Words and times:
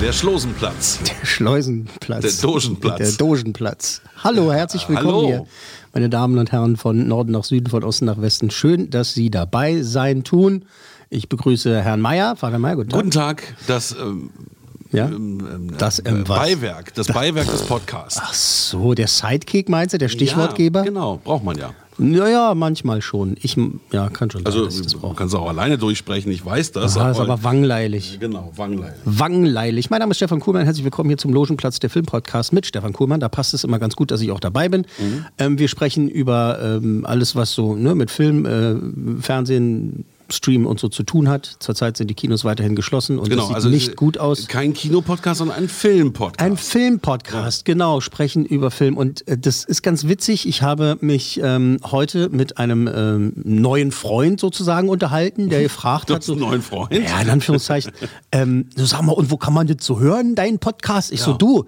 Der 0.00 0.12
Schlosenplatz. 0.12 0.98
Der 1.02 1.26
Schleusenplatz. 1.26 2.22
Der 2.22 2.48
Dogenplatz. 2.48 2.98
Der 2.98 3.12
Dogenplatz. 3.12 4.00
Hallo, 4.24 4.50
herzlich 4.52 4.88
willkommen 4.88 5.08
Hallo. 5.08 5.26
hier, 5.26 5.46
meine 5.92 6.08
Damen 6.08 6.38
und 6.38 6.52
Herren 6.52 6.76
von 6.76 7.06
Norden 7.06 7.32
nach 7.32 7.44
Süden, 7.44 7.68
von 7.68 7.84
Osten 7.84 8.06
nach 8.06 8.20
Westen. 8.20 8.50
Schön, 8.50 8.90
dass 8.90 9.12
Sie 9.14 9.30
dabei 9.30 9.82
sein 9.82 10.24
tun. 10.24 10.64
Ich 11.10 11.28
begrüße 11.28 11.82
Herrn 11.82 12.00
Meier. 12.00 12.36
Vater 12.36 12.58
Meier, 12.58 12.76
guten 12.76 12.88
Tag. 12.90 12.98
Guten 12.98 13.10
Tag, 13.10 13.54
das 13.66 13.92
ähm, 14.00 14.30
Ja? 14.90 15.06
ähm, 15.06 15.72
Das, 15.76 16.02
ähm, 16.04 16.20
äh? 16.22 16.24
Beiwerk, 16.24 16.94
das 16.94 17.08
Beiwerk 17.08 17.50
des 17.50 17.62
Podcasts. 17.62 18.20
Ach 18.22 18.32
so, 18.32 18.94
der 18.94 19.06
Sidekick 19.06 19.68
meinst 19.68 19.92
du, 19.94 19.98
der 19.98 20.08
Stichwortgeber? 20.08 20.80
Ja, 20.80 20.84
genau, 20.86 21.20
braucht 21.22 21.44
man 21.44 21.58
ja. 21.58 21.74
Naja, 22.00 22.54
manchmal 22.54 23.02
schon. 23.02 23.36
Ich, 23.42 23.56
ja, 23.92 24.08
kann 24.08 24.30
schon 24.30 24.46
Also 24.46 24.64
das 24.64 24.80
du 24.80 24.98
kannst 25.12 25.34
auch 25.34 25.48
alleine 25.48 25.76
durchsprechen, 25.76 26.32
ich 26.32 26.44
weiß 26.44 26.72
das. 26.72 26.96
Aha, 26.96 27.10
ist 27.10 27.20
aber 27.20 27.44
wangleilig. 27.44 28.18
Genau, 28.18 28.52
Wanglein. 28.56 28.94
Wangleilig. 29.04 29.90
Mein 29.90 30.00
Name 30.00 30.12
ist 30.12 30.16
Stefan 30.16 30.40
Kuhlmann. 30.40 30.64
Herzlich 30.64 30.84
willkommen 30.84 31.10
hier 31.10 31.18
zum 31.18 31.34
Logenplatz 31.34 31.78
der 31.78 31.90
Filmpodcast 31.90 32.54
mit 32.54 32.64
Stefan 32.64 32.94
Kuhlmann. 32.94 33.20
Da 33.20 33.28
passt 33.28 33.52
es 33.52 33.64
immer 33.64 33.78
ganz 33.78 33.96
gut, 33.96 34.10
dass 34.10 34.22
ich 34.22 34.30
auch 34.30 34.40
dabei 34.40 34.70
bin. 34.70 34.86
Mhm. 34.98 35.26
Ähm, 35.36 35.58
wir 35.58 35.68
sprechen 35.68 36.08
über 36.08 36.58
ähm, 36.62 37.04
alles, 37.04 37.36
was 37.36 37.52
so 37.52 37.74
ne, 37.74 37.94
mit 37.94 38.10
Film, 38.10 38.46
äh, 38.46 39.20
Fernsehen, 39.20 40.06
Stream 40.32 40.66
und 40.66 40.80
so 40.80 40.88
zu 40.88 41.02
tun 41.02 41.28
hat. 41.28 41.56
Zurzeit 41.60 41.96
sind 41.96 42.08
die 42.08 42.14
Kinos 42.14 42.44
weiterhin 42.44 42.74
geschlossen 42.76 43.18
und 43.18 43.28
Genau, 43.28 43.42
das 43.42 43.46
sieht 43.48 43.54
also 43.56 43.68
nicht 43.68 43.88
äh, 43.92 43.94
gut 43.94 44.18
aus. 44.18 44.46
Kein 44.48 44.74
Kinopodcast, 44.74 45.38
sondern 45.38 45.56
ein 45.58 45.68
Filmpodcast. 45.68 46.40
Ein 46.44 46.56
Filmpodcast, 46.56 47.64
genau, 47.64 48.00
sprechen 48.00 48.44
über 48.44 48.70
Film. 48.70 48.96
Und 48.96 49.26
äh, 49.28 49.38
das 49.38 49.64
ist 49.64 49.82
ganz 49.82 50.06
witzig. 50.06 50.46
Ich 50.48 50.62
habe 50.62 50.96
mich 51.00 51.40
ähm, 51.42 51.78
heute 51.90 52.28
mit 52.28 52.58
einem 52.58 52.88
ähm, 52.92 53.32
neuen 53.36 53.92
Freund 53.92 54.40
sozusagen 54.40 54.88
unterhalten, 54.88 55.48
der 55.48 55.62
gefragt 55.62 56.10
Du 56.10 56.14
hat. 56.14 56.28
einen 56.28 56.38
neuen 56.40 56.62
Freund? 56.62 56.92
Ja, 56.92 57.20
in 57.20 57.30
Anführungszeichen. 57.30 57.92
ähm, 58.32 58.66
so 58.76 58.84
sag 58.84 59.02
mal, 59.02 59.12
und 59.12 59.30
wo 59.30 59.36
kann 59.36 59.54
man 59.54 59.66
das 59.66 59.78
so 59.80 59.98
hören, 60.00 60.34
deinen 60.34 60.58
Podcast? 60.58 61.12
Ich 61.12 61.20
so, 61.22 61.32
Ja. 61.32 61.36
du. 61.36 61.64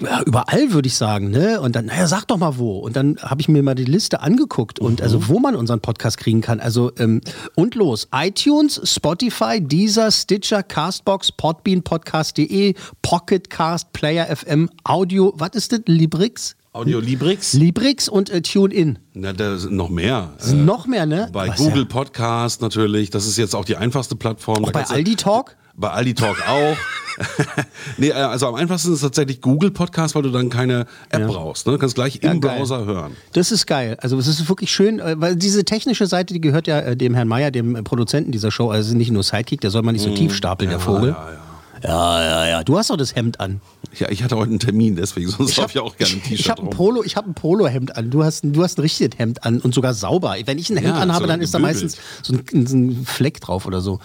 Ja, 0.00 0.22
überall 0.24 0.72
würde 0.72 0.86
ich 0.88 0.94
sagen, 0.96 1.30
ne? 1.30 1.60
Und 1.60 1.76
dann, 1.76 1.86
naja, 1.86 2.06
sag 2.06 2.26
doch 2.28 2.36
mal 2.38 2.56
wo. 2.58 2.78
Und 2.78 2.96
dann 2.96 3.16
habe 3.20 3.40
ich 3.40 3.48
mir 3.48 3.62
mal 3.62 3.74
die 3.74 3.84
Liste 3.84 4.20
angeguckt 4.20 4.78
und 4.78 5.02
also 5.02 5.28
wo 5.28 5.38
man 5.38 5.54
unseren 5.54 5.80
Podcast 5.80 6.18
kriegen 6.18 6.40
kann. 6.40 6.60
Also 6.60 6.92
ähm, 6.98 7.20
und 7.54 7.74
los. 7.74 8.08
iTunes, 8.14 8.80
Spotify, 8.84 9.60
Deezer, 9.60 10.10
Stitcher, 10.10 10.62
Castbox, 10.62 11.32
Podbean, 11.32 11.82
Podcast.de, 11.82 12.74
Pocketcast, 13.02 13.92
Player 13.92 14.26
FM, 14.34 14.68
Audio, 14.84 15.32
was 15.36 15.50
ist 15.54 15.72
das? 15.72 15.80
Librix? 15.86 16.56
Audiolibrix? 16.72 17.54
Librix 17.54 18.08
und 18.08 18.28
äh, 18.28 18.42
TuneIn. 18.42 18.98
Na, 19.14 19.32
da 19.32 19.56
sind 19.56 19.74
noch 19.74 19.88
mehr. 19.88 20.34
Sind 20.38 20.60
Äh, 20.60 20.64
noch 20.64 20.86
mehr, 20.86 21.06
ne? 21.06 21.30
Bei 21.32 21.48
Was 21.48 21.56
Google 21.56 21.82
ja- 21.82 21.88
Podcast 21.88 22.60
natürlich, 22.60 23.08
das 23.08 23.26
ist 23.26 23.38
jetzt 23.38 23.54
auch 23.54 23.64
die 23.64 23.76
einfachste 23.76 24.14
Plattform. 24.16 24.64
Auch 24.64 24.72
bei 24.72 24.84
Aldi 24.86 25.16
Talk? 25.16 25.56
Bei 25.76 25.90
Aldi 25.90 26.14
Talk 26.14 26.36
auch. 26.48 26.76
nee, 27.96 28.08
äh, 28.08 28.12
also 28.12 28.46
am 28.46 28.54
einfachsten 28.54 28.92
ist 28.92 29.00
tatsächlich 29.00 29.40
Google 29.40 29.70
Podcast, 29.70 30.14
weil 30.14 30.22
du 30.22 30.30
dann 30.30 30.50
keine 30.50 30.86
App 31.08 31.26
brauchst. 31.26 31.66
Ne? 31.66 31.72
Du 31.72 31.78
kannst 31.78 31.94
gleich 31.94 32.20
Ja, 32.22 32.30
im 32.32 32.40
geil. 32.40 32.58
Browser 32.58 32.84
hören. 32.84 33.16
Das 33.32 33.50
ist 33.52 33.66
geil. 33.66 33.96
Also 34.00 34.18
es 34.18 34.26
ist 34.26 34.48
wirklich 34.48 34.70
schön, 34.70 35.00
äh, 35.00 35.14
weil 35.18 35.36
diese 35.36 35.64
technische 35.64 36.06
Seite, 36.06 36.34
die 36.34 36.40
gehört 36.40 36.66
ja 36.66 36.80
äh, 36.80 36.96
dem 36.96 37.14
Herrn 37.14 37.28
Meier, 37.28 37.50
dem 37.50 37.84
Produzenten 37.84 38.32
dieser 38.32 38.50
Show. 38.50 38.70
Also 38.70 38.80
es 38.82 38.88
ist 38.88 38.94
nicht 38.94 39.10
nur 39.10 39.22
Sidekick, 39.22 39.60
der 39.60 39.70
soll 39.70 39.82
man 39.82 39.94
nicht 39.94 40.04
so 40.04 40.14
tief 40.14 40.34
stapeln, 40.34 40.70
der 40.70 40.80
Vogel. 40.80 41.10
Mhm. 41.12 41.16
Ja, 41.16 41.30
ja. 41.32 41.38
Ja, 41.82 42.22
ja, 42.22 42.46
ja. 42.48 42.64
Du 42.64 42.78
hast 42.78 42.90
doch 42.90 42.96
das 42.96 43.14
Hemd 43.14 43.38
an. 43.40 43.60
ja, 43.98 44.08
ich 44.10 44.22
hatte 44.22 44.36
heute 44.36 44.50
einen 44.50 44.58
Termin, 44.58 44.96
deswegen 44.96 45.28
sonst 45.30 45.56
hab- 45.56 45.64
habe 45.64 45.72
ich 45.72 45.78
auch 45.78 45.96
gerne 45.96 46.14
ein 46.14 46.18
ich, 46.24 46.24
ich 46.32 46.36
T-Shirt 46.38 46.50
habe 46.58 46.62
ein. 46.62 46.70
Polo, 46.70 47.02
ich 47.04 47.16
habe 47.16 47.30
ein 47.30 47.34
Polohemd 47.34 47.96
an. 47.96 48.10
Du 48.10 48.24
hast, 48.24 48.44
ein- 48.44 48.52
du 48.52 48.62
hast 48.62 48.78
ein 48.78 48.82
richtiges 48.82 49.18
Hemd 49.18 49.44
an 49.44 49.60
und 49.60 49.74
sogar 49.74 49.92
sauber. 49.94 50.36
Wenn 50.44 50.58
ich 50.58 50.70
ein 50.70 50.76
Hemd 50.76 50.88
Ja, 50.96 51.02
anhabe, 51.02 51.24
so 51.24 51.26
dann 51.28 51.40
ist 51.40 51.52
da 51.54 51.58
gebügelt. 51.58 51.82
meistens 51.84 52.02
so 52.22 52.32
ein, 52.34 52.66
so 52.66 52.76
ein 52.76 53.04
Fleck 53.06 53.40
drauf 53.40 53.66
oder 53.66 53.80
so. 53.80 54.00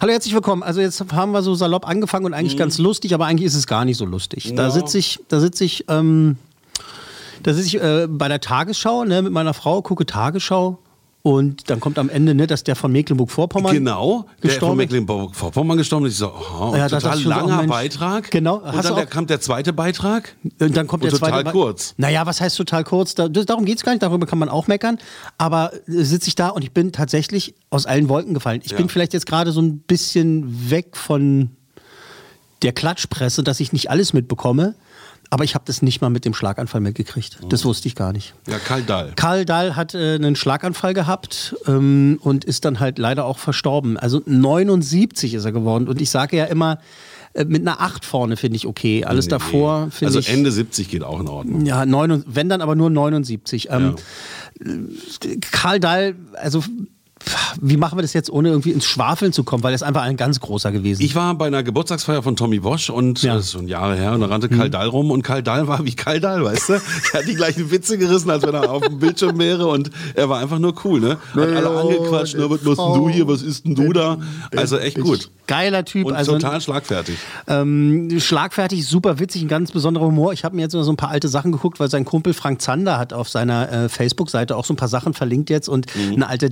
Hallo, 0.00 0.12
herzlich 0.12 0.34
willkommen. 0.34 0.62
Also 0.62 0.80
jetzt 0.80 1.02
haben 1.12 1.32
wir 1.32 1.42
so 1.42 1.54
salopp 1.54 1.86
angefangen 1.88 2.26
und 2.26 2.34
eigentlich 2.34 2.56
ganz 2.56 2.78
lustig, 2.78 3.14
aber 3.14 3.26
eigentlich 3.26 3.46
ist 3.46 3.54
es 3.54 3.66
gar 3.66 3.84
nicht 3.84 3.96
so 3.98 4.04
lustig. 4.04 4.44
Da 4.44 4.50
Mhm. 4.50 4.58
Ja. 4.58 4.70
sitze 4.70 4.98
ich, 4.98 5.20
da 5.28 5.40
sitze 5.40 5.64
ich, 5.64 5.84
ähm, 5.88 6.36
da 7.42 7.54
sitze 7.54 7.68
ich 7.68 7.82
äh, 7.82 8.06
bei 8.10 8.28
der 8.28 8.40
Tagesschau 8.40 9.04
ne, 9.04 9.22
mit 9.22 9.32
meiner 9.32 9.54
Frau, 9.54 9.80
gucke 9.82 10.06
Tagesschau 10.06 10.78
und 11.26 11.68
dann 11.70 11.80
kommt 11.80 11.98
am 11.98 12.08
Ende, 12.08 12.36
ne, 12.36 12.46
dass 12.46 12.62
der 12.62 12.76
von 12.76 12.92
Mecklenburg-Vorpommern 12.92 13.74
Genau, 13.74 14.18
der 14.22 14.28
von 14.28 14.40
gestorben. 14.48 14.76
Mecklenburg-Vorpommern 14.76 15.76
gestorben 15.76 16.06
ist. 16.06 16.12
Ich 16.12 16.18
so, 16.20 16.28
aha, 16.30 16.76
Ja, 16.78 16.88
total 16.88 17.16
so, 17.18 17.26
oh 17.26 17.28
langer 17.28 17.56
Mensch. 17.56 17.68
Beitrag. 17.68 18.30
Genau, 18.30 18.58
Und 18.58 18.84
dann 18.84 18.94
der, 18.94 19.06
kam 19.06 19.26
der 19.26 19.40
zweite 19.40 19.72
Beitrag. 19.72 20.36
Und 20.60 20.76
dann 20.76 20.86
kommt 20.86 21.02
Und 21.02 21.10
der 21.10 21.18
zweite 21.18 21.38
total 21.38 21.52
kurz. 21.52 21.94
Naja, 21.96 22.26
was 22.26 22.40
heißt 22.40 22.56
total 22.56 22.84
kurz? 22.84 23.16
Da, 23.16 23.26
darum 23.28 23.64
geht 23.64 23.78
es 23.78 23.82
gar 23.82 23.90
nicht, 23.90 24.04
darüber 24.04 24.24
kann 24.24 24.38
man 24.38 24.48
auch 24.48 24.68
meckern. 24.68 24.98
Aber 25.36 25.72
äh, 25.74 26.04
sitze 26.04 26.28
ich 26.28 26.36
da 26.36 26.50
und 26.50 26.62
ich 26.62 26.70
bin 26.70 26.92
tatsächlich 26.92 27.56
aus 27.70 27.86
allen 27.86 28.08
Wolken 28.08 28.32
gefallen. 28.32 28.60
Ich 28.62 28.70
Ja. 28.70 28.76
bin 28.76 28.88
vielleicht 28.88 29.12
jetzt 29.12 29.26
gerade 29.26 29.50
so 29.50 29.60
ein 29.60 29.78
bisschen 29.80 30.70
weg 30.70 30.96
von 30.96 31.50
der 32.62 32.72
Klatschpresse, 32.72 33.42
dass 33.42 33.58
ich 33.58 33.72
nicht 33.72 33.90
alles 33.90 34.12
mitbekomme. 34.12 34.76
Aber 35.30 35.44
ich 35.44 35.54
habe 35.54 35.64
das 35.66 35.82
nicht 35.82 36.00
mal 36.00 36.08
mit 36.10 36.24
dem 36.24 36.34
Schlaganfall 36.34 36.80
mitgekriegt. 36.80 37.38
Das 37.48 37.64
Oh. 37.64 37.68
wusste 37.68 37.88
ich 37.88 37.94
gar 37.94 38.12
nicht. 38.12 38.34
Ja, 38.48 38.58
Karl 38.58 38.82
Dahl. 38.82 39.12
Karl 39.16 39.44
Dahl 39.44 39.74
hat 39.76 39.94
äh, 39.94 40.14
einen 40.14 40.36
Schlaganfall 40.36 40.94
gehabt 40.94 41.56
ähm, 41.66 42.18
und 42.22 42.44
ist 42.44 42.64
dann 42.64 42.78
halt 42.80 42.98
leider 42.98 43.24
auch 43.24 43.38
verstorben. 43.38 43.96
Also 43.96 44.22
79 44.24 45.34
ist 45.34 45.44
er 45.44 45.52
geworden. 45.52 45.88
Und 45.88 46.00
ich 46.00 46.10
sage 46.10 46.36
ja 46.36 46.44
immer, 46.44 46.78
äh, 47.34 47.44
mit 47.44 47.62
einer 47.62 47.80
8 47.80 48.04
vorne 48.04 48.36
finde 48.36 48.56
ich 48.56 48.66
okay. 48.66 49.04
Alles 49.04 49.26
Nee, 49.26 49.30
davor 49.30 49.86
nee. 49.86 49.90
finde 49.90 50.06
Also 50.06 50.18
ich. 50.20 50.28
Ende 50.30 50.52
70 50.52 50.88
geht 50.88 51.02
auch 51.02 51.18
in 51.20 51.28
Ordnung. 51.28 51.66
Ja, 51.66 51.84
neun, 51.86 52.22
wenn 52.26 52.48
dann 52.48 52.60
aber 52.60 52.76
nur 52.76 52.88
79. 52.90 53.68
Ähm, 53.70 53.96
Karl 55.50 55.80
Dahl, 55.80 56.14
also 56.34 56.62
wie 57.60 57.76
machen 57.76 57.96
wir 57.98 58.02
das 58.02 58.12
jetzt, 58.12 58.30
ohne 58.30 58.50
irgendwie 58.50 58.70
ins 58.70 58.84
Schwafeln 58.84 59.32
zu 59.32 59.42
kommen, 59.42 59.62
weil 59.62 59.72
er 59.72 59.76
ist 59.76 59.82
einfach 59.82 60.02
ein 60.02 60.16
ganz 60.16 60.38
großer 60.40 60.70
gewesen. 60.70 61.02
Ich 61.02 61.14
war 61.14 61.34
bei 61.34 61.46
einer 61.46 61.62
Geburtstagsfeier 61.62 62.22
von 62.22 62.36
Tommy 62.36 62.60
Bosch 62.60 62.90
und 62.90 63.22
Ja. 63.22 63.32
Mhm. 63.32 63.36
das 63.38 63.46
ist 63.46 63.52
schon 63.52 63.68
Jahre 63.68 63.96
her 63.96 64.12
und 64.12 64.20
da 64.20 64.26
rannte 64.26 64.48
Karl 64.48 64.68
Dahl 64.70 64.86
rum 64.88 65.10
und 65.10 65.22
Karl 65.22 65.42
Dahl 65.42 65.66
war 65.66 65.84
wie 65.84 65.94
Karl 65.94 66.20
Dahl, 66.20 66.44
weißt 66.44 66.68
du? 66.68 66.72
Er 66.74 67.20
hat 67.20 67.26
die 67.26 67.34
gleichen 67.34 67.70
Witze 67.70 67.96
gerissen, 67.98 68.30
als 68.30 68.42
wenn 68.42 68.54
er 68.54 68.70
auf 68.70 68.82
dem 68.86 68.98
Bildschirm 68.98 69.38
wäre 69.38 69.66
und 69.66 69.90
er 70.14 70.28
war 70.28 70.40
einfach 70.40 70.58
nur 70.58 70.74
cool, 70.84 71.00
ne? 71.00 71.16
Hat 71.34 71.48
alle 71.48 71.70
angequatscht, 71.70 72.36
ne, 72.36 72.50
was 72.50 72.62
machst 72.62 72.78
denn 72.80 72.94
du 72.94 73.08
hier, 73.08 73.26
was 73.26 73.42
isst 73.42 73.64
denn 73.64 73.74
du 73.74 73.92
da? 73.92 74.18
Also 74.54 74.78
echt 74.78 75.00
gut. 75.00 75.30
Geiler 75.46 75.84
Typ, 75.84 76.06
Und 76.06 76.14
also 76.14 76.32
total 76.32 76.60
schlagfertig. 76.60 77.16
ähm, 77.46 78.18
schlagfertig, 78.20 78.84
super 78.86 79.18
witzig, 79.20 79.42
ein 79.42 79.48
ganz 79.48 79.70
besonderer 79.70 80.06
Humor. 80.06 80.32
Ich 80.32 80.44
habe 80.44 80.56
mir 80.56 80.62
jetzt 80.62 80.72
so 80.72 80.90
ein 80.90 80.96
paar 80.96 81.10
alte 81.10 81.28
Sachen 81.28 81.52
geguckt, 81.52 81.78
weil 81.80 81.88
sein 81.88 82.04
Kumpel 82.04 82.34
Frank 82.34 82.60
Zander 82.60 82.98
hat 82.98 83.12
auf 83.12 83.28
seiner 83.28 83.70
äh, 83.70 83.88
Facebook-Seite 83.88 84.56
auch 84.56 84.64
so 84.64 84.74
ein 84.74 84.76
paar 84.76 84.88
Sachen 84.88 85.14
verlinkt 85.14 85.48
jetzt 85.50 85.68
und 85.68 85.86
eine 86.12 86.28
alte 86.28 86.50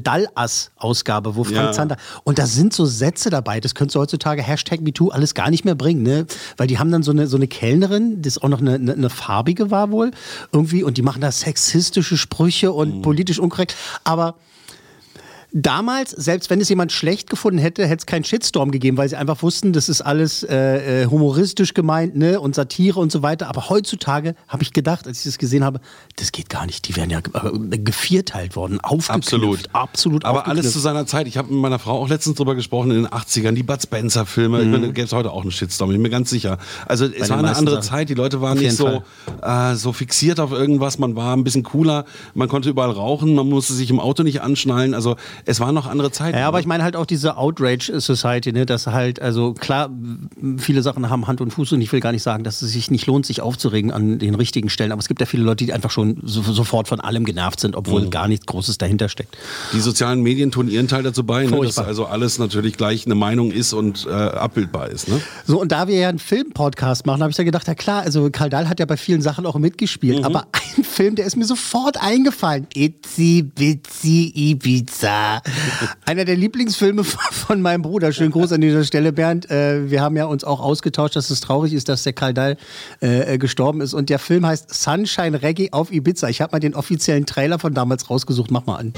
Dallass-Ausgabe, 0.54 1.36
wo 1.36 1.44
Frank 1.44 1.54
Mhm. 1.56 1.64
Ja. 1.64 1.72
Zander 1.72 1.96
und 2.24 2.38
da 2.38 2.46
sind 2.46 2.72
so 2.72 2.84
Sätze 2.84 3.30
dabei, 3.30 3.60
das 3.60 3.74
könntest 3.74 3.96
du 3.96 4.00
heutzutage 4.00 4.42
Hashtag 4.42 4.80
MeToo 4.80 5.08
alles 5.10 5.34
gar 5.34 5.50
nicht 5.50 5.64
mehr 5.64 5.74
bringen, 5.74 6.02
ne? 6.02 6.26
Weil 6.56 6.66
die 6.66 6.78
haben 6.78 6.90
dann 6.90 7.02
so 7.02 7.10
eine, 7.10 7.26
so 7.26 7.36
eine 7.36 7.46
Kellnerin, 7.48 8.22
das 8.22 8.38
auch 8.38 8.48
noch 8.48 8.60
eine, 8.60 8.74
eine, 8.74 8.92
eine 8.92 9.10
farbige 9.10 9.70
war 9.70 9.90
wohl, 9.90 10.10
irgendwie, 10.52 10.82
und 10.82 10.96
die 10.96 11.02
machen 11.02 11.20
da 11.20 11.30
sexistische 11.32 12.16
Sprüche 12.16 12.68
Mhm. 12.68 12.74
und 12.74 13.02
politisch 13.02 13.38
unkorrekt, 13.38 13.74
aber 14.04 14.34
damals, 15.54 16.10
selbst 16.10 16.50
wenn 16.50 16.60
es 16.60 16.68
jemand 16.68 16.90
schlecht 16.90 17.30
gefunden 17.30 17.58
hätte, 17.58 17.86
hätte 17.86 18.00
es 18.00 18.06
keinen 18.06 18.24
Shitstorm 18.24 18.72
gegeben, 18.72 18.96
weil 18.96 19.08
sie 19.08 19.16
einfach 19.16 19.40
wussten, 19.42 19.72
das 19.72 19.88
ist 19.88 20.02
alles 20.02 20.42
äh, 20.42 21.02
äh, 21.02 21.06
humoristisch 21.06 21.74
gemeint 21.74 22.16
ne? 22.16 22.40
und 22.40 22.56
Satire 22.56 22.98
und 22.98 23.12
so 23.12 23.22
weiter. 23.22 23.48
Aber 23.48 23.68
heutzutage 23.70 24.34
habe 24.48 24.64
ich 24.64 24.72
gedacht, 24.72 25.06
als 25.06 25.18
ich 25.18 25.24
das 25.24 25.38
gesehen 25.38 25.64
habe, 25.64 25.80
das 26.16 26.32
geht 26.32 26.50
gar 26.50 26.66
nicht. 26.66 26.88
Die 26.88 26.96
werden 26.96 27.10
ja 27.10 27.18
äh, 27.18 27.78
gevierteilt 27.78 28.56
worden, 28.56 28.80
aufgeknüpft. 28.80 29.32
Absolut. 29.32 29.60
Absolut 29.72 30.24
Aber 30.24 30.48
alles 30.48 30.72
zu 30.72 30.80
seiner 30.80 31.06
Zeit. 31.06 31.28
Ich 31.28 31.36
habe 31.36 31.52
mit 31.52 31.60
meiner 31.62 31.78
Frau 31.78 32.00
auch 32.00 32.08
letztens 32.08 32.36
drüber 32.36 32.56
gesprochen, 32.56 32.90
in 32.90 33.04
den 33.04 33.06
80ern, 33.06 33.52
die 33.52 33.62
Bud 33.62 33.80
Spencer-Filme. 33.80 34.58
Ich 34.60 34.66
Mhm. 34.66 34.72
meine, 34.72 34.86
da 34.86 34.92
gäbe 34.92 35.06
es 35.06 35.12
heute 35.12 35.30
auch 35.30 35.42
einen 35.42 35.52
Shitstorm, 35.52 35.88
bin 35.90 35.96
ich 35.98 36.02
mir 36.02 36.10
ganz 36.10 36.30
sicher. 36.30 36.58
Also 36.86 37.04
es 37.04 37.12
den 37.12 37.28
war 37.30 37.38
eine 37.38 37.54
andere 37.54 37.76
Sachen. 37.76 37.88
Zeit, 37.88 38.08
die 38.08 38.14
Leute 38.14 38.40
waren 38.40 38.58
Auf 38.58 38.62
nicht 38.62 38.76
so, 38.76 39.04
äh, 39.42 39.74
so 39.76 39.92
fixiert 39.92 40.40
auf 40.40 40.50
irgendwas, 40.50 40.98
man 40.98 41.14
war 41.14 41.36
ein 41.36 41.44
bisschen 41.44 41.62
cooler, 41.62 42.06
man 42.34 42.48
konnte 42.48 42.70
überall 42.70 42.90
rauchen, 42.90 43.34
man 43.36 43.48
musste 43.48 43.72
sich 43.74 43.90
im 43.90 44.00
Auto 44.00 44.24
nicht 44.24 44.42
anschnallen. 44.42 44.94
Also 44.94 45.14
es 45.46 45.60
waren 45.60 45.74
noch 45.74 45.86
andere 45.86 46.10
Zeiten. 46.10 46.36
Ja, 46.38 46.48
aber 46.48 46.58
ne? 46.58 46.62
ich 46.62 46.66
meine 46.66 46.84
halt 46.84 46.96
auch 46.96 47.06
diese 47.06 47.36
Outrage 47.36 48.00
Society, 48.00 48.52
ne, 48.52 48.66
dass 48.66 48.86
halt, 48.86 49.20
also 49.20 49.52
klar, 49.54 49.90
viele 50.58 50.82
Sachen 50.82 51.08
haben 51.10 51.26
Hand 51.26 51.40
und 51.40 51.50
Fuß 51.52 51.72
und 51.72 51.80
ich 51.80 51.92
will 51.92 52.00
gar 52.00 52.12
nicht 52.12 52.22
sagen, 52.22 52.44
dass 52.44 52.62
es 52.62 52.72
sich 52.72 52.90
nicht 52.90 53.06
lohnt, 53.06 53.26
sich 53.26 53.40
aufzuregen 53.40 53.90
an 53.90 54.18
den 54.18 54.34
richtigen 54.34 54.70
Stellen, 54.70 54.92
aber 54.92 55.00
es 55.00 55.08
gibt 55.08 55.20
ja 55.20 55.26
viele 55.26 55.42
Leute, 55.42 55.64
die 55.64 55.72
einfach 55.72 55.90
schon 55.90 56.18
so, 56.22 56.42
sofort 56.42 56.88
von 56.88 57.00
allem 57.00 57.24
genervt 57.24 57.60
sind, 57.60 57.76
obwohl 57.76 58.02
Mhm. 58.02 58.10
gar 58.10 58.28
nichts 58.28 58.46
Großes 58.46 58.78
dahinter 58.78 59.08
steckt. 59.08 59.36
Die 59.72 59.80
sozialen 59.80 60.22
Medien 60.22 60.50
tun 60.50 60.68
ihren 60.68 60.88
Teil 60.88 61.02
dazu 61.02 61.24
bei, 61.24 61.44
ne, 61.46 61.60
dass 61.60 61.78
also 61.78 62.06
alles 62.06 62.38
natürlich 62.38 62.76
gleich 62.76 63.06
eine 63.06 63.14
Meinung 63.14 63.50
ist 63.50 63.72
und 63.72 64.06
äh, 64.06 64.10
abbildbar 64.10 64.88
ist. 64.90 65.08
Ne? 65.08 65.20
So, 65.46 65.60
und 65.60 65.72
da 65.72 65.88
wir 65.88 65.96
ja 65.98 66.08
einen 66.08 66.18
Film-Podcast 66.18 67.06
machen, 67.06 67.20
habe 67.22 67.30
ich 67.30 67.36
da 67.36 67.44
gedacht, 67.44 67.66
ja 67.68 67.74
klar, 67.74 68.02
also 68.02 68.30
Karl 68.30 68.50
Dahl 68.50 68.68
hat 68.68 68.80
ja 68.80 68.86
bei 68.86 68.96
vielen 68.96 69.22
Sachen 69.22 69.46
auch 69.46 69.56
mitgespielt, 69.58 70.18
Mhm. 70.20 70.24
aber 70.24 70.46
ein 70.76 70.84
Film, 70.84 71.14
der 71.16 71.26
ist 71.26 71.36
mir 71.36 71.44
sofort 71.44 72.00
eingefallen. 72.02 72.66
Itzy 72.74 73.42
Bitsy 73.42 74.32
Ibiza. 74.34 75.33
Einer 76.04 76.24
der 76.24 76.36
Lieblingsfilme 76.36 77.04
von 77.04 77.62
meinem 77.62 77.82
Bruder. 77.82 78.12
Schönen 78.12 78.30
Gruß 78.30 78.52
an 78.52 78.60
dieser 78.60 78.84
Stelle, 78.84 79.12
Bernd. 79.12 79.50
Äh, 79.50 79.90
wir 79.90 80.02
haben 80.02 80.16
ja 80.16 80.26
uns 80.26 80.44
auch 80.44 80.60
ausgetauscht, 80.60 81.16
dass 81.16 81.30
es 81.30 81.40
traurig 81.40 81.72
ist, 81.72 81.88
dass 81.88 82.02
der 82.02 82.12
Karl 82.12 82.34
Dahl 82.34 82.56
äh, 83.02 83.34
äh, 83.34 83.38
gestorben 83.38 83.80
ist. 83.80 83.94
Und 83.94 84.10
der 84.10 84.18
Film 84.18 84.46
heißt 84.46 84.72
Sunshine 84.72 85.42
Reggae 85.42 85.68
auf 85.72 85.92
Ibiza. 85.92 86.28
Ich 86.28 86.40
habe 86.40 86.52
mal 86.52 86.60
den 86.60 86.74
offiziellen 86.74 87.26
Trailer 87.26 87.58
von 87.58 87.74
damals 87.74 88.10
rausgesucht. 88.10 88.50
Mach 88.50 88.66
mal 88.66 88.76
an. 88.76 88.92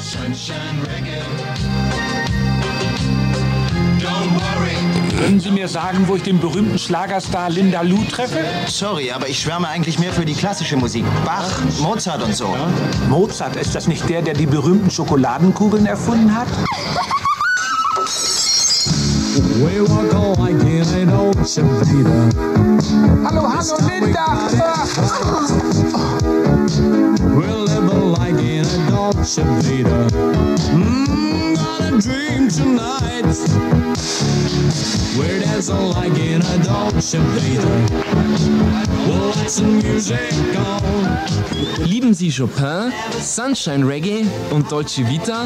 Können 5.27 5.41
Sie 5.41 5.51
mir 5.51 5.67
sagen, 5.67 6.07
wo 6.07 6.15
ich 6.15 6.23
den 6.23 6.39
berühmten 6.39 6.79
Schlagerstar 6.79 7.51
Linda 7.51 7.83
Lou 7.83 8.05
treffe? 8.05 8.39
Sorry, 8.69 9.11
aber 9.11 9.29
ich 9.29 9.41
schwärme 9.41 9.67
eigentlich 9.67 9.99
mehr 9.99 10.13
für 10.13 10.25
die 10.25 10.35
klassische 10.35 10.77
Musik. 10.77 11.05
Bach, 11.25 11.51
Mozart 11.81 12.23
und 12.23 12.33
so. 12.33 12.57
Mozart, 13.09 13.57
ist 13.57 13.75
das 13.75 13.89
nicht 13.89 14.09
der, 14.09 14.23
der 14.23 14.35
die 14.35 14.47
berühmten 14.47 14.89
Schokoladenkugeln 14.89 15.85
erfunden 15.85 16.33
hat? 16.33 16.47
Hallo, 23.25 23.53
hallo, 23.53 23.77
Linda! 23.89 24.49
Lieben 41.85 42.15
Sie 42.15 42.31
Chopin, 42.31 42.93
Sunshine 43.21 43.87
Reggae 43.87 44.25
und 44.51 44.71
Dolce 44.71 45.09
Vita? 45.09 45.45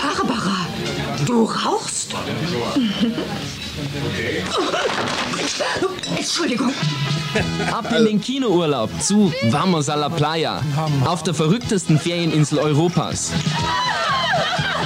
Barbara, 0.00 0.66
du 1.24 1.44
rauchst? 1.44 2.14
Entschuldigung. 6.16 6.72
Ab 7.72 7.92
in 7.98 8.04
den 8.04 8.20
Kinourlaub 8.20 8.90
zu 9.00 9.32
Vamos 9.50 9.88
a 9.88 9.94
la 9.94 10.08
Playa. 10.08 10.60
Auf 11.04 11.22
der 11.22 11.34
verrücktesten 11.34 11.98
Ferieninsel 11.98 12.58
Europas. 12.58 13.30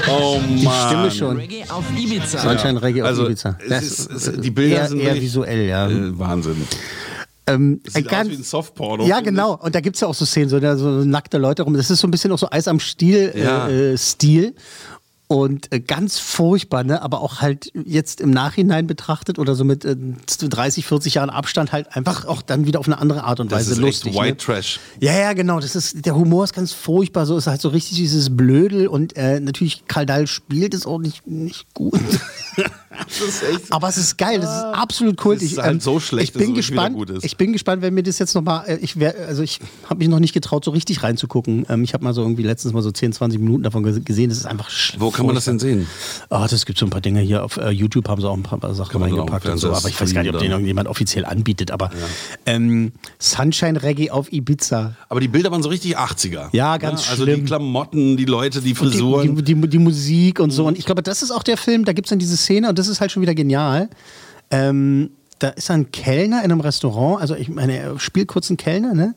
Oh 0.08 0.40
Die 0.48 0.66
Stimme 0.86 1.10
schon. 1.10 1.36
Reggae 1.36 1.64
auf 1.68 1.84
Ibiza. 1.96 2.38
Sunshine 2.38 2.80
Reggae 2.82 3.02
Also, 3.02 3.22
auf 3.22 3.28
Ibiza. 3.28 3.56
es 3.68 3.82
ist, 3.82 4.10
es, 4.10 4.40
die 4.40 4.50
Bilder 4.50 4.76
eher, 4.76 4.88
sind 4.88 5.00
eher 5.00 5.14
visuell, 5.20 5.66
ja. 5.68 5.88
Äh, 5.88 6.18
Wahnsinn. 6.18 6.66
Ähm, 7.46 7.80
Sieht 7.86 8.08
ganz- 8.08 8.28
aus 8.28 8.32
wie 8.36 8.40
ein 8.40 8.44
Softporno. 8.44 9.06
Ja, 9.06 9.20
genau. 9.20 9.56
Und 9.56 9.74
da 9.74 9.80
gibt 9.80 9.96
es 9.96 10.00
ja 10.00 10.08
auch 10.08 10.14
so 10.14 10.24
Szenen, 10.24 10.48
so, 10.48 10.58
so 10.76 10.88
nackte 11.04 11.38
Leute 11.38 11.62
rum. 11.62 11.74
Das 11.74 11.90
ist 11.90 12.00
so 12.00 12.06
ein 12.06 12.10
bisschen 12.10 12.32
auch 12.32 12.38
so 12.38 12.48
Eis 12.50 12.66
am 12.68 12.80
Stiel 12.80 13.32
Ja. 13.36 13.68
äh, 13.68 13.92
äh, 13.92 13.98
Stil. 13.98 14.54
Und 15.30 15.72
äh, 15.72 15.78
ganz 15.78 16.18
furchtbar, 16.18 16.82
ne? 16.82 17.02
aber 17.02 17.20
auch 17.20 17.40
halt 17.40 17.70
jetzt 17.84 18.20
im 18.20 18.30
Nachhinein 18.30 18.88
betrachtet 18.88 19.38
oder 19.38 19.54
so 19.54 19.62
mit 19.62 19.84
äh, 19.84 19.94
30, 19.96 20.84
40 20.84 21.14
Jahren 21.14 21.30
Abstand 21.30 21.70
halt 21.70 21.94
einfach 21.94 22.24
auch 22.24 22.42
dann 22.42 22.66
wieder 22.66 22.80
auf 22.80 22.88
eine 22.88 22.98
andere 22.98 23.22
Art 23.22 23.38
und 23.38 23.52
Das 23.52 23.60
Weise 23.60 23.72
ist 23.74 23.78
lustig. 23.78 24.10
echt 24.10 24.20
White 24.20 24.30
ne? 24.30 24.36
Trash. 24.38 24.80
Ja, 24.98 25.12
ja, 25.12 25.32
genau. 25.32 25.60
Das 25.60 25.76
ist, 25.76 26.04
der 26.04 26.16
Humor 26.16 26.42
ist 26.42 26.52
ganz 26.52 26.72
furchtbar. 26.72 27.26
So 27.26 27.36
ist 27.36 27.46
halt 27.46 27.60
so 27.60 27.68
richtig 27.68 27.96
dieses 27.96 28.36
Blödel 28.36 28.88
und 28.88 29.16
äh, 29.16 29.38
natürlich 29.38 29.84
Karl 29.86 30.04
Dahl 30.04 30.26
spielt 30.26 30.74
es 30.74 30.84
auch 30.84 30.98
nicht, 30.98 31.24
nicht 31.28 31.72
gut. 31.74 32.00
Echt 32.90 33.70
Aber 33.72 33.88
es 33.88 33.96
ist 33.96 34.18
geil, 34.18 34.40
das 34.40 34.50
ist 34.50 34.62
absolut 34.64 35.16
kultig. 35.16 35.46
Es 35.46 35.52
ist 35.52 35.58
halt 35.62 35.74
Ähm, 35.74 35.80
so 35.80 36.00
schlecht, 36.00 36.34
ich 36.34 36.40
bin 36.40 36.50
es 36.50 36.56
gespannt. 36.56 36.96
gut 36.96 37.10
ist. 37.10 37.24
Ich 37.24 37.36
bin 37.36 37.52
gespannt, 37.52 37.82
wenn 37.82 37.94
mir 37.94 38.02
das 38.02 38.18
jetzt 38.18 38.34
nochmal. 38.34 38.78
Ich 38.82 38.98
wär, 38.98 39.14
also 39.28 39.42
ich 39.42 39.60
habe 39.88 39.98
mich 39.98 40.08
noch 40.08 40.18
nicht 40.18 40.32
getraut, 40.32 40.64
so 40.64 40.72
richtig 40.72 41.02
reinzugucken. 41.04 41.66
Ähm, 41.68 41.84
ich 41.84 41.94
habe 41.94 42.02
mal 42.02 42.12
so 42.12 42.22
irgendwie 42.22 42.42
letztens 42.42 42.74
mal 42.74 42.82
so 42.82 42.90
10, 42.90 43.12
20 43.12 43.40
Minuten 43.40 43.62
davon 43.62 43.84
ge- 43.84 44.00
gesehen. 44.00 44.28
Das 44.28 44.38
ist 44.38 44.46
einfach. 44.46 44.68
Wo 44.98 45.10
kann 45.10 45.24
man 45.26 45.34
das 45.36 45.44
denn 45.44 45.58
sehen? 45.60 45.86
Ah, 46.30 46.48
das 46.48 46.66
gibt 46.66 46.78
so 46.78 46.86
ein 46.86 46.90
paar 46.90 47.00
Dinge 47.00 47.20
hier 47.20 47.44
auf 47.44 47.56
äh, 47.58 47.70
YouTube 47.70 48.08
haben 48.08 48.20
sie 48.20 48.28
auch 48.28 48.36
ein 48.36 48.42
paar, 48.42 48.74
Sachen 48.74 49.00
reingepackt 49.02 49.46
und 49.46 49.58
so. 49.58 49.72
Aber 49.72 49.88
ich 49.88 50.00
weiß 50.00 50.12
gar 50.12 50.22
nicht, 50.22 50.34
ob 50.34 50.40
den 50.40 50.50
irgendjemand 50.50 50.88
offiziell 50.88 51.24
anbietet. 51.24 51.70
Aber 51.70 51.90
ähm, 52.46 52.92
Sunshine 53.20 53.80
Reggae 53.82 54.10
auf 54.10 54.32
Ibiza. 54.32 54.96
Aber 55.08 55.20
die 55.20 55.28
Bilder 55.28 55.50
waren 55.52 55.62
so 55.62 55.68
richtig 55.68 55.96
80er. 55.96 56.48
Ja, 56.52 56.76
ganz 56.78 57.08
Also 57.08 57.22
schlimm. 57.22 57.40
die 57.40 57.46
Klamotten, 57.46 58.16
die 58.16 58.24
Leute, 58.24 58.60
die 58.60 58.70
Die, 58.70 58.74
Frisuren. 58.74 59.36
die, 59.36 59.54
die, 59.54 59.68
die 59.68 59.78
Musik 59.78 60.40
und 60.40 60.50
so. 60.50 60.66
Und 60.66 60.76
ich 60.78 60.86
glaube, 60.86 61.02
das 61.02 61.22
ist 61.22 61.30
auch 61.30 61.42
der 61.44 61.56
Film, 61.56 61.84
da 61.84 61.92
gibt 61.92 62.06
es 62.06 62.10
dann 62.10 62.18
diese 62.18 62.36
Szene 62.36 62.68
und 62.68 62.79
das 62.80 62.88
ist 62.88 63.00
halt 63.00 63.12
schon 63.12 63.22
wieder 63.22 63.34
genial. 63.34 63.88
Ähm, 64.50 65.10
da 65.38 65.48
ist 65.48 65.70
ein 65.70 65.90
Kellner 65.92 66.38
in 66.44 66.50
einem 66.50 66.60
Restaurant, 66.60 67.20
also 67.20 67.34
ich 67.34 67.48
meine, 67.48 67.78
er 67.78 67.98
spielt 68.00 68.28
kurz 68.28 68.50
einen 68.50 68.56
Kellner, 68.56 68.94
ne? 68.94 69.14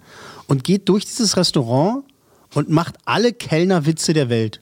Und 0.48 0.64
geht 0.64 0.90
durch 0.90 1.06
dieses 1.06 1.38
Restaurant 1.38 2.04
und 2.54 2.70
macht 2.70 2.96
alle 3.06 3.34
Kellnerwitze 3.34 4.14
der 4.14 4.30
Welt. 4.30 4.62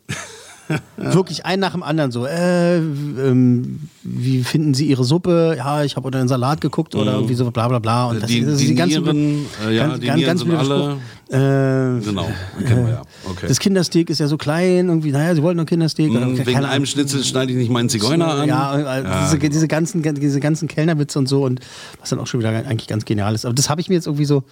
Wirklich 0.97 1.45
ein 1.45 1.59
nach 1.59 1.71
dem 1.73 1.83
anderen 1.83 2.12
so. 2.12 2.25
Äh, 2.25 2.77
ähm, 2.77 3.81
wie 4.03 4.44
finden 4.44 4.73
Sie 4.73 4.88
Ihre 4.88 5.03
Suppe? 5.03 5.56
Ja, 5.57 5.83
ich 5.83 5.95
habe 5.95 6.06
unter 6.07 6.19
den 6.19 6.27
Salat 6.27 6.62
geguckt 6.62 6.95
oder 6.95 7.13
irgendwie 7.13 7.33
so 7.35 7.50
bla 7.51 7.68
bla 7.68 7.79
bla. 7.79 8.06
Und 8.07 8.21
das, 8.21 8.29
Die- 8.29 8.41
das 8.44 8.53
ist 8.62 8.68
die 8.69 8.75
ganzen- 8.75 9.03
Nieren, 9.03 9.45
äh, 9.68 9.75
ja, 9.75 9.88
ganz, 9.88 10.00
die 10.00 10.06
ganz, 10.07 10.25
ganz 10.25 10.39
sind 10.41 10.56
alle-. 10.56 10.97
Äh, 11.31 12.01
Genau, 12.03 12.29
kennen 12.68 12.88
wir 12.88 12.94
ja. 12.94 13.01
Okay. 13.29 13.45
das 13.47 13.57
Kindersteak 13.59 14.09
ist 14.09 14.19
ja 14.19 14.27
so 14.27 14.35
klein, 14.35 14.89
irgendwie, 14.89 15.12
naja, 15.12 15.33
sie 15.33 15.41
wollten 15.41 15.59
noch 15.59 15.65
Kindersteak. 15.65 16.07
Hm, 16.12 16.13
keine 16.19 16.45
Wegen 16.45 16.57
Ahnung. 16.57 16.69
einem 16.71 16.85
Schnitzel 16.85 17.23
schneide 17.23 17.53
ich 17.53 17.57
nicht 17.57 17.71
meinen 17.71 17.88
Zigeuner 17.88 18.27
an. 18.33 18.50
Ja, 18.50 18.97
äh, 18.97 19.03
diese, 19.23 19.39
diese, 19.39 19.68
ganzen, 19.69 20.01
diese 20.19 20.39
ganzen 20.41 20.68
Kellnerwitze 20.68 21.18
und 21.19 21.29
so 21.29 21.45
und 21.45 21.62
was 22.01 22.09
dann 22.09 22.19
auch 22.19 22.27
schon 22.27 22.41
wieder 22.41 22.50
eigentlich 22.50 22.88
ganz 22.88 23.06
genial 23.06 23.33
ist. 23.33 23.45
Aber 23.45 23.53
das 23.53 23.69
habe 23.69 23.79
ich 23.79 23.88
mir 23.88 23.95
jetzt 23.95 24.07
irgendwie 24.07 24.25
so 24.25 24.44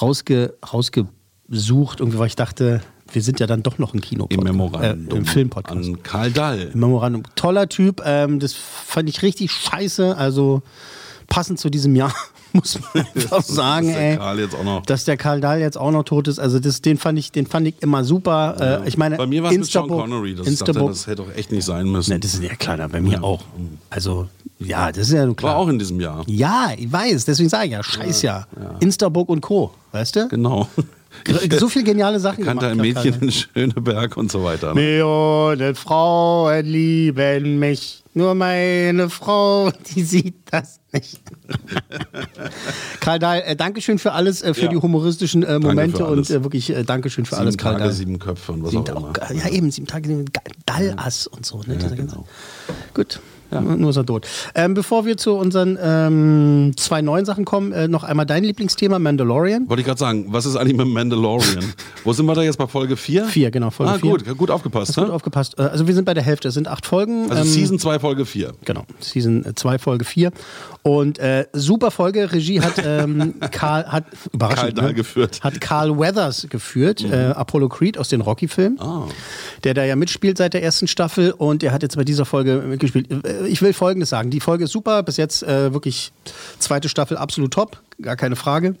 rausge, 0.00 0.54
rausgesucht, 0.72 2.00
irgendwie, 2.00 2.18
weil 2.18 2.26
ich 2.26 2.36
dachte, 2.36 2.80
wir 3.12 3.22
sind 3.22 3.40
ja 3.40 3.46
dann 3.46 3.62
doch 3.62 3.78
noch 3.78 3.94
ein 3.94 4.00
Kino. 4.00 4.26
Im 4.28 4.40
Memorandum. 4.40 5.08
Äh, 5.08 5.18
Im 5.18 5.24
Filmpodcast. 5.24 5.88
An 5.88 6.02
Karl 6.02 6.30
Dall. 6.30 6.70
Im 6.72 6.80
Memorandum. 6.80 7.22
Toller 7.34 7.68
Typ, 7.68 8.02
ähm, 8.04 8.38
das 8.40 8.52
fand 8.54 9.08
ich 9.08 9.22
richtig 9.22 9.50
scheiße, 9.50 10.16
also 10.16 10.62
passend 11.28 11.58
zu 11.58 11.70
diesem 11.70 11.94
Jahr, 11.94 12.12
muss 12.52 12.78
man 12.94 13.06
einfach 13.14 13.42
sagen, 13.42 13.88
Dass 13.88 13.96
der 13.96 14.66
auch. 14.66 14.82
Dass 14.86 15.04
der 15.04 15.16
Karl 15.16 15.40
Dahl 15.40 15.60
jetzt 15.60 15.78
auch 15.78 15.90
noch 15.90 16.02
tot 16.02 16.28
ist, 16.28 16.38
also 16.38 16.58
das, 16.58 16.82
den, 16.82 16.96
fand 16.96 17.18
ich, 17.18 17.30
den 17.32 17.46
fand 17.46 17.68
ich 17.68 17.74
immer 17.80 18.04
super. 18.04 18.82
Äh, 18.84 18.88
ich 18.88 18.96
meine, 18.96 19.16
Bei 19.16 19.26
mir 19.26 19.42
war 19.42 19.50
es 19.50 19.58
mit 19.58 19.66
Sean 19.66 19.88
Connery. 19.88 20.34
Das, 20.34 20.54
dachte, 20.56 20.72
das 20.72 21.06
hätte 21.06 21.22
doch 21.22 21.34
echt 21.34 21.52
nicht 21.52 21.64
sein 21.64 21.86
müssen. 21.88 22.12
Ne, 22.12 22.20
das 22.20 22.34
ist 22.34 22.42
ja 22.42 22.54
klar, 22.54 22.76
na, 22.78 22.88
bei 22.88 23.00
mir 23.00 23.22
auch. 23.22 23.44
Also, 23.90 24.28
ja, 24.58 24.90
das 24.90 25.08
ist 25.08 25.14
ja 25.14 25.32
klar. 25.34 25.54
War 25.54 25.60
auch 25.60 25.68
in 25.68 25.78
diesem 25.78 26.00
Jahr. 26.00 26.24
Ja, 26.26 26.72
ich 26.76 26.90
weiß, 26.90 27.26
deswegen 27.26 27.48
sage 27.48 27.66
ich 27.66 27.72
ja, 27.72 27.82
scheiß 27.82 28.22
ja. 28.22 28.46
Instabook 28.80 29.28
und 29.28 29.40
Co., 29.40 29.72
weißt 29.92 30.16
du? 30.16 30.28
Genau. 30.28 30.68
So 31.58 31.68
viele 31.68 31.84
geniale 31.84 32.20
Sachen 32.20 32.44
Kannte 32.44 32.66
ein 32.68 32.78
gemacht, 32.78 33.04
Mädchen 33.04 33.12
Karl 33.14 33.22
in 33.24 33.32
Schöneberg 33.32 34.16
und 34.16 34.30
so 34.30 34.44
weiter. 34.44 34.74
ne? 34.74 34.80
Millionen 34.80 35.74
Frauen 35.74 36.64
lieben 36.64 37.58
mich, 37.58 38.04
nur 38.14 38.34
meine 38.34 39.08
Frau, 39.10 39.70
die 39.94 40.02
sieht 40.02 40.36
das 40.50 40.80
nicht. 40.92 41.20
Karl 43.00 43.18
Dahl, 43.18 43.42
äh, 43.46 43.56
Dankeschön 43.56 43.98
für 43.98 44.12
alles, 44.12 44.42
äh, 44.42 44.54
für 44.54 44.62
Ja. 44.62 44.68
die 44.68 44.76
humoristischen 44.76 45.42
äh, 45.42 45.58
Momente 45.58 46.04
und 46.06 46.28
äh, 46.30 46.42
wirklich 46.42 46.70
äh, 46.70 46.84
Dankeschön 46.84 47.24
für 47.24 47.34
Sieben 47.36 47.42
alles, 47.42 47.56
Karl 47.58 47.72
Tage, 47.74 47.84
Dahl. 47.84 47.92
sieben 47.92 48.18
Köpfe 48.18 48.52
und 48.52 48.62
was 48.64 48.70
Sieben 48.70 48.88
auch 48.90 48.96
immer. 48.96 49.12
Tage, 49.12 49.34
ja, 49.34 49.48
eben, 49.48 49.70
sieben 49.70 49.86
Tage, 49.86 50.08
sieben 50.08 50.24
Ga- 50.26 50.40
Dallass 50.66 51.26
und 51.26 51.44
so. 51.46 51.62
Ne? 51.66 51.76
Ganze- 51.76 51.96
genau. 51.96 52.26
Gut. 52.94 53.20
Nur 53.50 53.90
ist 53.90 53.96
er 53.96 54.06
tot. 54.06 54.26
Ähm, 54.54 54.74
bevor 54.74 55.04
wir 55.04 55.16
zu 55.16 55.34
unseren 55.34 55.78
ähm, 55.82 56.72
zwei 56.76 57.02
neuen 57.02 57.24
Sachen 57.24 57.44
kommen, 57.44 57.72
äh, 57.72 57.88
noch 57.88 58.04
einmal 58.04 58.26
dein 58.26 58.44
Lieblingsthema, 58.44 58.98
Mandalorian. 58.98 59.68
Wollte 59.68 59.80
ich 59.80 59.86
gerade 59.86 59.98
sagen, 59.98 60.26
was 60.28 60.46
ist 60.46 60.56
eigentlich 60.56 60.76
mit 60.76 60.86
Mandalorian? 60.88 61.64
Wo 62.04 62.12
sind 62.12 62.26
wir 62.26 62.34
da 62.34 62.42
jetzt 62.42 62.58
bei 62.58 62.66
Folge 62.66 62.96
4? 62.96 63.24
Vier, 63.26 63.50
genau, 63.50 63.70
Folge 63.70 63.92
ah, 63.92 63.98
vier. 63.98 64.10
gut, 64.10 64.36
gut 64.38 64.50
aufgepasst. 64.50 64.94
Gut 64.94 65.08
ne? 65.08 65.12
aufgepasst. 65.12 65.58
Äh, 65.58 65.62
Also 65.62 65.86
wir 65.86 65.94
sind 65.94 66.04
bei 66.04 66.14
der 66.14 66.22
Hälfte. 66.22 66.48
Es 66.48 66.54
sind 66.54 66.68
acht 66.68 66.86
Folgen. 66.86 67.30
Also 67.30 67.42
Ähm, 67.42 67.48
Season 67.48 67.78
2, 67.78 67.98
Folge 67.98 68.24
4. 68.26 68.52
Genau, 68.64 68.84
Season 69.00 69.44
2, 69.54 69.78
Folge 69.78 70.04
4. 70.04 70.30
Und 70.82 71.18
äh, 71.18 71.46
super 71.52 71.90
Folge. 71.90 72.32
Regie 72.32 72.60
hat 72.60 72.74
Ähm, 72.84 73.34
Karl, 73.50 73.86
hat, 73.86 74.04
überraschend, 74.32 74.76
Karl 74.76 74.88
ne? 74.88 74.94
geführt. 74.94 75.40
Hat 75.42 75.60
Carl 75.60 75.98
Weathers 75.98 76.46
geführt, 76.48 77.04
äh, 77.04 77.32
Apollo 77.34 77.68
Creed 77.68 77.98
aus 77.98 78.08
den 78.08 78.20
Rocky-Filmen. 78.20 78.80
Ah. 78.80 79.06
Der 79.64 79.74
da 79.74 79.84
ja 79.84 79.96
mitspielt 79.96 80.38
seit 80.38 80.54
der 80.54 80.62
ersten 80.62 80.86
Staffel 80.86 81.32
und 81.32 81.62
er 81.62 81.72
hat 81.72 81.82
jetzt 81.82 81.96
bei 81.96 82.04
dieser 82.04 82.24
Folge 82.24 82.62
mitgespielt. 82.66 83.08
Ich 83.46 83.62
will 83.62 83.72
Folgendes 83.72 84.10
sagen. 84.10 84.30
Die 84.30 84.40
Folge 84.40 84.64
ist 84.64 84.72
super, 84.72 85.02
bis 85.02 85.16
jetzt 85.16 85.42
äh, 85.42 85.72
wirklich 85.72 86.12
zweite 86.58 86.88
Staffel 86.88 87.16
absolut 87.16 87.52
top, 87.52 87.80
gar 88.00 88.16
keine 88.16 88.36
Frage. 88.36 88.76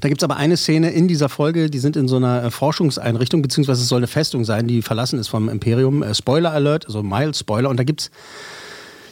Da 0.00 0.08
gibt 0.08 0.22
es 0.22 0.24
aber 0.24 0.36
eine 0.36 0.56
Szene 0.56 0.90
in 0.90 1.08
dieser 1.08 1.28
Folge, 1.28 1.70
die 1.70 1.78
sind 1.78 1.96
in 1.96 2.08
so 2.08 2.16
einer 2.16 2.44
äh, 2.44 2.50
Forschungseinrichtung, 2.50 3.42
beziehungsweise 3.42 3.82
es 3.82 3.88
soll 3.88 3.98
eine 3.98 4.06
Festung 4.06 4.44
sein, 4.44 4.66
die 4.66 4.82
verlassen 4.82 5.18
ist 5.18 5.28
vom 5.28 5.48
Imperium. 5.48 6.02
Äh, 6.02 6.14
Spoiler 6.14 6.52
Alert, 6.52 6.86
also 6.86 7.02
mild 7.02 7.36
Spoiler. 7.36 7.68
Und 7.68 7.78
da 7.78 7.84
gibt's, 7.84 8.10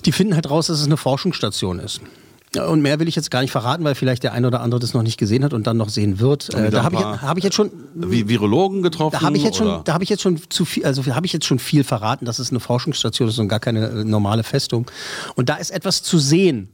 die 0.05 0.13
finden 0.13 0.35
halt 0.35 0.49
raus, 0.51 0.69
dass 0.69 0.81
es 0.81 0.87
eine 0.87 0.97
Forschungsstation 0.97 1.79
ist. 1.79 2.01
Und 2.59 2.83
mehr 2.83 2.99
will 3.01 3.09
ich 3.09 3.17
jetzt 3.17 3.31
gar 3.31 3.43
nicht 3.43 3.51
verraten, 3.51 3.85
weil 3.85 3.95
vielleicht 3.95 4.23
der 4.23 4.33
eine 4.33 4.47
oder 4.47 4.61
andere 4.61 4.81
das 4.81 4.95
noch 4.95 5.03
nicht 5.03 5.19
gesehen 5.19 5.45
hat 5.45 5.53
und 5.53 5.67
dann 5.67 5.77
noch 5.77 5.89
sehen 5.89 6.21
wird. 6.21 6.53
Äh, 6.55 6.71
da 6.71 6.83
habe 6.83 6.97
ich, 6.97 7.03
hab 7.03 7.39
ich 7.39 7.45
jetzt 7.45 7.55
schon 7.55 7.71
Vi 7.95 8.29
Virologen 8.29 8.83
getroffen? 8.83 9.19
da 9.19 9.27
habe 9.27 9.37
ich 9.37 9.45
jetzt 9.45 9.61
oder? 9.61 9.75
schon, 9.77 9.85
da 9.85 9.95
habe 9.95 10.05
ich 10.05 10.11
jetzt 10.11 10.23
schon 10.23 10.41
zu 10.49 10.65
viel, 10.65 10.85
also 10.85 11.05
habe 11.07 11.27
ich 11.27 11.33
jetzt 11.33 11.47
schon 11.47 11.59
viel 11.59 11.85
verraten, 11.85 12.25
dass 12.25 12.39
es 12.39 12.51
eine 12.51 12.61
Forschungsstation 12.61 13.29
ist 13.29 13.39
und 13.39 13.49
gar 13.49 13.61
keine 13.61 13.89
äh, 13.89 14.05
normale 14.05 14.43
Festung. 14.43 14.91
Und 15.35 15.49
da 15.49 15.57
ist 15.57 15.71
etwas 15.71 16.03
zu 16.03 16.19
sehen. 16.19 16.69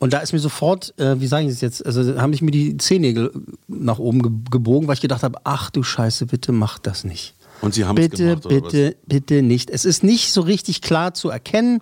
Und 0.00 0.12
da 0.12 0.18
ist 0.18 0.32
mir 0.32 0.38
sofort, 0.38 0.94
äh, 0.98 1.20
wie 1.20 1.26
sage 1.26 1.46
ich 1.46 1.52
das 1.52 1.60
jetzt, 1.60 1.84
also 1.84 2.20
haben 2.20 2.32
sich 2.32 2.42
mir 2.42 2.52
die 2.52 2.76
Zehennägel 2.76 3.32
nach 3.66 3.98
oben 3.98 4.22
ge 4.22 4.30
gebogen, 4.50 4.86
weil 4.86 4.94
ich 4.94 5.00
gedacht 5.00 5.24
habe, 5.24 5.40
ach 5.44 5.70
du 5.70 5.82
Scheiße, 5.82 6.26
bitte 6.26 6.52
mach 6.52 6.78
das 6.78 7.04
nicht. 7.04 7.34
Und 7.60 7.74
Sie 7.74 7.84
haben 7.84 7.96
es 7.98 8.08
Bitte, 8.10 8.24
gemacht, 8.36 8.48
bitte, 8.48 8.96
bitte 9.06 9.42
nicht. 9.42 9.70
Es 9.70 9.84
ist 9.84 10.04
nicht 10.04 10.32
so 10.32 10.42
richtig 10.42 10.80
klar 10.80 11.14
zu 11.14 11.28
erkennen. 11.30 11.80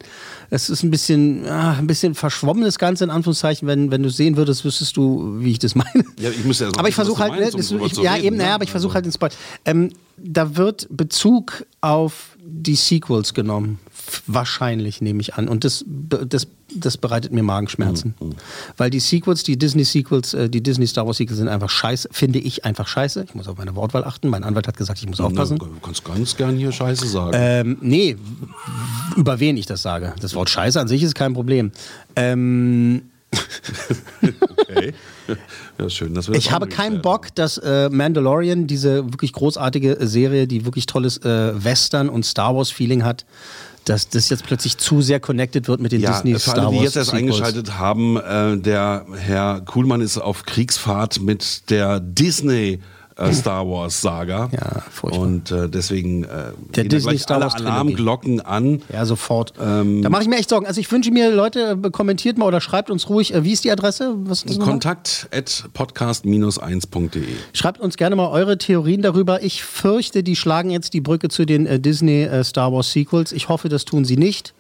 Es 0.50 0.70
ist 0.70 0.82
ein 0.82 0.90
bisschen, 0.90 1.46
ah, 1.46 1.72
ein 1.78 1.86
bisschen 1.86 2.14
verschwommen, 2.14 2.64
das 2.64 2.78
Ganze 2.78 3.04
in 3.04 3.10
Anführungszeichen. 3.10 3.68
Wenn, 3.68 3.90
wenn 3.90 4.02
du 4.02 4.08
sehen 4.08 4.36
würdest, 4.36 4.64
wüsstest 4.64 4.96
du, 4.96 5.36
wie 5.40 5.50
ich 5.52 5.58
das 5.58 5.74
meine. 5.74 6.04
Ja, 6.18 6.30
ich 6.30 6.44
muss 6.44 6.60
ja 6.60 6.68
mal 6.68 6.78
aber 6.78 6.88
ich 6.88 6.94
versuche 6.94 7.22
halt, 7.22 7.32
meinst, 7.32 7.48
ne, 7.48 7.52
um 7.54 7.58
das, 7.60 7.68
drüber 7.68 7.86
ich, 7.86 7.94
zu 7.94 8.02
ja 8.02 8.12
reden, 8.14 8.24
eben, 8.26 8.36
ne? 8.36 8.42
naja, 8.44 8.54
aber 8.54 8.64
ich 8.64 8.70
versuche 8.70 8.90
Also- 8.90 8.94
halt 8.94 9.04
den 9.06 9.12
Spoil. 9.12 9.30
Ähm, 9.64 9.92
da 10.16 10.56
wird 10.56 10.88
Bezug 10.90 11.66
auf 11.82 12.36
die 12.42 12.74
Sequels 12.76 13.34
genommen. 13.34 13.78
Wahrscheinlich, 14.26 15.00
nehme 15.00 15.20
ich 15.20 15.34
an. 15.34 15.48
Und 15.48 15.64
das, 15.64 15.84
das, 15.86 16.46
das 16.80 16.96
bereitet 16.96 17.32
mir 17.32 17.42
Magenschmerzen. 17.42 18.14
Mhm, 18.20 18.34
Weil 18.76 18.90
die 18.90 19.00
Sequels, 19.00 19.42
die 19.42 19.58
Disney-Sequels, 19.58 20.34
äh, 20.34 20.48
die 20.48 20.62
Disney-Star 20.62 21.06
Wars-Sequels 21.06 21.38
sind 21.38 21.48
einfach 21.48 21.70
scheiße, 21.70 22.08
finde 22.12 22.38
ich 22.38 22.64
einfach 22.64 22.86
scheiße. 22.86 23.24
Ich 23.28 23.34
muss 23.34 23.48
auf 23.48 23.58
meine 23.58 23.74
Wortwahl 23.74 24.04
achten. 24.04 24.28
Mein 24.28 24.44
Anwalt 24.44 24.68
hat 24.68 24.76
gesagt, 24.76 24.98
ich 25.00 25.08
muss 25.08 25.20
aufpassen. 25.20 25.58
Du 25.58 25.68
kannst 25.82 26.04
ganz 26.04 26.36
gern 26.36 26.56
hier 26.56 26.72
Scheiße 26.72 27.06
sagen. 27.06 27.32
Ähm, 27.34 27.78
nee, 27.80 28.16
über 29.16 29.40
wen 29.40 29.56
ich 29.56 29.66
das 29.66 29.82
sage. 29.82 30.14
Das 30.20 30.34
Wort 30.34 30.50
Scheiße 30.50 30.80
an 30.80 30.88
sich 30.88 31.02
ist 31.02 31.14
kein 31.14 31.34
Problem. 31.34 31.72
Ähm, 32.14 33.02
okay. 34.58 34.94
Ja, 35.78 35.90
schön, 35.90 36.14
dass 36.14 36.28
wir 36.28 36.34
das 36.34 36.44
ich 36.44 36.52
habe 36.52 36.68
keinen 36.68 37.02
Bock, 37.02 37.34
dass 37.34 37.58
äh, 37.58 37.90
Mandalorian, 37.90 38.66
diese 38.66 39.12
wirklich 39.12 39.32
großartige 39.32 39.98
Serie, 40.00 40.46
die 40.46 40.64
wirklich 40.64 40.86
tolles 40.86 41.18
äh, 41.18 41.52
Western- 41.62 42.08
und 42.08 42.24
Star 42.24 42.54
Wars-Feeling 42.54 43.04
hat, 43.04 43.26
dass 43.88 44.08
das 44.08 44.28
jetzt 44.28 44.44
plötzlich 44.44 44.76
zu 44.78 45.00
sehr 45.00 45.20
connected 45.20 45.68
wird 45.68 45.80
mit 45.80 45.92
den 45.92 46.00
Ja, 46.00 46.12
Disney 46.12 46.38
Star 46.38 46.56
Wars. 46.64 46.70
die 46.72 46.76
jetzt 46.78 46.96
erst 46.96 47.10
Sequels. 47.10 47.34
eingeschaltet 47.36 47.78
haben, 47.78 48.16
äh, 48.18 48.58
der 48.58 49.06
Herr 49.16 49.60
Kuhlmann 49.62 50.00
ist 50.00 50.18
auf 50.18 50.44
Kriegsfahrt 50.44 51.20
mit 51.20 51.70
der 51.70 52.00
Disney 52.00 52.80
äh, 53.16 53.32
Star 53.32 53.66
Wars 53.68 54.00
Saga. 54.00 54.48
Ja, 54.52 54.82
furchtbar. 54.90 55.20
Und 55.22 55.50
äh, 55.50 55.68
deswegen 55.68 56.24
äh, 56.24 56.28
Der 56.74 56.84
gehen 56.84 56.88
Disney 56.90 57.10
gleich 57.12 57.22
Star 57.22 57.40
alle. 57.42 57.54
Alarmglocken 57.54 58.40
an. 58.40 58.82
Ja, 58.92 59.04
sofort. 59.06 59.52
Ähm, 59.60 60.02
da 60.02 60.08
mache 60.10 60.22
ich 60.22 60.28
mir 60.28 60.36
echt 60.36 60.50
Sorgen. 60.50 60.66
Also 60.66 60.80
ich 60.80 60.90
wünsche 60.92 61.10
mir, 61.10 61.30
Leute, 61.34 61.78
äh, 61.82 61.90
kommentiert 61.90 62.36
mal 62.38 62.46
oder 62.46 62.60
schreibt 62.60 62.90
uns 62.90 63.08
ruhig. 63.08 63.32
Äh, 63.34 63.44
wie 63.44 63.52
ist 63.52 63.64
die 63.64 63.70
Adresse? 63.70 64.14
Was 64.24 64.42
ist? 64.42 64.60
Kontakt 64.60 65.28
at 65.32 65.68
podcast-1.de. 65.74 67.22
Schreibt 67.52 67.80
uns 67.80 67.96
gerne 67.96 68.16
mal 68.16 68.28
eure 68.28 68.58
Theorien 68.58 69.02
darüber. 69.02 69.42
Ich 69.42 69.64
fürchte, 69.64 70.22
die 70.22 70.36
schlagen 70.36 70.70
jetzt 70.70 70.92
die 70.94 71.00
Brücke 71.00 71.28
zu 71.28 71.44
den 71.44 71.66
äh, 71.66 71.80
Disney 71.80 72.22
äh, 72.24 72.44
Star 72.44 72.72
Wars 72.72 72.92
Sequels. 72.92 73.32
Ich 73.32 73.48
hoffe, 73.48 73.68
das 73.68 73.84
tun 73.84 74.04
sie 74.04 74.16
nicht. 74.16 74.54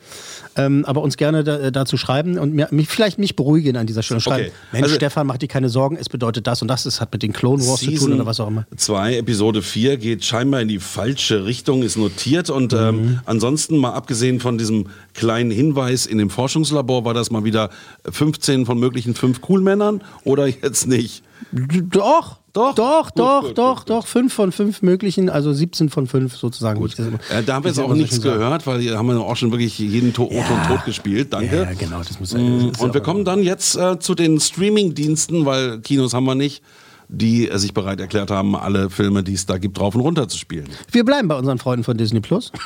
Ähm, 0.58 0.84
aber 0.86 1.02
uns 1.02 1.16
gerne 1.18 1.44
da, 1.44 1.58
äh, 1.58 1.72
dazu 1.72 1.96
schreiben 1.98 2.38
und 2.38 2.54
mir, 2.54 2.68
mich, 2.70 2.88
vielleicht 2.88 3.18
mich 3.18 3.36
beruhigen 3.36 3.76
an 3.76 3.86
dieser 3.86 4.02
Stelle. 4.02 4.20
Schreiben, 4.20 4.36
Okay. 4.46 4.52
Mensch, 4.72 4.84
Also- 4.84 4.94
Stefan, 4.96 5.26
mach 5.26 5.36
dir 5.36 5.48
keine 5.48 5.68
Sorgen, 5.68 5.96
es 6.00 6.08
bedeutet 6.08 6.46
das 6.46 6.62
und 6.62 6.68
das. 6.68 6.86
Es 6.86 7.00
hat 7.00 7.12
mit 7.12 7.22
den 7.22 7.32
Clone 7.32 7.66
Wars 7.66 7.80
zu 7.80 7.90
tun 7.94 8.12
oder 8.14 8.24
was 8.26 8.40
auch 8.40 8.45
immer. 8.48 8.66
2, 8.76 9.16
Episode 9.16 9.62
4 9.62 9.96
geht 9.96 10.24
scheinbar 10.24 10.60
in 10.60 10.68
die 10.68 10.78
falsche 10.78 11.44
Richtung, 11.44 11.82
ist 11.82 11.96
notiert. 11.96 12.50
Und 12.50 12.72
Mhm. 12.72 12.78
ähm, 12.78 13.20
ansonsten, 13.24 13.76
mal 13.78 13.92
abgesehen 13.92 14.40
von 14.40 14.58
diesem 14.58 14.86
kleinen 15.14 15.50
Hinweis 15.50 16.06
in 16.06 16.18
dem 16.18 16.30
Forschungslabor, 16.30 17.04
war 17.04 17.14
das 17.14 17.30
mal 17.30 17.44
wieder 17.44 17.70
15 18.10 18.66
von 18.66 18.78
möglichen 18.78 19.14
fünf 19.14 19.40
Coolmännern 19.40 20.02
oder 20.24 20.46
jetzt 20.46 20.86
nicht? 20.86 21.22
Doch, 21.52 22.38
Doch? 22.54 22.74
doch, 22.74 23.04
Gut, 23.12 23.18
doch, 23.18 23.42
gut, 23.42 23.58
doch, 23.58 23.76
gut, 23.80 23.90
doch. 23.90 24.06
Fünf 24.06 24.32
von 24.32 24.50
fünf 24.50 24.80
möglichen, 24.80 25.28
also 25.28 25.52
17 25.52 25.90
von 25.90 26.06
fünf 26.06 26.34
sozusagen. 26.36 26.78
immer- 26.80 27.18
Äh, 27.30 27.42
da 27.44 27.54
haben 27.54 27.64
wir 27.64 27.68
jetzt 27.70 27.78
auch 27.78 27.92
nichts 27.94 28.22
gehört, 28.22 28.66
weil 28.66 28.80
hier 28.80 28.96
haben 28.96 29.06
wir 29.08 29.20
auch 29.20 29.36
schon 29.36 29.50
wirklich 29.52 29.78
jeden 29.78 30.14
to 30.14 30.28
Ja. 30.32 30.38
Und 30.40 30.66
Tot 30.66 30.84
gespielt. 30.86 31.32
Danke. 31.34 31.56
Ja, 31.56 31.72
genau, 31.74 31.98
das 31.98 32.18
muss 32.18 32.32
Mm, 32.32 32.36
das 32.68 32.72
ist 32.78 32.80
Und 32.80 32.94
wir 32.94 33.02
auch- 33.02 33.04
kommen 33.04 33.24
dann 33.26 33.42
jetzt 33.42 33.76
äh, 33.76 33.98
zu 33.98 34.14
den 34.14 34.40
Streaming-Diensten, 34.40 35.44
weil 35.44 35.80
Kinos 35.80 36.14
haben 36.14 36.24
wir 36.24 36.34
nicht, 36.34 36.62
die 37.08 37.48
äh, 37.48 37.58
sich 37.58 37.74
bereit 37.74 38.00
erklärt 38.00 38.30
haben, 38.30 38.56
alle 38.56 38.90
Filme, 38.90 39.22
die 39.22 39.34
es 39.34 39.46
da 39.46 39.58
gibt, 39.58 39.78
drauf 39.78 39.94
und 39.94 40.00
runter 40.00 40.28
zu 40.28 40.38
spielen. 40.38 40.68
Wir 40.90 41.04
bleiben 41.04 41.28
bei 41.28 41.36
unseren 41.36 41.58
Freunden 41.58 41.84
von 41.84 41.96
Disney 41.96 42.20
Plus. 42.20 42.52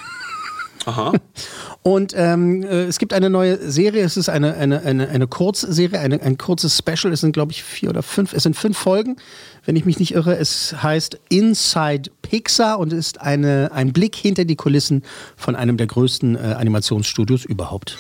Aha. 0.87 1.13
Und 1.83 2.15
ähm, 2.17 2.63
äh, 2.63 2.85
es 2.85 2.99
gibt 2.99 3.13
eine 3.13 3.31
neue 3.31 3.71
Serie, 3.71 4.03
es 4.03 4.17
ist 4.17 4.29
eine, 4.29 4.55
eine, 4.55 4.83
eine, 4.83 5.09
eine 5.09 5.27
Kurzserie, 5.27 5.99
eine, 5.99 6.21
ein 6.23 6.39
kurzes 6.39 6.77
Special, 6.79 7.13
es 7.13 7.21
sind 7.21 7.33
glaube 7.33 7.53
ich 7.53 7.63
vier 7.63 7.91
oder 7.91 8.03
fünf, 8.03 8.33
es 8.33 8.43
sind 8.43 8.57
fünf 8.57 8.79
Folgen, 8.79 9.17
wenn 9.65 9.77
ich 9.77 9.85
mich 9.85 9.99
nicht 9.99 10.15
irre. 10.15 10.37
Es 10.37 10.83
heißt 10.83 11.19
Inside 11.29 12.11
Pixar 12.23 12.79
und 12.79 12.93
ist 12.93 13.21
eine, 13.21 13.71
ein 13.73 13.93
Blick 13.93 14.17
hinter 14.17 14.45
die 14.45 14.57
Kulissen 14.57 15.03
von 15.37 15.55
einem 15.55 15.77
der 15.77 15.87
größten 15.87 16.37
äh, 16.37 16.39
Animationsstudios 16.39 17.45
überhaupt. 17.45 17.99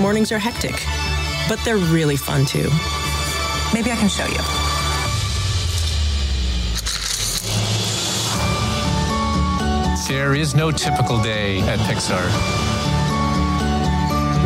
Mornings 0.00 0.32
are 0.32 0.40
hectic, 0.40 0.74
but 1.52 1.62
they're 1.66 1.76
really 1.76 2.16
fun 2.16 2.46
too. 2.46 2.70
Maybe 3.74 3.92
I 3.92 3.96
can 3.96 4.08
show 4.08 4.24
you. 4.24 4.40
There 10.08 10.34
is 10.34 10.54
no 10.54 10.70
typical 10.70 11.22
day 11.22 11.58
at 11.60 11.78
Pixar. 11.80 12.24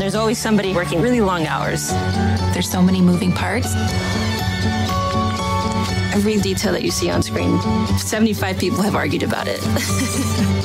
There's 0.00 0.16
always 0.16 0.36
somebody 0.36 0.74
working 0.74 1.00
really 1.00 1.20
long 1.20 1.46
hours. 1.46 1.90
There's 2.52 2.68
so 2.68 2.82
many 2.82 3.00
moving 3.00 3.30
parts. 3.30 3.72
Every 6.12 6.38
detail 6.38 6.72
that 6.72 6.82
you 6.82 6.90
see 6.90 7.08
on 7.08 7.22
screen, 7.22 7.60
75 7.98 8.58
people 8.58 8.82
have 8.82 8.96
argued 8.96 9.22
about 9.22 9.46
it. 9.48 9.60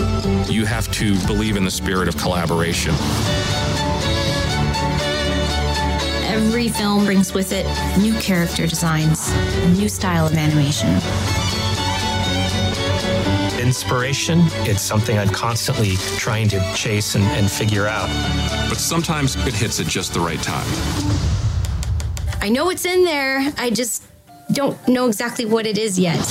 You 0.51 0.65
have 0.65 0.91
to 0.93 1.17
believe 1.27 1.55
in 1.55 1.63
the 1.63 1.71
spirit 1.71 2.09
of 2.09 2.17
collaboration. 2.17 2.93
Every 6.31 6.69
film 6.69 7.03
brings 7.03 7.33
with 7.33 7.51
it 7.51 7.65
new 7.99 8.13
character 8.19 8.65
designs, 8.65 9.33
a 9.33 9.67
new 9.73 9.89
style 9.89 10.25
of 10.25 10.33
animation. 10.33 10.87
Inspiration, 13.59 14.39
it's 14.65 14.81
something 14.81 15.17
I'm 15.19 15.27
constantly 15.27 15.97
trying 16.17 16.47
to 16.47 16.73
chase 16.73 17.15
and, 17.15 17.25
and 17.25 17.51
figure 17.51 17.85
out. 17.85 18.07
But 18.69 18.77
sometimes 18.77 19.35
it 19.45 19.53
hits 19.53 19.81
at 19.81 19.87
just 19.87 20.13
the 20.13 20.21
right 20.21 20.41
time. 20.41 20.65
I 22.39 22.47
know 22.47 22.69
it's 22.69 22.85
in 22.85 23.03
there, 23.03 23.51
I 23.57 23.69
just 23.69 24.01
don't 24.53 24.77
know 24.87 25.07
exactly 25.07 25.43
what 25.43 25.67
it 25.67 25.77
is 25.77 25.99
yet. 25.99 26.25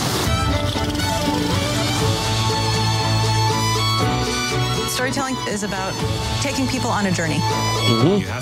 Storytelling 5.00 5.36
is 5.50 5.64
about 5.64 5.94
taking 6.42 6.66
people 6.66 6.90
on 6.90 7.06
a 7.06 7.10
journey. 7.10 7.40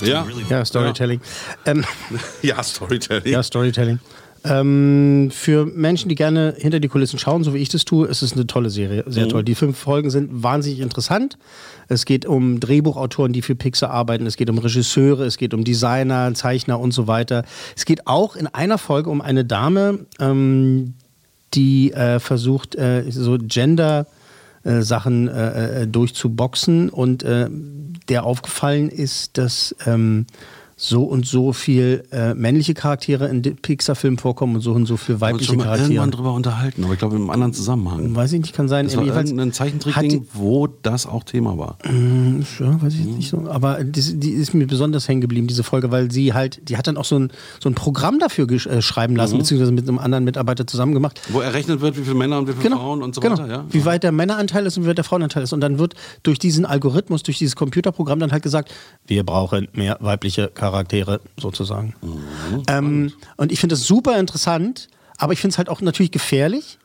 Ja. 0.03 0.27
Ja, 0.51 0.65
Storytelling. 0.65 1.21
Ähm, 1.67 1.85
ja, 2.43 2.61
Storytelling. 2.65 3.33
ja, 3.33 3.45
Storytelling. 3.45 4.01
Ähm, 4.43 5.31
für 5.33 5.67
Menschen, 5.67 6.09
die 6.09 6.17
gerne 6.17 6.57
hinter 6.59 6.81
die 6.81 6.89
Kulissen 6.89 7.17
schauen, 7.21 7.45
so 7.45 7.55
wie 7.55 7.59
ich 7.59 7.69
das 7.69 7.85
tue, 7.85 8.09
ist 8.09 8.23
es 8.23 8.33
eine 8.33 8.49
tolle 8.49 8.71
Serie. 8.71 9.05
Sehr 9.07 9.27
Mhm. 9.27 9.29
toll. 9.29 9.45
Die 9.45 9.55
fünf 9.55 9.79
Folgen 9.79 10.11
sind 10.11 10.43
wahnsinnig 10.43 10.81
interessant. 10.81 11.39
Es 11.87 12.05
geht 12.05 12.27
um 12.27 12.59
Drehbuchautoren, 12.59 13.33
die 13.33 13.43
für 13.43 13.55
Pixar 13.55 13.91
arbeiten. 13.91 14.27
Es 14.27 14.37
geht 14.37 14.51
um 14.51 14.59
Regisseure, 14.59 15.25
es 15.27 15.37
geht 15.39 15.55
um 15.55 15.63
Designer, 15.63 16.35
Zeichner 16.35 16.81
und 16.81 16.91
so 16.91 17.07
weiter. 17.07 17.45
Es 17.77 17.85
geht 17.85 18.09
auch 18.09 18.35
in 18.35 18.49
einer 18.49 18.79
Folge 18.79 19.11
um 19.11 19.21
eine 19.21 19.45
Dame, 19.45 20.01
ähm, 20.19 20.95
die 21.55 21.93
äh, 21.93 22.19
versucht, 22.19 22.75
äh, 22.75 23.05
so 23.09 23.39
Gender. 23.41 24.09
Äh, 24.69 24.83
Sachen 24.83 25.29
äh, 25.29 25.83
äh, 25.83 25.87
durchzuboxen. 25.87 26.91
Und 26.91 27.23
äh, 27.23 27.49
der 28.09 28.25
aufgefallen 28.25 28.91
ist, 28.91 29.39
dass 29.39 29.75
ähm, 29.87 30.27
so 30.81 31.03
und 31.03 31.27
so 31.27 31.53
viel 31.53 32.05
äh, 32.13 32.35
männliche 32.35 32.73
Charaktere 32.73 33.27
in 33.27 33.43
Pixar-Filmen 33.43 34.17
vorkommen 34.17 34.55
und 34.55 34.61
so 34.61 34.71
und 34.73 34.87
so 34.87 34.97
viel 34.97 35.21
weibliche 35.21 35.57
Charaktere. 35.57 35.89
irgendwann 35.89 36.11
drüber 36.13 36.33
unterhalten, 36.35 36.85
aber 36.85 36.93
ich 36.93 37.01
glaube 37.01 37.17
im 37.17 37.31
anderen 37.31 37.53
Zusammenhang. 37.53 38.15
Weiß 38.15 38.33
ich 38.33 38.41
nicht, 38.41 38.55
kann 38.55 38.69
sein. 38.69 38.85
Das 38.87 38.97
war 38.97 39.05
irgendein 39.05 39.49
hat 39.49 39.55
Zeichentrickding, 39.57 40.29
wo 40.35 40.69
das 40.69 41.07
auch 41.07 41.25
Thema 41.25 41.59
war. 41.59 41.79
Mm, 41.85 42.43
Ja, 42.61 42.81
weiß 42.81 42.95
ich 42.95 43.05
nicht 43.07 43.29
so. 43.29 43.49
Aber 43.51 43.83
die, 43.83 44.21
die 44.21 44.31
ist 44.31 44.55
mir 44.55 44.69
besonders 44.69 45.09
hängen 45.09 45.21
geblieben, 45.21 45.49
diese 45.49 45.65
Folge, 45.65 45.91
weil 45.91 46.13
sie 46.13 46.33
halt, 46.33 46.61
die 46.69 46.77
hat 46.77 46.87
dann 46.87 46.97
auch 46.97 47.05
so 47.05 47.19
ein, 47.19 47.33
so 47.61 47.69
ein 47.69 47.75
Programm 47.75 48.21
dafür 48.21 48.49
äh, 48.49 48.81
schreiben 48.81 49.17
lassen, 49.17 49.35
Mhm. 49.35 49.39
beziehungsweise 49.41 49.73
mit 49.73 49.89
einem 49.89 49.99
anderen 49.99 50.23
Mitarbeiter 50.23 50.65
zusammen 50.65 50.95
gemacht. 50.95 51.21
Wo 51.31 51.41
errechnet 51.41 51.81
wird, 51.81 51.99
wie 51.99 52.03
viele 52.03 52.15
Männer 52.15 52.39
und 52.39 52.47
wie 52.47 52.53
viele 52.53 52.63
Genau, 52.63 52.77
Frauen 52.79 53.03
und 53.03 53.17
so 53.17 53.21
genau. 53.21 53.37
weiter. 53.37 53.51
Ja? 53.51 53.65
Wie 53.69 53.85
weit 53.85 54.05
der 54.05 54.13
Männeranteil 54.13 54.65
ist 54.65 54.77
und 54.79 54.85
wie 54.85 54.89
weit 54.91 54.99
der 54.99 55.05
Frauenanteil 55.05 55.43
ist. 55.43 55.53
Und 55.53 55.61
dann 55.61 55.81
wird 55.81 55.95
durch 56.23 56.39
diesen 56.39 56.65
Algorithmus, 56.65 57.25
durch 57.25 57.39
dieses 57.39 57.57
Computerprogramm 57.57 58.21
dann 58.21 58.31
halt 58.31 58.45
gesagt, 58.45 58.73
wir 59.09 59.25
brauchen 59.27 59.67
mehr 59.73 59.97
weibliche 60.01 60.47
Charaktere 60.47 60.68
sozusagen. 61.39 61.95
Mhm. 62.03 62.63
ähm, 62.69 63.13
und 63.37 63.53
ich 63.53 63.61
finde 63.61 63.75
das 63.75 63.87
super 63.87 64.19
interessant, 64.19 64.89
aber 65.17 65.33
ich 65.33 65.41
finde 65.41 65.53
es 65.53 65.59
halt 65.59 65.69
auch 65.69 65.81
natürlich 65.81 66.13
gefährlich. 66.13 66.79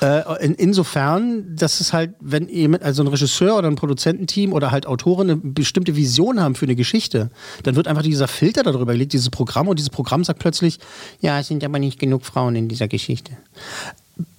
Äh, 0.00 0.44
in, 0.44 0.54
insofern, 0.54 1.54
dass 1.54 1.80
es 1.80 1.92
halt, 1.92 2.14
wenn 2.20 2.48
jemand, 2.48 2.82
also 2.82 3.02
ein 3.02 3.08
Regisseur 3.08 3.58
oder 3.58 3.68
ein 3.68 3.76
Produzententeam 3.76 4.54
oder 4.54 4.70
halt 4.70 4.86
Autoren 4.86 5.30
eine 5.30 5.36
bestimmte 5.36 5.94
Vision 5.94 6.40
haben 6.40 6.54
für 6.54 6.64
eine 6.64 6.74
Geschichte, 6.74 7.30
dann 7.64 7.76
wird 7.76 7.86
einfach 7.86 8.02
dieser 8.02 8.26
Filter 8.26 8.62
darüber 8.62 8.92
gelegt, 8.92 9.12
dieses 9.12 9.28
Programm, 9.28 9.68
und 9.68 9.78
dieses 9.78 9.90
Programm 9.90 10.24
sagt 10.24 10.38
plötzlich, 10.38 10.78
ja, 11.20 11.38
es 11.38 11.48
sind 11.48 11.62
aber 11.64 11.78
nicht 11.78 11.98
genug 11.98 12.24
Frauen 12.24 12.56
in 12.56 12.68
dieser 12.68 12.88
Geschichte. 12.88 13.32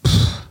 Pff. 0.06 0.42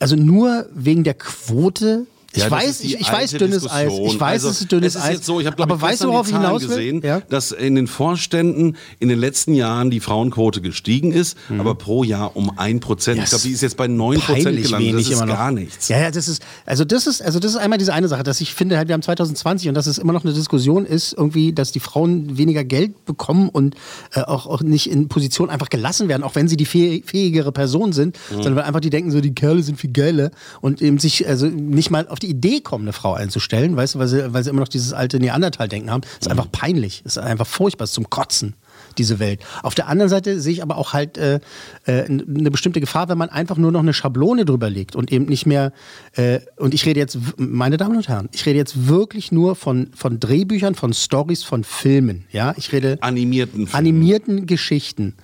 Also 0.00 0.16
nur 0.16 0.66
wegen 0.72 1.04
der 1.04 1.14
Quote. 1.14 2.06
Ich 2.36 2.42
Ja, 2.42 2.50
weiß, 2.50 2.80
ich, 2.80 3.00
ich 3.00 3.12
weiß 3.12 3.30
dünnes 3.32 3.70
Eis. 3.70 3.84
Diskussion. 3.84 4.08
Ich 4.08 4.20
weiß, 4.20 4.32
also, 4.44 4.48
es 4.50 4.60
ist 4.62 4.72
dünnes 4.72 4.94
es 4.96 5.00
ist 5.00 5.06
Eis. 5.06 5.14
Jetzt 5.14 5.26
so, 5.26 5.40
ich 5.40 5.46
habe 5.46 5.62
aber 5.62 5.76
ich 5.76 5.80
weißt 5.82 6.02
du, 6.04 6.08
worauf 6.08 6.26
ich 6.28 6.34
hinaus 6.34 6.62
will? 6.62 6.68
gesehen, 6.68 7.00
Ja? 7.04 7.20
dass 7.20 7.52
in 7.52 7.74
den 7.76 7.86
Vorständen 7.86 8.76
in 8.98 9.08
den 9.08 9.18
letzten 9.18 9.54
Jahren 9.54 9.90
die 9.90 10.00
Frauenquote 10.00 10.60
gestiegen 10.60 11.12
ist, 11.12 11.36
aber 11.58 11.74
pro 11.74 12.04
Jahr 12.04 12.36
um 12.36 12.58
ein 12.58 12.80
Prozent. 12.80 13.20
Ich 13.22 13.28
glaube, 13.30 13.42
die 13.42 13.50
ist 13.52 13.60
jetzt 13.62 13.76
bei 13.76 13.86
9 13.86 14.18
Prozent 14.20 14.62
gelandet. 14.62 14.94
Das 14.94 15.08
ist 15.08 15.26
gar 15.26 15.50
nichts. 15.52 15.88
Ja, 15.88 15.98
ja, 16.00 16.10
das 16.10 16.28
ist, 16.28 16.42
also 16.66 16.84
das 16.84 17.06
ist, 17.06 17.22
also 17.22 17.38
das 17.38 17.52
ist 17.52 17.56
einmal 17.56 17.78
diese 17.78 17.92
eine 17.94 18.08
Sache, 18.08 18.22
dass 18.24 18.40
ich 18.40 18.52
finde, 18.54 18.76
halt, 18.78 18.88
wir 18.88 18.94
haben 18.94 19.02
2020 19.02 19.68
und 19.68 19.74
dass 19.74 19.86
es 19.86 19.98
immer 19.98 20.12
noch 20.12 20.24
eine 20.24 20.32
Diskussion 20.34 20.86
ist, 20.86 21.12
irgendwie, 21.12 21.52
dass 21.52 21.72
die 21.72 21.80
Frauen 21.80 22.36
weniger 22.36 22.64
Geld 22.64 23.04
bekommen 23.04 23.48
und 23.48 23.74
äh, 24.14 24.20
auch, 24.22 24.46
auch 24.46 24.62
nicht 24.62 24.90
in 24.90 25.08
Position 25.08 25.50
einfach 25.50 25.68
gelassen 25.68 26.08
werden, 26.08 26.22
auch 26.22 26.34
wenn 26.34 26.48
sie 26.48 26.56
die 26.56 26.66
fäh- 26.66 27.04
fähigere 27.04 27.52
Person 27.52 27.92
sind, 27.92 28.16
Mhm. 28.30 28.34
sondern 28.36 28.56
weil 28.56 28.62
einfach 28.64 28.80
die 28.80 28.90
denken, 28.90 29.10
so 29.10 29.20
die 29.20 29.34
Kerle 29.34 29.62
sind 29.62 29.78
viel 29.78 29.90
geiler 29.92 30.30
und 30.60 30.82
eben 30.82 30.98
sich 30.98 31.26
also 31.28 31.46
nicht 31.46 31.90
mal 31.90 32.08
auf 32.08 32.18
die 32.18 32.23
Idee 32.24 32.60
kommen, 32.60 32.84
eine 32.84 32.92
Frau 32.92 33.14
einzustellen, 33.14 33.76
weißt 33.76 33.94
du, 33.94 33.98
weil 33.98 34.08
sie, 34.08 34.32
weil 34.32 34.42
sie 34.44 34.50
immer 34.50 34.60
noch 34.60 34.68
dieses 34.68 34.92
alte 34.92 35.18
Neandertal-Denken 35.18 35.90
haben. 35.90 36.02
Ist 36.20 36.30
einfach 36.30 36.50
peinlich, 36.50 37.02
ist 37.04 37.18
einfach 37.18 37.46
furchtbar, 37.46 37.84
ist 37.84 37.94
zum 37.94 38.10
Kotzen 38.10 38.54
diese 38.98 39.18
Welt. 39.18 39.40
Auf 39.62 39.74
der 39.74 39.88
anderen 39.88 40.08
Seite 40.08 40.40
sehe 40.40 40.52
ich 40.52 40.62
aber 40.62 40.76
auch 40.76 40.92
halt 40.92 41.18
äh, 41.18 41.40
äh, 41.84 42.04
eine 42.04 42.50
bestimmte 42.50 42.80
Gefahr, 42.80 43.08
wenn 43.08 43.18
man 43.18 43.28
einfach 43.28 43.56
nur 43.56 43.72
noch 43.72 43.80
eine 43.80 43.94
Schablone 43.94 44.44
drüber 44.44 44.70
legt 44.70 44.96
und 44.96 45.12
eben 45.12 45.26
nicht 45.26 45.46
mehr, 45.46 45.72
äh, 46.14 46.40
und 46.56 46.74
ich 46.74 46.86
rede 46.86 47.00
jetzt, 47.00 47.18
meine 47.36 47.76
Damen 47.76 47.96
und 47.96 48.08
Herren, 48.08 48.28
ich 48.32 48.46
rede 48.46 48.58
jetzt 48.58 48.88
wirklich 48.88 49.32
nur 49.32 49.56
von, 49.56 49.90
von 49.94 50.20
Drehbüchern, 50.20 50.74
von 50.74 50.92
Stories, 50.92 51.42
von 51.42 51.64
Filmen. 51.64 52.24
Ja, 52.30 52.54
ich 52.56 52.72
rede 52.72 52.98
Animierten 53.00 53.66
Filmen. 53.66 53.74
animierten 53.74 54.46
Geschichten. 54.46 55.14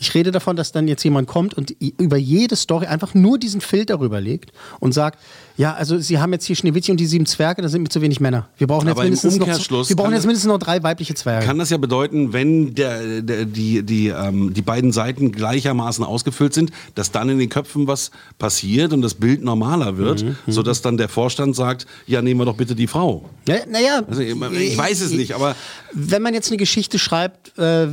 Ich 0.00 0.14
rede 0.14 0.30
davon, 0.30 0.54
dass 0.56 0.70
dann 0.70 0.86
jetzt 0.86 1.02
jemand 1.02 1.26
kommt 1.26 1.54
und 1.54 1.72
über 1.80 2.16
jede 2.16 2.54
Story 2.54 2.86
einfach 2.86 3.14
nur 3.14 3.36
diesen 3.36 3.60
Filter 3.60 3.98
rüberlegt 3.98 4.52
und 4.78 4.92
sagt, 4.94 5.18
ja, 5.58 5.74
also 5.74 5.98
Sie 5.98 6.20
haben 6.20 6.32
jetzt 6.32 6.44
hier 6.46 6.54
Schneewittchen 6.54 6.92
und 6.92 7.00
die 7.00 7.06
sieben 7.06 7.26
Zwerge, 7.26 7.62
da 7.62 7.68
sind 7.68 7.82
mir 7.82 7.88
zu 7.88 8.00
wenig 8.00 8.20
Männer. 8.20 8.48
Wir 8.58 8.68
brauchen 8.68 8.86
jetzt 8.86 8.96
mindestens 9.02 9.36
noch, 9.38 9.46
wir 9.88 9.96
brauchen 9.96 10.12
jetzt 10.12 10.24
mindestens 10.24 10.48
noch 10.48 10.58
drei 10.60 10.80
weibliche 10.84 11.14
Zwerge. 11.14 11.44
Kann 11.44 11.58
das 11.58 11.70
ja 11.70 11.76
bedeuten, 11.78 12.32
wenn 12.32 12.74
der, 12.76 13.22
der, 13.22 13.44
die, 13.44 13.82
die, 13.82 14.06
ähm, 14.08 14.54
die 14.54 14.62
beiden 14.62 14.92
Seiten 14.92 15.32
gleichermaßen 15.32 16.04
ausgefüllt 16.04 16.54
sind, 16.54 16.70
dass 16.94 17.10
dann 17.10 17.28
in 17.28 17.38
den 17.38 17.48
Köpfen 17.48 17.88
was 17.88 18.12
passiert 18.38 18.92
und 18.92 19.02
das 19.02 19.14
Bild 19.14 19.42
normaler 19.42 19.96
wird, 19.96 20.22
Mhm, 20.22 20.36
sodass 20.46 20.80
dann 20.80 20.96
der 20.96 21.08
Vorstand 21.08 21.56
sagt, 21.56 21.86
ja, 22.06 22.22
nehmen 22.22 22.40
wir 22.40 22.44
doch 22.44 22.56
bitte 22.56 22.76
die 22.76 22.86
Frau. 22.86 23.28
Ja, 23.48 23.56
naja, 23.68 24.02
Also, 24.08 24.22
ich 24.22 24.36
ich 24.40 24.78
weiß 24.78 25.00
es 25.00 25.10
nicht, 25.12 25.34
aber 25.34 25.56
wenn 25.92 26.22
man 26.22 26.34
jetzt 26.34 26.50
eine 26.50 26.56
Geschichte 26.56 27.00
schreibt, 27.00 27.58
äh, 27.58 27.88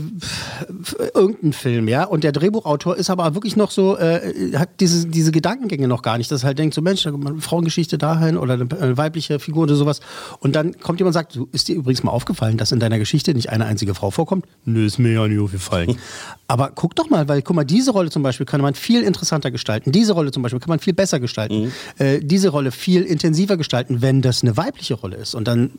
irgendeinen 1.14 1.54
Film, 1.54 1.88
ja, 1.88 2.04
und 2.04 2.24
der 2.24 2.32
Drehbuchautor 2.32 2.96
ist 2.96 3.10
aber 3.10 3.34
wirklich 3.34 3.56
noch 3.56 3.72
so, 3.72 3.98
äh, 3.98 4.54
hat 4.56 4.70
diese, 4.80 5.08
diese 5.08 5.32
Gedankengänge 5.32 5.88
noch 5.88 6.02
gar 6.02 6.18
nicht, 6.18 6.32
dass 6.32 6.44
er 6.44 6.48
halt 6.48 6.60
denkt, 6.60 6.76
so 6.76 6.82
Mensch, 6.82 7.06
eine 7.08 7.42
Frauengeschichte 7.56 7.98
dahin 7.98 8.38
oder 8.38 8.56
eine, 8.56 8.98
weibliche 8.98 9.40
Figur 9.40 9.64
oder 9.64 9.76
sowas. 9.76 10.02
Und 10.40 10.58
dann 10.58 10.78
kommt 10.80 11.00
jemand 11.00 11.16
und 11.16 11.22
sagt, 11.22 11.40
ist 11.54 11.70
dir 11.70 11.76
übrigens 11.76 12.04
mal 12.04 12.12
aufgefallen, 12.12 12.58
dass 12.58 12.74
in 12.74 12.82
deiner 12.82 13.00
Geschichte 13.00 13.34
nicht 13.34 13.50
eine 13.50 13.66
einzige 13.66 13.96
Frau 13.96 14.12
vorkommt? 14.12 14.46
Nö, 14.66 14.86
ist 14.86 15.00
mir 15.00 15.14
ja 15.14 15.28
nicht 15.28 15.40
aufgefallen. 15.40 15.98
aber 16.48 16.72
guck 16.76 16.96
doch 16.96 17.10
mal, 17.10 17.30
weil 17.30 17.42
guck 17.42 17.56
mal, 17.56 17.64
diese 17.64 17.92
Rolle 17.92 18.10
zum 18.10 18.24
Beispiel 18.24 18.46
kann 18.46 18.60
man 18.60 18.76
viel 18.76 19.04
interessanter 19.04 19.52
gestalten. 19.52 19.94
Diese 19.94 20.12
Rolle 20.12 20.32
zum 20.32 20.44
Beispiel 20.44 20.60
kann 20.60 20.70
man 20.70 20.80
viel 20.80 20.94
besser 20.94 21.22
gestalten. 21.22 21.72
Äh, 21.98 22.20
diese 22.22 22.50
Rolle 22.50 22.72
viel 22.72 23.04
intensiver 23.04 23.56
gestalten, 23.56 24.02
wenn 24.02 24.22
das 24.22 24.44
eine 24.44 24.58
weibliche 24.58 24.96
Rolle 24.96 25.16
ist. 25.16 25.34
Und 25.34 25.48
dann 25.48 25.72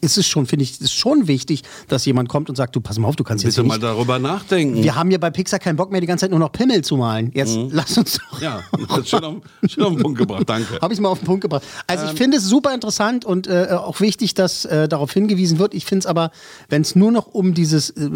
ist 0.00 0.18
es 0.18 0.26
schon, 0.26 0.46
finde 0.46 0.62
ich, 0.64 0.80
ist 0.80 0.92
schon 0.94 1.28
wichtig, 1.28 1.62
dass 1.88 2.04
jemand 2.06 2.28
kommt 2.28 2.48
und 2.48 2.56
sagt, 2.56 2.74
du 2.76 2.80
pass 2.80 2.98
mal 2.98 3.08
auf, 3.08 3.16
du 3.16 3.24
kannst 3.24 3.44
jetzt 3.44 3.56
bitte 3.56 3.66
mal 3.68 3.74
nicht 3.74 3.82
darüber 3.84 4.18
nachdenken. 4.18 4.82
wir 4.82 4.94
haben 4.94 5.10
ja 5.10 5.18
bei 5.18 5.30
Pixar 5.30 5.58
keinen 5.58 5.76
Bock 5.76 5.90
mehr, 5.90 6.00
die 6.00 6.06
ganze 6.06 6.22
Zeit 6.24 6.30
nur 6.30 6.40
noch 6.40 6.52
Pimmel 6.52 6.82
zu 6.82 6.96
malen. 6.96 7.30
Jetzt 7.34 7.56
Mhm. 7.56 7.68
lass 7.72 7.96
uns 7.98 8.18
doch. 8.30 8.40
ja, 8.40 8.62
schön 9.04 9.24
auf, 9.24 9.34
schön 9.68 9.84
auf 9.84 9.92
den 9.94 10.02
Punkt 10.02 10.18
gebracht, 10.18 10.44
danke. 10.46 10.78
Habe 10.80 10.94
ich 10.94 11.00
mal 11.00 11.08
auf 11.08 11.18
den 11.20 11.26
Punkt 11.26 11.42
gebracht. 11.42 11.62
Also 11.86 12.04
Ähm. 12.04 12.10
ich 12.12 12.18
finde 12.18 12.36
es 12.38 12.44
super 12.44 12.72
interessant 12.74 13.24
und 13.24 13.46
äh, 13.46 13.68
auch 13.72 14.00
wichtig, 14.00 14.34
dass 14.34 14.64
äh, 14.64 14.88
darauf 14.88 15.12
hingewiesen 15.12 15.58
wird. 15.58 15.74
Ich 15.74 15.84
finde 15.84 16.00
es 16.00 16.06
aber, 16.06 16.30
wenn 16.68 16.82
es 16.82 16.94
nur 16.96 17.12
noch 17.12 17.26
um 17.26 17.54
dieses 17.54 17.90
äh, 17.90 18.08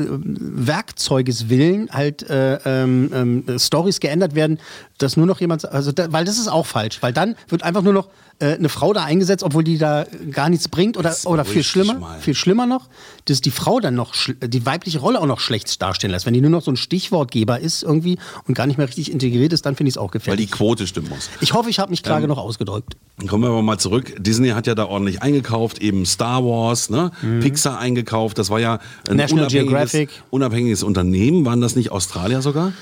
Werkzeuges 0.67 1.49
willen 1.49 1.89
halt 1.91 2.29
äh, 2.29 2.55
ähm, 2.65 3.11
ähm, 3.49 3.59
Stories 3.59 4.01
geändert 4.01 4.35
werden, 4.35 4.59
dass 4.99 5.17
nur 5.17 5.27
noch 5.27 5.41
jemand, 5.41 5.71
also 5.71 5.93
da, 5.93 6.13
weil 6.13 6.25
das 6.25 6.39
ist 6.39 6.49
auch 6.49 6.67
falsch, 6.67 6.99
weil 7.03 7.13
dann 7.13 7.35
wird 7.49 7.63
einfach 7.63 7.83
nur 7.83 7.93
noch 7.93 8.09
äh, 8.39 8.55
eine 8.55 8.69
Frau 8.69 8.93
da 8.93 9.05
eingesetzt, 9.05 9.43
obwohl 9.43 9.65
die 9.65 9.79
da 9.79 10.07
gar 10.31 10.49
nichts 10.49 10.69
bringt 10.69 10.97
oder, 10.97 11.15
oder 11.25 11.42
viel 11.45 11.55
beruhig 11.55 11.73
dich 11.73 11.83
schlimmer, 11.85 11.95
mal. 11.99 12.19
viel 12.21 12.35
schlimmer 12.35 12.67
noch, 12.67 12.89
dass 13.27 13.41
die 13.41 13.51
Frau 13.51 13.81
dann 13.81 13.95
noch 13.95 14.15
die 14.43 14.67
weibliche 14.67 14.99
Rolle 15.01 15.21
auch 15.21 15.27
noch 15.27 15.41
schlecht 15.41 15.81
darstellen 15.83 16.11
lässt. 16.13 16.27
Wenn 16.27 16.35
die 16.35 16.41
nur 16.41 16.51
noch 16.51 16.63
so 16.63 16.71
ein 16.71 16.77
Stichwortgeber 16.77 17.61
ist 17.61 17.83
irgendwie 17.83 18.19
und 18.49 18.55
gar 18.55 18.67
nicht 18.67 18.77
mehr 18.79 18.87
richtig 18.89 19.11
integriert 19.13 19.53
ist, 19.53 19.65
dann 19.67 19.77
finde 19.77 19.89
ich 19.89 19.95
es 19.95 19.99
auch 19.99 20.07
Weil 20.09 20.21
gefährlich. 20.21 20.47
die 20.47 20.53
Quote 20.53 20.87
stimmen 20.87 21.09
muss. 21.09 21.31
Ich 21.41 21.53
hoffe, 21.53 21.71
ich 21.71 21.79
habe 21.79 21.91
mich 21.91 22.03
klar 22.03 22.17
Ähm, 22.19 22.23
genug 22.25 22.39
ausgedrückt. 22.39 22.97
Kommen 23.29 23.45
wir 23.45 23.51
aber 23.51 23.63
mal 23.63 23.79
zurück. 23.79 24.15
Disney 24.19 24.51
hat 24.51 24.67
ja 24.67 24.75
da 24.75 24.87
ordentlich 24.87 25.23
eingekauft, 25.23 25.81
eben 25.81 26.07
Star 26.07 26.45
Wars, 26.45 26.91
ne? 26.91 27.11
Pixar 27.41 27.79
eingekauft. 27.79 28.39
Das 28.39 28.51
war 28.51 28.59
ja 28.61 28.75
ein 29.09 29.13
Mhm. 29.13 29.17
National 29.17 29.47
unabhängiges, 29.47 30.09
unabhängiges 30.31 30.83
Unternehmen. 30.83 31.45
Waren 31.45 31.61
das 31.61 31.77
nicht 31.77 31.93
Australier 31.93 32.43
sogar? 32.43 32.73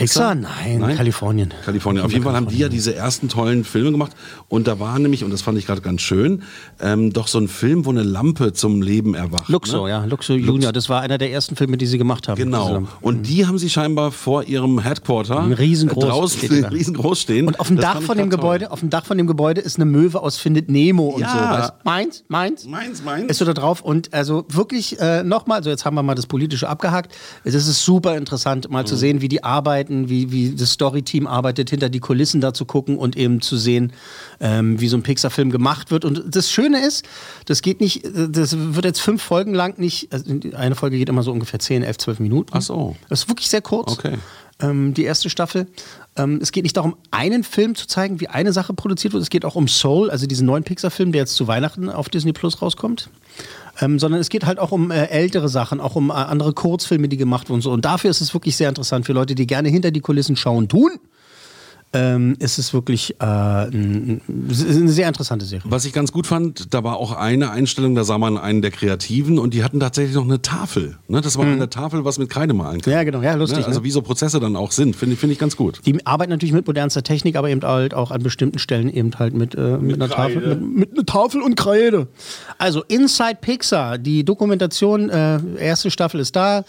Pixar? 0.00 0.34
Nein, 0.34 0.96
Kalifornien. 0.96 1.52
Kalifornien. 1.64 2.04
Auf 2.04 2.12
jeden 2.12 2.24
Fall 2.24 2.34
haben 2.34 2.48
die 2.48 2.58
ja 2.58 2.68
diese 2.68 2.94
ersten 2.94 3.28
tollen 3.28 3.64
Filme 3.64 3.92
gemacht. 3.92 4.12
Und 4.48 4.66
da 4.66 4.78
war 4.80 4.98
nämlich, 4.98 5.24
und 5.24 5.30
das 5.30 5.42
fand 5.42 5.58
ich 5.58 5.66
gerade 5.66 5.80
ganz 5.80 6.00
schön, 6.02 6.42
ähm, 6.80 7.12
doch 7.12 7.28
so 7.28 7.38
ein 7.38 7.48
Film, 7.48 7.84
wo 7.86 7.90
eine 7.90 8.02
Lampe 8.02 8.52
zum 8.52 8.82
Leben 8.82 9.14
erwacht. 9.14 9.48
Luxo, 9.48 9.84
ne? 9.84 9.90
ja, 9.90 10.04
Luxo 10.04 10.34
Junior. 10.34 10.72
Das 10.72 10.88
war 10.88 11.00
einer 11.00 11.18
der 11.18 11.30
ersten 11.32 11.56
Filme, 11.56 11.76
die 11.76 11.86
sie 11.86 11.98
gemacht 11.98 12.28
haben. 12.28 12.36
Genau. 12.38 12.84
Und 13.00 13.24
die 13.28 13.46
haben 13.46 13.58
sie 13.58 13.70
scheinbar 13.70 14.10
vor 14.12 14.44
ihrem 14.44 14.78
Headquarter 14.80 15.40
Ein 15.40 15.52
riesengroß 15.52 16.04
draußen 16.04 16.40
die 16.48 16.60
da. 16.62 16.68
riesengroß 16.74 17.20
stehen. 17.20 17.46
Und 17.46 17.60
auf 17.60 17.68
dem 17.68 17.76
Das 17.76 17.84
Dach 17.94 18.02
von 18.02 18.16
dem 18.18 18.30
toll. 18.30 18.38
Gebäude, 18.38 18.70
auf 18.70 18.80
dem 18.80 18.90
Dach 18.90 19.04
von 19.06 19.16
dem 19.18 19.26
Gebäude 19.26 19.60
ist 19.60 19.76
eine 19.76 19.84
Möwe 19.84 20.20
aus 20.20 20.36
Findet 20.38 20.70
Nemo 20.70 21.08
und 21.08 21.20
Ja. 21.22 21.28
so. 21.32 21.38
Weißt? 21.62 21.72
Meins, 21.84 22.24
meins. 22.28 22.66
Meins, 22.66 23.02
meins. 23.04 23.30
Ist 23.30 23.38
so 23.38 23.44
da 23.44 23.54
drauf. 23.54 23.80
Und 23.80 24.12
also 24.12 24.44
wirklich 24.48 24.98
äh, 25.00 25.22
nochmal, 25.22 25.58
also 25.58 25.70
jetzt 25.70 25.84
haben 25.84 25.94
wir 25.94 26.02
mal 26.02 26.14
das 26.14 26.26
Politische 26.26 26.68
abgehakt. 26.68 27.14
Es 27.44 27.54
ist 27.54 27.84
super 27.84 28.16
interessant, 28.16 28.70
mal 28.70 28.82
Mhm. 28.82 28.86
zu 28.86 28.96
sehen, 28.96 29.20
wie 29.20 29.28
die 29.28 29.42
arbeiten, 29.84 30.08
wie, 30.08 30.32
wie 30.32 30.54
das 30.54 30.72
Story-Team 30.72 31.26
arbeitet, 31.26 31.70
hinter 31.70 31.88
die 31.88 32.00
Kulissen 32.00 32.40
da 32.40 32.54
zu 32.54 32.64
gucken 32.64 32.96
und 32.96 33.16
eben 33.16 33.40
zu 33.40 33.56
sehen, 33.56 33.92
ähm, 34.40 34.80
wie 34.80 34.88
so 34.88 34.96
ein 34.96 35.02
Pixar-Film 35.02 35.50
gemacht 35.50 35.90
wird. 35.90 36.04
Und 36.04 36.22
das 36.34 36.50
Schöne 36.50 36.84
ist, 36.84 37.04
das 37.46 37.62
geht 37.62 37.80
nicht, 37.80 38.04
das 38.04 38.56
wird 38.56 38.84
jetzt 38.84 39.00
fünf 39.00 39.22
Folgen 39.22 39.54
lang 39.54 39.78
nicht, 39.78 40.12
also 40.12 40.24
eine 40.56 40.74
Folge 40.74 40.98
geht 40.98 41.08
immer 41.08 41.22
so 41.22 41.32
ungefähr 41.32 41.60
10, 41.60 41.82
11, 41.82 41.98
12 41.98 42.20
Minuten. 42.20 42.50
Ach 42.52 42.62
so. 42.62 42.96
Das 43.08 43.22
ist 43.22 43.28
wirklich 43.28 43.48
sehr 43.48 43.62
kurz. 43.62 43.92
Okay. 43.92 44.18
Ähm, 44.60 44.94
die 44.94 45.02
erste 45.02 45.28
Staffel. 45.30 45.66
Ähm, 46.16 46.38
es 46.40 46.52
geht 46.52 46.62
nicht 46.62 46.76
darum, 46.76 46.96
einen 47.10 47.42
Film 47.42 47.74
zu 47.74 47.88
zeigen, 47.88 48.20
wie 48.20 48.28
eine 48.28 48.52
Sache 48.52 48.72
produziert 48.72 49.12
wird. 49.12 49.22
Es 49.22 49.30
geht 49.30 49.44
auch 49.44 49.56
um 49.56 49.66
Soul, 49.66 50.10
also 50.10 50.26
diesen 50.26 50.46
neuen 50.46 50.62
Pixar-Film, 50.62 51.10
der 51.10 51.22
jetzt 51.22 51.34
zu 51.34 51.48
Weihnachten 51.48 51.90
auf 51.90 52.08
Disney 52.08 52.32
Plus 52.32 52.62
rauskommt. 52.62 53.10
Ähm, 53.80 53.98
sondern 53.98 54.20
es 54.20 54.28
geht 54.28 54.46
halt 54.46 54.58
auch 54.58 54.72
um 54.72 54.90
äh, 54.90 55.06
ältere 55.06 55.48
Sachen, 55.48 55.80
auch 55.80 55.96
um 55.96 56.10
äh, 56.10 56.14
andere 56.14 56.52
Kurzfilme, 56.52 57.08
die 57.08 57.16
gemacht 57.16 57.48
wurden. 57.48 57.56
und 57.58 57.62
So. 57.62 57.72
Und 57.72 57.84
dafür 57.84 58.10
ist 58.10 58.20
es 58.20 58.32
wirklich 58.34 58.56
sehr 58.56 58.68
interessant 58.68 59.06
für 59.06 59.12
Leute, 59.12 59.34
die 59.34 59.46
gerne 59.46 59.68
hinter 59.68 59.90
die 59.90 60.00
Kulissen 60.00 60.36
schauen 60.36 60.68
tun. 60.68 60.92
Ähm, 61.94 62.36
ist 62.40 62.58
es 62.58 62.74
wirklich 62.74 63.14
äh, 63.20 63.24
ein, 63.24 64.20
eine 64.28 64.88
sehr 64.88 65.08
interessante 65.08 65.44
Serie. 65.46 65.64
Was 65.70 65.84
ich 65.84 65.92
ganz 65.92 66.12
gut 66.12 66.26
fand, 66.26 66.74
da 66.74 66.82
war 66.82 66.96
auch 66.96 67.12
eine 67.12 67.52
Einstellung, 67.52 67.94
da 67.94 68.04
sah 68.04 68.18
man 68.18 68.36
einen 68.36 68.60
der 68.60 68.72
Kreativen 68.72 69.38
und 69.38 69.54
die 69.54 69.62
hatten 69.62 69.80
tatsächlich 69.80 70.16
noch 70.16 70.24
eine 70.24 70.42
Tafel. 70.42 70.98
Ne? 71.08 71.20
Das 71.20 71.38
war 71.38 71.46
eine 71.46 71.70
Tafel, 71.70 72.04
was 72.04 72.18
mit 72.18 72.28
Kreide 72.28 72.52
malen 72.52 72.80
kann. 72.80 72.92
Ja, 72.92 73.04
genau, 73.04 73.22
ja, 73.22 73.34
lustig. 73.34 73.60
Ne? 73.60 73.66
Also 73.66 73.80
ne? 73.80 73.84
wie 73.84 73.90
so 73.92 74.02
Prozesse 74.02 74.40
dann 74.40 74.56
auch 74.56 74.72
sind, 74.72 74.96
finde 74.96 75.16
find 75.16 75.32
ich 75.32 75.38
ganz 75.38 75.56
gut. 75.56 75.80
Die 75.86 76.04
arbeiten 76.04 76.30
natürlich 76.30 76.52
mit 76.52 76.66
modernster 76.66 77.04
Technik, 77.04 77.36
aber 77.36 77.48
eben 77.48 77.62
halt 77.62 77.94
auch 77.94 78.10
an 78.10 78.22
bestimmten 78.22 78.58
Stellen 78.58 78.92
eben 78.92 79.12
halt 79.18 79.34
mit, 79.34 79.54
äh, 79.54 79.78
mit, 79.78 79.94
einer 79.94 80.08
Kreide. 80.08 80.34
Tafel. 80.34 80.56
Mit, 80.56 80.78
mit 80.78 80.92
einer 80.92 81.06
Tafel 81.06 81.42
und 81.42 81.54
Kreide. 81.54 82.08
Also 82.58 82.82
Inside 82.88 83.38
Pixar, 83.40 83.98
die 83.98 84.24
Dokumentation, 84.24 85.10
äh, 85.10 85.38
erste 85.58 85.90
Staffel 85.90 86.20
ist 86.20 86.34
da. 86.34 86.64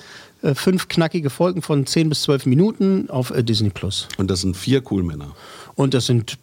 Äh, 0.45 0.53
fünf 0.53 0.88
knackige 0.88 1.31
Folgen 1.31 1.63
von 1.63 1.88
10 1.88 2.10
bis 2.10 2.21
12 2.23 2.45
Minuten 2.45 3.10
auf 3.10 3.31
äh, 3.31 3.43
Disney 3.43 3.71
Plus. 3.71 4.08
Und 4.17 4.29
das 4.29 4.41
sind 4.41 4.55
vier 4.55 4.84
cool 4.91 5.01
Männer. 5.01 5.36
Und 5.73 5.95
das 5.95 6.05
sind 6.05 6.38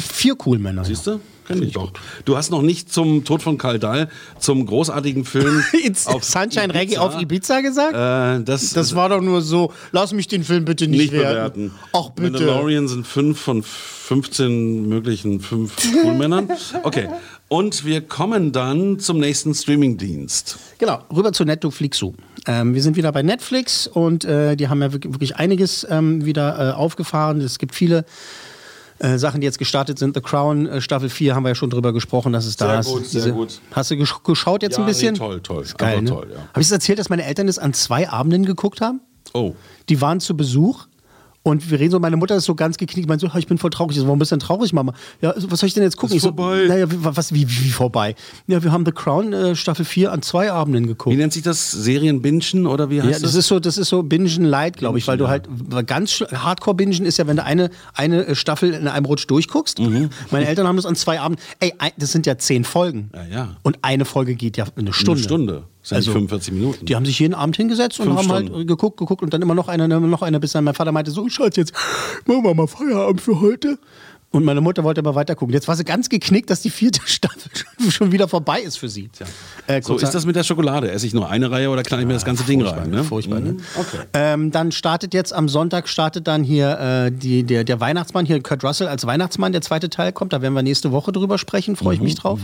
vier 0.00 0.34
cool 0.46 0.58
Männer. 0.58 0.84
Siehst 0.84 1.06
du? 1.06 1.20
Kenn 1.46 1.62
ich 1.62 1.74
doch. 1.74 1.92
Du 2.24 2.36
hast 2.36 2.50
noch 2.50 2.62
nicht 2.62 2.92
zum 2.92 3.24
Tod 3.24 3.40
von 3.40 3.56
Karl 3.56 3.78
Dahl, 3.78 4.08
zum 4.40 4.66
großartigen 4.66 5.24
Film 5.24 5.62
auf 6.06 6.24
Sunshine 6.24 6.74
Reggae 6.74 6.98
auf 6.98 7.20
Ibiza 7.20 7.60
gesagt? 7.60 7.94
Äh, 7.94 8.42
das, 8.44 8.70
Das 8.70 8.96
war 8.96 9.10
doch 9.10 9.20
nur 9.20 9.42
so, 9.42 9.72
lass 9.92 10.12
mich 10.12 10.26
den 10.26 10.42
Film 10.42 10.64
bitte 10.64 10.88
nicht, 10.88 10.98
nicht 10.98 11.12
werten. 11.12 11.68
bewerten. 11.68 11.72
Ach 11.92 12.10
bitte. 12.10 12.32
Mandalorian 12.32 12.88
sind 12.88 13.06
fünf 13.06 13.38
von 13.38 13.62
15 13.62 14.88
möglichen 14.88 15.38
fünf 15.40 15.76
Coolmännern. 16.02 16.48
Okay. 16.82 17.08
Und 17.48 17.84
wir 17.84 18.00
kommen 18.00 18.50
dann 18.52 18.98
zum 18.98 19.18
nächsten 19.18 19.54
Streamingdienst. 19.54 20.58
Genau, 20.78 20.98
rüber 21.14 21.32
zu 21.32 21.44
Netflixu. 21.44 22.12
Ähm, 22.46 22.74
wir 22.74 22.82
sind 22.82 22.96
wieder 22.96 23.12
bei 23.12 23.22
Netflix 23.22 23.86
und 23.86 24.24
äh, 24.24 24.56
die 24.56 24.68
haben 24.68 24.82
ja 24.82 24.92
wirklich, 24.92 25.36
einiges 25.36 25.86
ähm, 25.88 26.24
wieder 26.24 26.70
äh, 26.70 26.72
aufgefahren. 26.72 27.40
Es 27.40 27.58
gibt 27.58 27.74
viele 27.74 28.04
äh, 28.98 29.16
Sachen, 29.18 29.40
die 29.40 29.44
jetzt 29.44 29.58
gestartet 29.58 29.98
sind. 29.98 30.14
The 30.16 30.20
Crown 30.22 30.66
äh, 30.66 30.80
Staffel 30.80 31.08
4 31.08 31.34
haben 31.36 31.44
wir 31.44 31.50
ja 31.50 31.54
schon 31.54 31.70
drüber 31.70 31.92
gesprochen, 31.92 32.32
dass 32.32 32.46
es 32.46 32.56
da 32.56 32.66
Sehr 32.68 32.80
ist. 32.80 32.86
gut, 32.86 33.06
sehr 33.06 33.32
gut. 33.32 33.60
Hast 33.72 33.90
du 33.92 33.96
gesch 33.96 34.14
geschaut 34.24 34.62
jetzt 34.62 34.76
Ja, 34.78 34.82
ein 34.82 34.86
bisschen? 34.86 35.12
nee, 35.14 35.18
toll, 35.18 35.40
toll. 35.40 35.64
Geil, 35.76 35.98
Einfach 35.98 36.02
ne? 36.02 36.10
toll, 36.20 36.28
ja. 36.32 36.38
Habe 36.48 36.60
ich 36.60 36.66
es 36.66 36.72
erzählt, 36.72 36.98
dass 36.98 37.08
meine 37.10 37.24
Eltern 37.24 37.46
es 37.46 37.58
an 37.58 37.72
zwei 37.74 38.08
Abenden 38.08 38.44
geguckt 38.44 38.80
haben? 38.80 39.00
Oh. 39.34 39.54
Die 39.88 40.00
waren 40.00 40.18
zu 40.20 40.36
Besuch. 40.36 40.86
Und 41.46 41.70
wir 41.70 41.78
reden 41.78 41.92
so, 41.92 42.00
meine 42.00 42.16
Mutter 42.16 42.34
ist 42.34 42.44
so 42.44 42.56
ganz 42.56 42.76
geknickt, 42.76 43.08
meint 43.08 43.20
so, 43.20 43.28
"Ah, 43.28 43.38
ich 43.38 43.46
bin 43.46 43.56
voll 43.56 43.70
traurig. 43.70 43.96
Ich 43.96 44.00
so, 44.00 44.06
warum 44.08 44.18
bist 44.18 44.32
du 44.32 44.34
denn 44.34 44.40
traurig, 44.40 44.72
Mama? 44.72 44.94
Ja, 45.20 45.32
was 45.48 45.60
soll 45.60 45.68
ich 45.68 45.74
denn 45.74 45.84
jetzt 45.84 45.96
gucken? 45.96 46.16
Ist 46.16 46.24
ich 46.24 46.28
so, 46.28 46.34
vorbei. 46.34 46.64
naja, 46.66 46.90
wie, 46.90 46.96
was, 46.98 47.32
wie, 47.32 47.48
wie 47.48 47.70
vorbei? 47.70 48.16
Ja, 48.48 48.64
wir 48.64 48.72
haben 48.72 48.84
The 48.84 48.90
Crown 48.90 49.32
äh, 49.32 49.54
Staffel 49.54 49.84
4 49.84 50.10
an 50.10 50.22
zwei 50.22 50.50
Abenden 50.50 50.88
geguckt. 50.88 51.14
Wie 51.14 51.16
nennt 51.20 51.32
sich 51.32 51.44
das? 51.44 51.70
Serienbingen 51.70 52.66
oder 52.66 52.90
wie 52.90 53.00
heißt 53.00 53.20
Ja, 53.20 53.24
das 53.24 53.36
ist 53.36 53.46
so, 53.46 53.60
das 53.60 53.78
ist 53.78 53.90
so 53.90 54.02
Bingen 54.02 54.44
Light, 54.44 54.76
glaube 54.76 54.98
ich, 54.98 55.06
weil 55.06 55.18
du 55.18 55.28
halt 55.28 55.48
ganz 55.86 56.20
Hardcore 56.34 56.74
Bingen 56.74 57.06
ist 57.06 57.18
ja, 57.18 57.28
wenn 57.28 57.36
du 57.36 57.44
eine 57.44 57.70
eine 57.94 58.26
äh, 58.26 58.34
Staffel 58.34 58.74
in 58.74 58.88
einem 58.88 59.06
Rutsch 59.06 59.26
durchguckst. 59.28 59.78
Meine 60.32 60.48
Eltern 60.48 60.66
haben 60.66 60.74
das 60.74 60.86
an 60.86 60.96
zwei 60.96 61.20
Abenden. 61.20 61.40
Ey, 61.60 61.72
das 61.96 62.10
sind 62.10 62.26
ja 62.26 62.38
zehn 62.38 62.64
Folgen. 62.64 63.10
Ja, 63.14 63.24
ja. 63.24 63.56
Und 63.62 63.78
eine 63.82 64.04
Folge 64.04 64.34
geht 64.34 64.56
ja 64.56 64.64
eine 64.74 64.92
Stunde. 64.92 65.12
Eine 65.20 65.22
Stunde. 65.22 65.64
Sind 65.86 65.98
Also, 65.98 66.10
45 66.10 66.52
Minuten. 66.52 66.84
Die 66.84 66.96
haben 66.96 67.06
sich 67.06 67.16
jeden 67.20 67.32
Abend 67.32 67.56
hingesetzt 67.56 68.00
und 68.00 68.06
Fünf 68.06 68.18
haben 68.18 68.24
Stunden. 68.24 68.54
halt 68.56 68.66
geguckt, 68.66 68.96
geguckt 68.96 69.22
und 69.22 69.32
dann 69.32 69.40
immer 69.40 69.54
noch 69.54 69.68
einer, 69.68 69.86
noch 69.86 70.22
einer, 70.22 70.40
bis 70.40 70.50
dann 70.50 70.64
mein 70.64 70.74
Vater 70.74 70.90
meinte, 70.90 71.12
so 71.12 71.28
Schatz, 71.28 71.54
jetzt 71.54 71.72
machen 72.26 72.42
wir 72.42 72.54
mal 72.54 72.66
Feierabend 72.66 73.20
für 73.20 73.40
heute. 73.40 73.78
Und 74.36 74.44
meine 74.44 74.60
Mutter 74.60 74.84
wollte 74.84 75.00
aber 75.00 75.14
weiter 75.14 75.34
gucken. 75.34 75.54
Jetzt 75.54 75.66
war 75.66 75.76
sie 75.76 75.84
ganz 75.84 76.08
geknickt, 76.08 76.50
dass 76.50 76.60
die 76.60 76.70
vierte 76.70 77.00
Staffel 77.06 77.50
schon- 77.90 78.12
wieder 78.12 78.28
vorbei 78.28 78.60
ist 78.60 78.76
für 78.78 78.88
sie. 78.88 79.08
Äh, 79.66 79.82
so 79.82 79.96
ist 79.96 80.14
das 80.14 80.26
mit 80.26 80.36
der 80.36 80.44
Schokolade. 80.44 80.90
Esse 80.90 81.06
ich 81.06 81.14
nur 81.14 81.28
eine 81.28 81.50
Reihe 81.50 81.70
oder 81.70 81.82
knall 81.82 82.00
ich 82.00 82.06
mir 82.06 82.12
das 82.12 82.24
ganze 82.24 82.44
Ding 82.44 82.62
rein? 82.62 82.90
Ne? 82.90 83.02
Furchtbar, 83.02 83.40
ne? 83.40 83.52
Mhm. 83.52 83.60
Okay. 83.76 83.98
Ähm, 84.12 84.50
dann 84.52 84.70
startet 84.72 85.14
jetzt 85.14 85.32
am 85.32 85.48
Sonntag 85.48 85.88
startet 85.88 86.26
dann 86.26 86.44
hier 86.44 86.78
äh, 86.78 87.10
die, 87.12 87.42
der, 87.42 87.64
der 87.64 87.80
Weihnachtsmann, 87.80 88.26
hier 88.26 88.40
Kurt 88.42 88.62
Russell 88.62 88.86
als 88.88 89.06
Weihnachtsmann, 89.06 89.52
der 89.52 89.62
zweite 89.62 89.88
Teil 89.90 90.12
kommt. 90.12 90.32
Da 90.32 90.42
werden 90.42 90.54
wir 90.54 90.62
nächste 90.62 90.92
Woche 90.92 91.12
drüber 91.12 91.38
sprechen, 91.38 91.74
freue 91.76 91.94
ich 91.94 92.00
mich 92.00 92.14
drauf, 92.14 92.40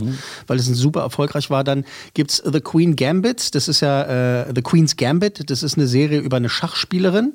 weil 0.47 0.59
es 0.59 0.67
ein 0.69 0.75
super 0.75 1.01
erfolgreich 1.03 1.51
war. 1.51 1.63
Dann 1.65 1.85
gibt's 2.15 2.43
The 2.45 2.61
Queen 2.61 2.97
Gambit, 2.97 3.55
das 3.55 3.69
ist 3.69 3.81
ja 3.81 4.43
äh, 4.43 4.53
The 4.55 4.63
Queen's 4.63 4.97
Gambit, 4.97 5.51
das 5.51 5.63
ist 5.63 5.77
eine 5.77 5.87
Serie 5.87 6.21
über 6.21 6.39
eine 6.39 6.49
Schachspielerin. 6.49 7.35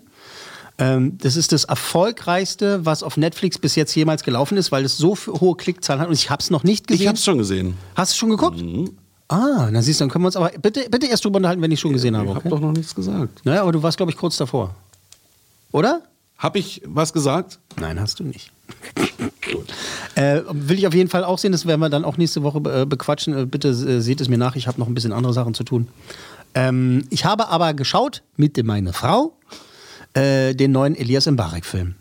Ähm, 0.79 1.17
das 1.17 1.35
ist 1.35 1.51
das 1.51 1.63
erfolgreichste, 1.63 2.85
was 2.85 3.01
auf 3.01 3.17
Netflix 3.17 3.57
bis 3.57 3.75
jetzt 3.75 3.95
jemals 3.95 4.23
gelaufen 4.23 4.57
ist, 4.57 4.71
weil 4.71 4.85
es 4.85 4.97
so 4.97 5.15
hohe 5.15 5.55
Klickzahlen 5.55 6.01
hat 6.01 6.07
und 6.07 6.13
ich 6.13 6.29
habe 6.29 6.41
es 6.41 6.49
noch 6.51 6.63
nicht 6.63 6.87
gesehen. 6.87 7.01
Ich 7.01 7.07
habe 7.07 7.17
es 7.17 7.23
schon 7.25 7.37
gesehen. 7.39 7.75
Hast 7.95 8.13
du 8.13 8.17
schon 8.17 8.29
geguckt? 8.29 8.63
Ah, 9.29 9.69
na 9.71 9.81
siehst 9.81 9.99
du, 9.99 10.03
dann 10.03 10.09
können 10.11 10.23
wir 10.23 10.27
uns 10.27 10.35
aber 10.35 10.49
bitte, 10.61 10.87
bitte 10.89 11.07
erst 11.07 11.25
drüber 11.25 11.37
unterhalten, 11.37 11.61
wenn 11.61 11.71
ich 11.71 11.79
schon 11.79 11.93
gesehen 11.93 12.15
habe. 12.15 12.27
Ich 12.27 12.35
habe 12.35 12.39
Okay? 12.41 12.49
doch 12.49 12.59
noch 12.59 12.71
nichts 12.71 12.93
gesagt. 12.95 13.43
Naja, 13.43 13.61
aber 13.63 13.71
du 13.71 13.81
warst, 13.83 13.97
glaube 13.97 14.11
ich, 14.11 14.17
kurz 14.17 14.37
davor. 14.37 14.75
Oder? 15.71 16.03
Habe 16.37 16.59
ich 16.59 16.81
was 16.85 17.11
gesagt? 17.11 17.59
Nein, 17.79 17.99
hast 17.99 18.19
du 18.19 18.23
nicht. 18.23 18.51
Äh, 20.15 20.41
will 20.51 20.77
ich 20.79 20.87
auf 20.87 20.93
jeden 20.95 21.09
Fall 21.09 21.23
auch 21.23 21.37
sehen, 21.37 21.51
das 21.51 21.65
werden 21.67 21.79
wir 21.79 21.89
dann 21.89 22.03
auch 22.03 22.17
nächste 22.17 22.41
Woche 22.41 22.57
äh, 22.81 22.85
bequatschen. 22.85 23.37
Äh, 23.37 23.45
bitte 23.45 23.69
äh, 23.69 24.01
seht 24.01 24.19
es 24.19 24.27
mir 24.29 24.37
nach, 24.37 24.55
ich 24.55 24.67
habe 24.67 24.79
noch 24.79 24.87
ein 24.87 24.93
bisschen 24.95 25.13
andere 25.13 25.31
Sachen 25.31 25.53
zu 25.53 25.63
tun. 25.63 25.87
Ähm, 26.55 27.03
ich 27.11 27.23
habe 27.23 27.49
aber 27.49 27.73
geschaut 27.75 28.23
mit 28.35 28.61
meiner 28.65 28.93
Frau 28.93 29.33
äh, 30.17 30.53
den 30.53 30.71
neuen 30.71 30.95
Elias 30.95 31.25
Mbarek-Film. 31.25 31.95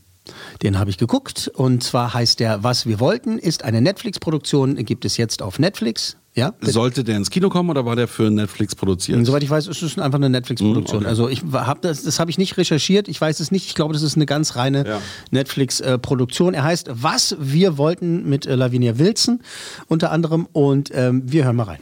Den 0.62 0.78
habe 0.78 0.90
ich 0.90 0.98
geguckt 0.98 1.50
und 1.54 1.84
zwar 1.84 2.12
heißt 2.14 2.40
der 2.40 2.64
Was 2.64 2.86
wir 2.86 2.98
wollten, 2.98 3.38
ist 3.38 3.64
eine 3.64 3.80
Netflix-Produktion, 3.80 4.76
gibt 4.84 5.04
es 5.04 5.16
jetzt 5.16 5.40
auf 5.42 5.58
Netflix. 5.58 6.16
Ja, 6.34 6.50
bitte. 6.50 6.70
Sollte 6.70 7.02
der 7.02 7.16
ins 7.16 7.30
Kino 7.30 7.48
kommen 7.48 7.70
oder 7.70 7.86
war 7.86 7.96
der 7.96 8.08
für 8.08 8.30
Netflix 8.30 8.74
produziert? 8.74 9.16
Und 9.16 9.24
Soweit 9.24 9.42
ich 9.42 9.48
weiß, 9.48 9.68
ist 9.68 9.80
es 9.80 9.98
einfach 9.98 10.18
eine 10.18 10.28
Netflix-Produktion. 10.28 10.98
Mm, 10.98 11.04
okay. 11.04 11.08
Also 11.08 11.28
ich 11.30 11.42
habe 11.50 11.80
das, 11.80 12.02
das 12.02 12.20
habe 12.20 12.30
ich 12.30 12.36
nicht 12.36 12.58
recherchiert. 12.58 13.08
Ich 13.08 13.18
weiß 13.18 13.40
es 13.40 13.50
nicht. 13.50 13.66
Ich 13.66 13.74
glaube, 13.74 13.94
das 13.94 14.02
ist 14.02 14.16
eine 14.16 14.26
ganz 14.26 14.54
reine 14.54 14.86
Ja. 14.86 15.00
Netflix-Produktion. 15.30 16.52
Er 16.52 16.64
heißt 16.64 16.90
Was 16.92 17.36
wir 17.40 17.78
wollten 17.78 18.28
mit 18.28 18.44
äh, 18.44 18.54
Lavinia 18.54 18.98
Wilson 18.98 19.40
unter 19.88 20.10
anderem. 20.10 20.46
Und 20.52 20.90
ähm, 20.92 21.22
wir 21.24 21.44
hören 21.44 21.56
mal 21.56 21.62
rein. 21.64 21.78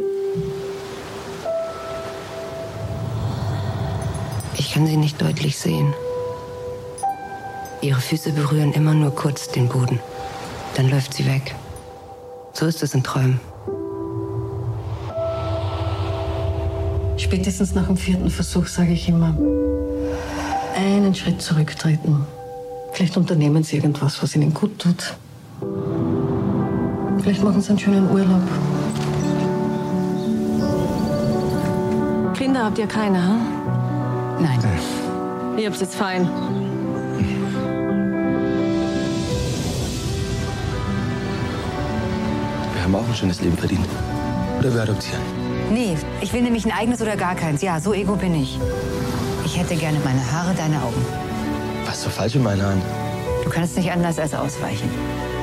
Ich 4.56 4.72
kann 4.72 4.86
sie 4.86 4.96
nicht 4.96 5.20
deutlich 5.20 5.58
sehen. 5.58 5.92
Ihre 7.84 8.00
Füße 8.00 8.32
berühren 8.32 8.72
immer 8.72 8.94
nur 8.94 9.14
kurz 9.14 9.48
den 9.48 9.68
Boden. 9.68 10.00
Dann 10.74 10.88
läuft 10.88 11.12
sie 11.12 11.26
weg. 11.26 11.54
So 12.54 12.64
ist 12.64 12.82
es 12.82 12.94
in 12.94 13.02
Träumen. 13.02 13.38
Spätestens 17.18 17.74
nach 17.74 17.86
dem 17.86 17.98
vierten 17.98 18.30
Versuch 18.30 18.68
sage 18.68 18.92
ich 18.92 19.06
immer, 19.06 19.36
einen 20.74 21.14
Schritt 21.14 21.42
zurücktreten. 21.42 22.26
Vielleicht 22.92 23.18
unternehmen 23.18 23.62
Sie 23.62 23.76
irgendwas, 23.76 24.22
was 24.22 24.34
Ihnen 24.34 24.54
gut 24.54 24.78
tut. 24.78 25.14
Vielleicht 27.20 27.44
machen 27.44 27.60
Sie 27.60 27.68
einen 27.68 27.78
schönen 27.78 28.10
Urlaub. 28.10 28.42
Kinder 32.34 32.64
habt 32.64 32.78
ihr 32.78 32.86
keine, 32.86 33.18
hm? 33.18 33.40
Nein. 34.40 34.58
Ihr 35.58 35.66
habt's 35.66 35.80
jetzt 35.80 35.96
fein. 35.96 36.26
Haben 42.84 42.94
auch 42.94 43.08
ein 43.08 43.14
schönes 43.14 43.40
Leben 43.40 43.56
verdient. 43.56 43.86
Oder 44.58 44.74
wir 44.74 44.82
adoptieren. 44.82 45.20
Nee, 45.70 45.96
ich 46.20 46.32
will 46.32 46.42
nämlich 46.42 46.64
ein 46.64 46.72
eigenes 46.72 47.00
oder 47.00 47.16
gar 47.16 47.34
keins. 47.34 47.62
Ja, 47.62 47.80
so 47.80 47.94
ego 47.94 48.16
bin 48.16 48.34
ich. 48.34 48.58
Ich 49.44 49.58
hätte 49.58 49.76
gerne 49.76 49.98
meine 50.04 50.20
Haare, 50.32 50.54
deine 50.54 50.76
Augen. 50.82 51.04
Was 51.86 51.96
ist 51.96 52.04
so 52.04 52.10
falsch 52.10 52.34
in 52.34 52.42
meiner 52.42 52.66
Hand? 52.66 52.82
Du 53.42 53.50
kannst 53.50 53.76
nicht 53.76 53.90
anders 53.90 54.18
als 54.18 54.34
ausweichen. 54.34 54.88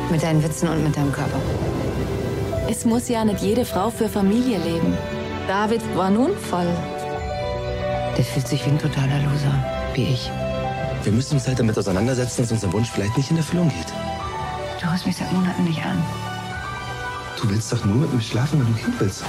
Mit 0.10 0.24
deinen 0.24 0.44
Witzen 0.44 0.70
und 0.70 0.84
mit 0.84 0.96
deinem 0.96 1.12
Körper. 1.12 1.40
Es 2.70 2.86
muss 2.86 3.10
ja 3.10 3.26
nicht 3.26 3.42
jede 3.42 3.66
Frau 3.66 3.90
für 3.90 4.08
Familie 4.08 4.58
leben. 4.60 4.98
David 5.48 5.82
war 5.96 6.10
nun 6.10 6.38
voll. 6.38 6.68
Der 8.18 8.24
fühlt 8.24 8.48
sich 8.48 8.66
wie 8.66 8.70
ein 8.70 8.80
totaler 8.80 9.20
Loser. 9.20 9.54
Wie 9.94 10.04
ich. 10.04 10.30
Wir 11.04 11.12
müssen 11.12 11.36
uns 11.36 11.48
halt 11.48 11.60
damit 11.60 11.78
auseinandersetzen, 11.78 12.44
dass 12.44 12.52
unser 12.52 12.72
Wunsch 12.74 12.90
vielleicht 12.90 13.18
nicht 13.18 13.32
in 13.32 13.38
Erfüllung 13.38 13.70
geht. 13.70 13.88
Du 14.82 14.88
rufst 14.88 15.06
mich 15.06 15.18
seit 15.18 15.32
Monaten 15.34 15.64
nicht 15.64 15.84
an. 15.84 16.04
Du 17.42 17.50
willst 17.50 17.74
doch 17.74 17.84
nur 17.86 17.96
mit 17.96 18.14
mir 18.14 18.22
schlafen, 18.22 18.60
wenn 18.60 18.68
du 18.68 18.80
ein 18.80 18.84
Kind 18.84 19.00
willst. 19.00 19.24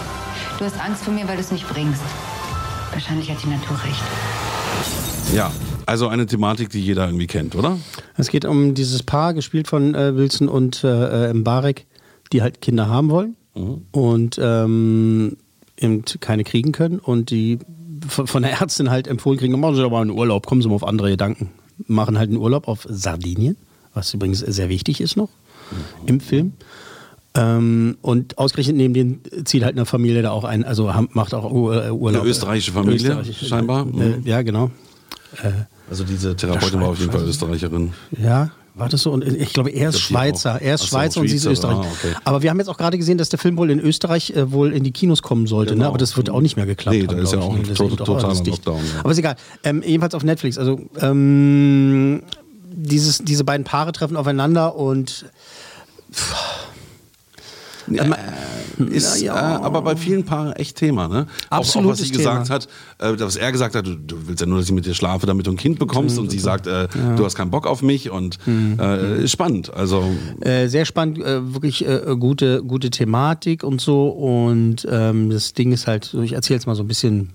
Du 0.59 0.65
hast 0.65 0.79
Angst 0.79 1.05
vor 1.05 1.15
mir, 1.15 1.27
weil 1.27 1.37
du 1.37 1.41
es 1.41 1.51
nicht 1.51 1.67
bringst. 1.69 2.03
Wahrscheinlich 2.93 3.31
hat 3.31 3.43
die 3.43 3.49
Natur 3.49 3.77
recht. 3.83 4.03
Ja, 5.35 5.51
also 5.87 6.09
eine 6.09 6.27
Thematik, 6.27 6.69
die 6.69 6.81
jeder 6.81 7.07
irgendwie 7.07 7.27
kennt, 7.27 7.55
oder? 7.55 7.79
Es 8.17 8.29
geht 8.29 8.45
um 8.45 8.75
dieses 8.75 9.03
Paar, 9.03 9.33
gespielt 9.33 9.67
von 9.67 9.95
äh, 9.95 10.15
Wilson 10.15 10.49
und 10.49 10.85
äh, 10.85 11.31
äh, 11.31 11.35
Mbarek, 11.35 11.87
die 12.33 12.43
halt 12.43 12.61
Kinder 12.61 12.89
haben 12.89 13.09
wollen 13.09 13.37
und 13.93 14.39
ähm, 14.43 15.37
eben 15.79 16.05
keine 16.21 16.45
kriegen 16.45 16.73
können 16.73 16.99
und 16.99 17.31
die 17.31 17.59
von 18.09 18.27
von 18.27 18.43
der 18.43 18.61
Ärztin 18.61 18.91
halt 18.91 19.07
empfohlen 19.09 19.39
kriegen, 19.39 19.59
machen 19.59 19.75
Sie 19.75 19.83
doch 19.83 19.91
mal 19.91 20.03
einen 20.03 20.11
Urlaub, 20.11 20.47
kommen 20.47 20.63
Sie 20.63 20.69
mal 20.69 20.75
auf 20.75 20.85
andere 20.85 21.11
Gedanken. 21.11 21.51
Machen 21.87 22.19
halt 22.19 22.31
einen 22.31 22.39
Urlaub 22.39 22.69
auf 22.69 22.87
Sardinien, 22.89 23.57
was 23.95 24.13
übrigens 24.13 24.41
sehr 24.41 24.69
wichtig 24.69 25.01
ist 25.01 25.17
noch 25.17 25.31
im 26.07 26.21
Film. 26.21 26.53
Ähm, 27.35 27.97
und 28.03 28.37
ausgerechnet 28.39 28.77
neben 28.77 28.93
den 28.93 29.21
zieht 29.45 29.65
halt 29.65 29.75
eine 29.77 29.87
Familie 29.87 30.21
da 30.23 30.31
auch 30.33 30.45
ein, 30.45 30.65
also 30.65 30.93
macht 31.13 31.33
auch 31.33 31.47
äh, 31.51 31.91
Urlaub. 31.91 32.21
Eine 32.23 32.31
österreichische 32.31 32.73
Familie, 32.73 33.25
scheinbar. 33.25 33.87
Äh, 33.99 34.21
ja, 34.29 34.43
genau. 34.43 34.71
Äh, 35.43 35.49
Also 35.89 36.05
diese 36.05 36.37
Therapeutin 36.37 36.81
war 36.81 36.89
auf 36.89 36.99
jeden 36.99 37.11
Fall 37.11 37.23
Österreicherin. 37.25 37.93
ja, 38.23 38.51
War 38.75 38.91
das 38.91 39.01
so? 39.03 39.13
Und 39.13 39.25
ich 39.27 39.53
glaube, 39.55 39.71
er 39.71 39.89
ist 39.89 39.95
glaub, 39.97 40.03
Schweizer. 40.21 40.61
Er 40.61 40.75
ist 40.75 40.83
Ach 40.83 40.87
so, 40.89 40.97
Schweizer 40.97 41.21
und 41.23 41.29
sie 41.29 41.37
ist 41.37 41.45
Schweizer, 41.45 41.53
Österreich. 41.71 41.87
ah, 41.87 41.93
okay. 42.09 42.15
Aber 42.25 42.43
wir 42.43 42.51
haben 42.51 42.59
jetzt 42.59 42.69
auch 42.69 42.77
gerade 42.77 42.99
gesehen, 42.99 43.17
dass 43.17 43.31
der 43.31 43.39
Film 43.39 43.57
wohl 43.57 43.71
in 43.71 43.81
Österreich 43.81 44.31
äh, 44.37 44.53
wohl 44.53 44.73
in 44.75 44.85
die 44.85 44.93
Kinos 44.93 45.23
kommen 45.23 45.47
sollte. 45.47 45.73
Ne? 45.73 45.77
Genau. 45.79 45.89
Aber 45.89 45.99
das 45.99 46.17
wird 46.19 46.29
auch 46.29 46.41
nicht 46.43 46.57
mehr 46.57 46.67
geklappt. 46.67 46.97
Nee, 46.99 47.07
da 47.07 47.17
ist 47.17 47.33
ja 47.33 47.39
auch 47.41 47.55
ein 47.57 47.63
Das 47.67 47.79
to- 47.79 47.89
totaler. 47.89 48.35
Lockdown, 48.45 48.77
ja. 48.77 49.01
Aber 49.01 49.11
ist 49.11 49.19
egal. 49.19 49.37
Ähm, 49.65 49.83
jedenfalls 49.87 50.15
auf 50.15 50.23
Netflix. 50.25 50.59
Also 50.59 50.81
ähm, 51.01 52.23
dieses, 52.75 53.19
diese 53.25 53.45
beiden 53.45 53.65
Paare 53.65 53.93
treffen 53.93 54.17
aufeinander 54.19 54.77
und 54.77 55.25
Äh, 57.91 58.85
ist 58.91 59.21
ja. 59.21 59.35
äh, 59.35 59.63
aber 59.63 59.83
bei 59.83 59.97
vielen 59.97 60.25
Paaren 60.25 60.53
echt 60.53 60.77
Thema, 60.77 61.09
ne? 61.09 61.27
Auch, 61.51 61.59
auch 61.77 61.85
was 61.87 61.99
sie 61.99 62.11
gesagt 62.11 62.51
hat, 62.51 62.69
äh, 62.99 63.13
was 63.19 63.37
er 63.37 63.53
gesagt 63.53 63.75
hat, 63.75 63.87
du, 63.87 63.95
du 63.97 64.17
willst 64.27 64.41
ja 64.41 64.47
nur, 64.47 64.59
dass 64.59 64.67
ich 64.69 64.73
mit 64.75 64.87
dir 64.87 64.95
schlafe, 64.95 65.27
damit 65.27 65.47
du 65.47 65.51
ein 65.51 65.57
Kind 65.57 65.79
bekommst 65.79 66.19
und 66.19 66.31
sie 66.31 66.39
sagt, 66.39 66.67
äh, 66.67 66.89
du 67.17 67.25
hast 67.25 67.35
keinen 67.35 67.51
Bock 67.51 67.67
auf 67.67 67.83
mich 67.83 68.11
und 68.11 68.39
Mhm. 68.47 68.79
äh, 68.81 69.23
ist 69.25 69.33
spannend. 69.33 69.73
Also 69.73 70.05
Äh, 70.41 70.69
sehr 70.69 70.85
spannend, 70.85 71.19
wirklich 71.19 71.85
gute, 72.19 72.63
gute 72.63 72.91
Thematik 72.91 73.63
und 73.65 73.81
so. 73.81 74.09
Und 74.09 74.87
ähm, 74.91 75.31
das 75.31 75.53
Ding 75.55 75.73
ist 75.73 75.87
halt, 75.87 76.15
ich 76.23 76.33
erzähle 76.33 76.57
jetzt 76.57 76.67
mal 76.67 76.75
so 76.75 76.83
ein 76.83 76.89
bisschen, 76.89 77.31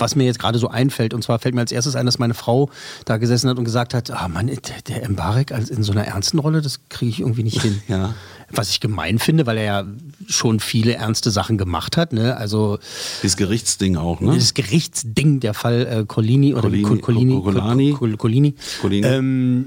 was 0.00 0.16
mir 0.16 0.24
jetzt 0.24 0.38
gerade 0.38 0.58
so 0.58 0.68
einfällt. 0.68 1.14
Und 1.14 1.22
zwar 1.22 1.38
fällt 1.38 1.54
mir 1.54 1.60
als 1.60 1.72
erstes 1.72 1.94
ein, 1.96 2.06
dass 2.06 2.18
meine 2.18 2.34
Frau 2.34 2.70
da 3.04 3.16
gesessen 3.18 3.48
hat 3.50 3.58
und 3.58 3.64
gesagt 3.64 3.94
hat, 3.94 4.10
ah 4.10 4.28
Mann, 4.28 4.46
der, 4.48 4.58
der 5.00 5.08
Mbarek 5.08 5.52
als 5.52 5.70
in 5.70 5.82
so 5.82 5.92
einer 5.92 6.04
ernsten 6.04 6.38
Rolle, 6.38 6.62
das 6.62 6.80
kriege 6.88 7.10
ich 7.10 7.20
irgendwie 7.20 7.42
nicht 7.42 7.62
hin. 7.62 7.80
ja. 7.88 8.14
Was 8.52 8.70
ich 8.70 8.80
gemein 8.80 9.20
finde, 9.20 9.46
weil 9.46 9.58
er 9.58 9.64
ja 9.64 9.84
schon 10.26 10.58
viele 10.58 10.94
ernste 10.94 11.30
Sachen 11.30 11.56
gemacht 11.56 11.96
hat. 11.96 12.12
Ne? 12.12 12.36
Also 12.36 12.78
dieses 13.22 13.36
Gerichtsding 13.36 13.96
auch, 13.96 14.20
ne? 14.20 14.34
das 14.34 14.54
Gerichtsding, 14.54 15.38
der 15.38 15.54
Fall 15.54 15.86
äh, 15.86 16.04
Collini 16.04 16.54
oder 16.54 16.68
Collini- 16.68 16.82
Col- 16.82 16.98
Collini, 17.00 17.34
Co- 17.34 17.42
Colani. 17.42 17.92
Col- 17.92 18.16
Collini. 18.16 18.54
Colini. 18.80 19.06
Ähm, 19.06 19.66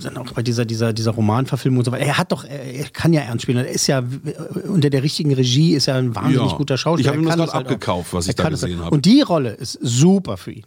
dann 0.00 0.16
auch 0.16 0.32
bei 0.32 0.42
dieser, 0.42 0.64
dieser, 0.64 0.92
dieser 0.92 1.10
Romanverfilmung 1.12 1.78
und 1.78 1.84
so 1.84 1.92
weiter. 1.92 2.04
Er 2.04 2.18
hat 2.18 2.32
doch, 2.32 2.44
er 2.44 2.84
kann 2.92 3.12
ja 3.12 3.20
ernst 3.22 3.42
spielen. 3.42 3.58
Er 3.58 3.68
ist 3.68 3.86
ja 3.86 3.98
äh, 4.00 4.60
unter 4.68 4.90
der 4.90 5.02
richtigen 5.02 5.32
Regie, 5.34 5.74
ist 5.74 5.86
ja 5.86 5.96
ein 5.96 6.14
wahnsinnig 6.14 6.50
Ja. 6.52 6.56
guter 6.56 6.76
Schauspieler. 6.78 7.00
Ich 7.00 7.08
habe 7.08 7.18
ihm 7.18 7.26
das 7.26 7.36
gerade 7.36 7.52
halt 7.52 7.66
auch. 7.66 7.70
abgekauft, 7.70 8.12
was 8.12 8.28
ich 8.28 8.34
da 8.34 8.48
gesehen 8.48 8.76
halt. 8.76 8.84
habe. 8.86 8.94
Und 8.96 9.04
die 9.04 9.20
Rolle 9.22 9.50
ist 9.50 9.78
super 9.82 10.36
für 10.36 10.52
ihn. 10.52 10.64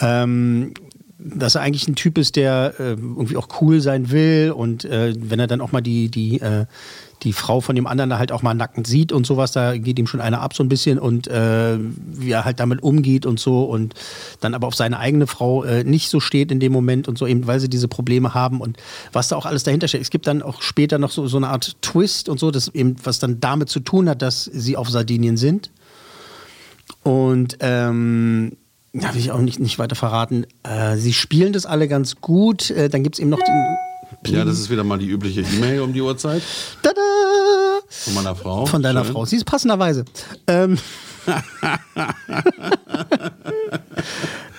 Ähm, 0.00 0.74
dass 1.18 1.54
er 1.54 1.62
eigentlich 1.62 1.88
ein 1.88 1.94
Typ 1.94 2.18
ist, 2.18 2.36
der 2.36 2.74
äh, 2.78 2.82
irgendwie 2.90 3.36
auch 3.36 3.48
cool 3.60 3.80
sein 3.80 4.10
will 4.10 4.52
und 4.54 4.84
äh, 4.84 5.14
wenn 5.16 5.38
er 5.40 5.46
dann 5.46 5.60
auch 5.60 5.72
mal 5.72 5.80
die, 5.80 6.10
die, 6.10 6.40
äh, 6.40 6.66
die 7.24 7.32
Frau 7.32 7.60
von 7.60 7.74
dem 7.74 7.86
anderen 7.86 8.10
da 8.10 8.18
halt 8.18 8.30
auch 8.30 8.42
mal 8.42 8.54
nackend 8.54 8.86
sieht 8.86 9.10
und 9.10 9.26
sowas, 9.26 9.52
da 9.52 9.76
geht 9.76 9.98
ihm 9.98 10.06
schon 10.06 10.20
einer 10.20 10.40
ab 10.40 10.54
so 10.54 10.62
ein 10.62 10.68
bisschen 10.68 10.98
und 10.98 11.26
äh, 11.26 11.78
wie 11.78 12.30
er 12.30 12.44
halt 12.44 12.60
damit 12.60 12.82
umgeht 12.82 13.26
und 13.26 13.40
so 13.40 13.64
und 13.64 13.94
dann 14.40 14.54
aber 14.54 14.66
auf 14.66 14.74
seine 14.74 14.98
eigene 14.98 15.26
Frau 15.26 15.64
äh, 15.64 15.84
nicht 15.84 16.10
so 16.10 16.20
steht 16.20 16.52
in 16.52 16.60
dem 16.60 16.72
Moment 16.72 17.08
und 17.08 17.18
so, 17.18 17.26
eben 17.26 17.46
weil 17.46 17.60
sie 17.60 17.68
diese 17.68 17.88
Probleme 17.88 18.34
haben 18.34 18.60
und 18.60 18.76
was 19.12 19.28
da 19.28 19.36
auch 19.36 19.46
alles 19.46 19.64
dahinter 19.64 19.88
steht. 19.88 20.02
Es 20.02 20.10
gibt 20.10 20.26
dann 20.26 20.42
auch 20.42 20.62
später 20.62 20.98
noch 20.98 21.10
so, 21.10 21.26
so 21.26 21.38
eine 21.38 21.48
Art 21.48 21.76
Twist 21.82 22.28
und 22.28 22.38
so, 22.38 22.50
das 22.50 22.68
eben, 22.68 22.96
was 23.02 23.18
dann 23.18 23.40
damit 23.40 23.70
zu 23.70 23.80
tun 23.80 24.08
hat, 24.08 24.22
dass 24.22 24.44
sie 24.44 24.76
auf 24.76 24.90
Sardinien 24.90 25.36
sind. 25.36 25.70
Und 27.02 27.56
ähm, 27.60 28.56
da 28.92 29.12
will 29.12 29.20
ich 29.20 29.32
auch 29.32 29.40
nicht, 29.40 29.58
nicht 29.58 29.78
weiter 29.78 29.96
verraten. 29.96 30.46
Äh, 30.62 30.96
sie 30.96 31.12
spielen 31.12 31.52
das 31.52 31.66
alle 31.66 31.88
ganz 31.88 32.20
gut. 32.20 32.70
Äh, 32.70 32.88
dann 32.88 33.02
gibt 33.02 33.16
es 33.16 33.20
eben 33.20 33.30
noch 33.30 33.42
den. 33.42 33.76
Ja, 34.26 34.44
das 34.44 34.58
ist 34.58 34.70
wieder 34.70 34.84
mal 34.84 34.98
die 34.98 35.08
übliche 35.08 35.42
E-Mail 35.42 35.80
um 35.80 35.92
die 35.92 36.00
Uhrzeit 36.00 36.42
Tada! 36.82 37.00
von 37.88 38.14
meiner 38.14 38.34
Frau. 38.34 38.66
Von 38.66 38.82
deiner 38.82 39.04
Schön. 39.04 39.12
Frau. 39.12 39.24
Sie 39.24 39.36
ist 39.36 39.44
passenderweise. 39.44 40.04
Ähm, 40.46 40.78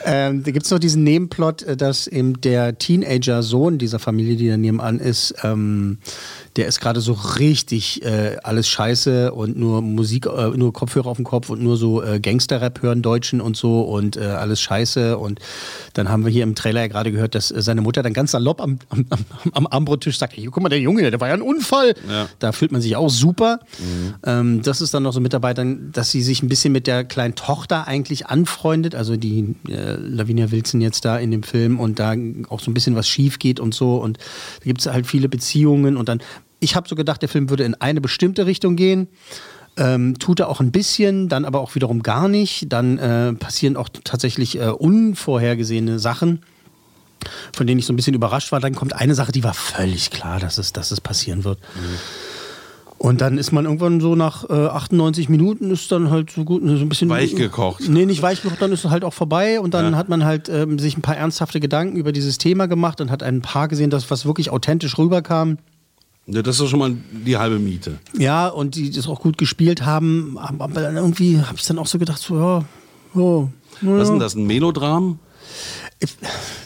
ähm, 0.06 0.44
da 0.44 0.52
gibt 0.52 0.66
es 0.66 0.72
noch 0.72 0.80
diesen 0.80 1.04
Nebenplot, 1.04 1.64
äh, 1.64 1.78
dass 1.78 2.08
eben 2.08 2.42
der 2.42 2.78
Teenager-Sohn 2.78 3.78
dieser 3.78 4.00
Familie, 4.00 4.36
die 4.36 4.48
da 4.48 4.58
nebenan 4.58 5.00
ist, 5.00 5.36
ähm, 5.44 6.00
der 6.56 6.68
ist 6.68 6.80
gerade 6.80 7.02
so 7.02 7.14
richtig 7.14 8.04
äh, 8.04 8.38
alles 8.44 8.68
scheiße 8.70 9.34
und 9.34 9.58
nur 9.58 9.82
Musik, 9.82 10.26
äh, 10.26 10.50
nur 10.56 10.72
Kopfhörer 10.72 11.08
auf 11.08 11.18
dem 11.18 11.26
Kopf 11.26 11.50
und 11.50 11.62
nur 11.62 11.76
so 11.76 12.02
äh, 12.02 12.20
Gangster-Rap 12.20 12.82
hören, 12.82 13.02
Deutschen 13.02 13.42
und 13.42 13.58
so 13.58 13.82
und 13.82 14.16
äh, 14.16 14.22
alles 14.22 14.62
scheiße. 14.62 15.18
Und 15.18 15.40
dann 15.94 16.08
haben 16.08 16.24
wir 16.24 16.32
hier 16.32 16.44
im 16.44 16.56
Trailer 16.56 16.82
ja 16.82 16.88
gerade 16.88 17.12
gehört, 17.12 17.36
dass 17.36 17.52
äh, 17.52 17.62
seine 17.62 17.82
Mutter 17.82 18.04
dann 18.04 18.14
ganz 18.14 18.32
salopp 18.32 18.62
am, 18.62 18.80
am, 18.90 19.06
am, 19.52 19.68
Armbrottisch 19.68 20.18
sagt, 20.18 20.36
guck 20.46 20.64
mal, 20.64 20.70
der 20.70 20.80
Junge, 20.80 21.10
der 21.12 21.20
war 21.20 21.28
ja 21.28 21.34
ein 21.34 21.42
Unfall. 21.42 21.94
Ja. 22.10 22.30
Da 22.40 22.54
fühlt 22.54 22.72
man 22.72 22.82
sich 22.82 22.96
auch 22.96 23.10
super. 23.10 23.60
Ähm, 24.26 24.62
das 24.62 24.80
ist 24.80 24.94
dann 24.94 25.04
noch 25.04 25.12
so 25.12 25.20
mit 25.20 25.34
dabei, 25.34 25.54
dann, 25.54 25.92
dass 25.92 26.12
sie 26.12 26.22
sich 26.22 26.42
ein 26.42 26.48
bisschen 26.48 26.72
mit 26.72 26.88
der 26.88 27.04
kleinen 27.04 27.36
Tochter 27.36 27.88
eigentlich 27.88 28.28
anfreundet, 28.28 28.96
also 28.96 29.18
die 29.18 29.56
äh, 29.68 29.96
Lavinia 29.96 30.52
Wilson 30.52 30.80
jetzt 30.80 31.04
da 31.04 31.18
in 31.18 31.32
dem 31.32 31.44
Film 31.44 31.80
und 31.82 32.00
da 32.00 32.16
auch 32.48 32.62
so 32.62 32.72
ein 32.72 32.74
bisschen 32.74 32.96
was 32.96 33.10
schief 33.10 33.40
geht 33.40 33.60
und 33.60 33.74
so. 33.74 33.98
Und 33.98 34.20
da 34.60 34.66
gibt 34.66 34.80
es 34.80 34.88
halt 34.88 35.06
viele 35.06 35.28
Beziehungen 35.28 35.98
und 35.98 36.08
dann, 36.08 36.22
ich 36.60 36.76
habe 36.76 36.88
so 36.88 36.96
gedacht, 36.96 37.22
der 37.22 37.30
Film 37.30 37.50
würde 37.50 37.64
in 37.64 37.76
eine 37.76 38.02
bestimmte 38.02 38.46
Richtung 38.46 38.76
gehen. 38.76 39.08
Ähm, 39.78 40.18
tut 40.20 40.40
er 40.40 40.48
auch 40.50 40.62
ein 40.62 40.72
bisschen, 40.72 41.28
dann 41.28 41.44
aber 41.44 41.60
auch 41.60 41.76
wiederum 41.76 42.02
gar 42.02 42.28
nicht. 42.30 42.72
Dann 42.72 42.98
äh, 42.98 43.34
passieren 43.34 43.76
auch 43.76 43.90
tatsächlich 44.04 44.58
äh, 44.60 44.68
unvorhergesehene 44.70 46.00
Sachen 46.00 46.42
von 47.56 47.66
denen 47.66 47.80
ich 47.80 47.88
so 47.88 47.94
ein 47.94 47.96
bisschen 47.96 48.14
überrascht 48.14 48.52
war. 48.52 48.60
Dann 48.60 48.76
kommt 48.76 48.94
eine 48.94 49.16
Sache, 49.16 49.32
die 49.32 49.44
war 49.44 49.56
völlig 49.56 50.12
klar, 50.12 50.40
dass 50.40 50.60
es, 50.60 50.74
dass 50.74 50.92
es 50.92 51.02
passieren 51.02 51.44
wird. 51.44 51.58
Und 53.00 53.20
dann 53.22 53.40
ist 53.40 53.52
man 53.52 53.66
irgendwann 53.66 54.00
so 54.00 54.16
nach 54.16 54.48
äh, 54.50 54.54
98 54.54 55.28
Minuten 55.30 55.72
ist 55.72 55.92
dann 55.92 56.12
halt 56.12 56.30
so 56.30 56.44
gut 56.46 56.62
so 56.64 56.70
ein 56.70 56.88
bisschen 56.90 57.10
Weich 57.10 57.36
gekocht. 57.36 57.84
Nee, 57.90 58.06
nicht 58.06 58.22
weich 58.22 58.42
gekocht, 58.44 58.62
dann 58.62 58.72
ist 58.72 58.86
es 58.86 58.92
halt 58.92 59.04
auch 59.04 59.14
vorbei 59.14 59.60
und 59.60 59.74
dann 59.74 59.94
Ja. 59.94 59.98
hat 59.98 60.08
man 60.08 60.24
halt 60.24 60.50
ähm, 60.50 60.78
sich 60.78 60.98
ein 60.98 61.02
paar 61.02 61.18
ernsthafte 61.18 61.60
Gedanken 61.60 61.98
über 61.98 62.12
dieses 62.12 62.38
Thema 62.38 62.68
gemacht 62.68 63.02
und 63.02 63.10
hat 63.10 63.24
ein 63.24 63.42
paar 63.42 63.68
gesehen, 63.68 63.90
das 63.90 64.10
was 64.12 64.26
wirklich 64.26 64.52
authentisch 64.52 64.98
rüberkam. 64.98 65.58
Ja, 66.28 66.42
das 66.42 66.56
ist 66.56 66.62
doch 66.62 66.68
schon 66.68 66.80
mal 66.80 66.96
die 67.26 67.38
halbe 67.38 67.60
Miete. 67.60 68.00
Ja, 68.18 68.48
und 68.48 68.76
die 68.76 68.90
das 68.90 69.08
auch 69.08 69.22
gut 69.22 69.38
gespielt 69.38 69.86
haben, 69.86 70.38
aber 70.40 70.92
irgendwie 70.92 71.40
habe 71.40 71.58
ich 71.58 71.66
dann 71.66 71.78
auch 71.78 71.88
so 71.88 72.00
gedacht 72.00 72.20
so 72.20 72.36
ja, 72.36 72.66
ja, 73.14 73.50
Was 73.82 74.04
ist 74.04 74.08
ja. 74.08 74.12
denn 74.14 74.20
das, 74.20 74.36
ein 74.36 74.46
Melodram? 74.48 75.20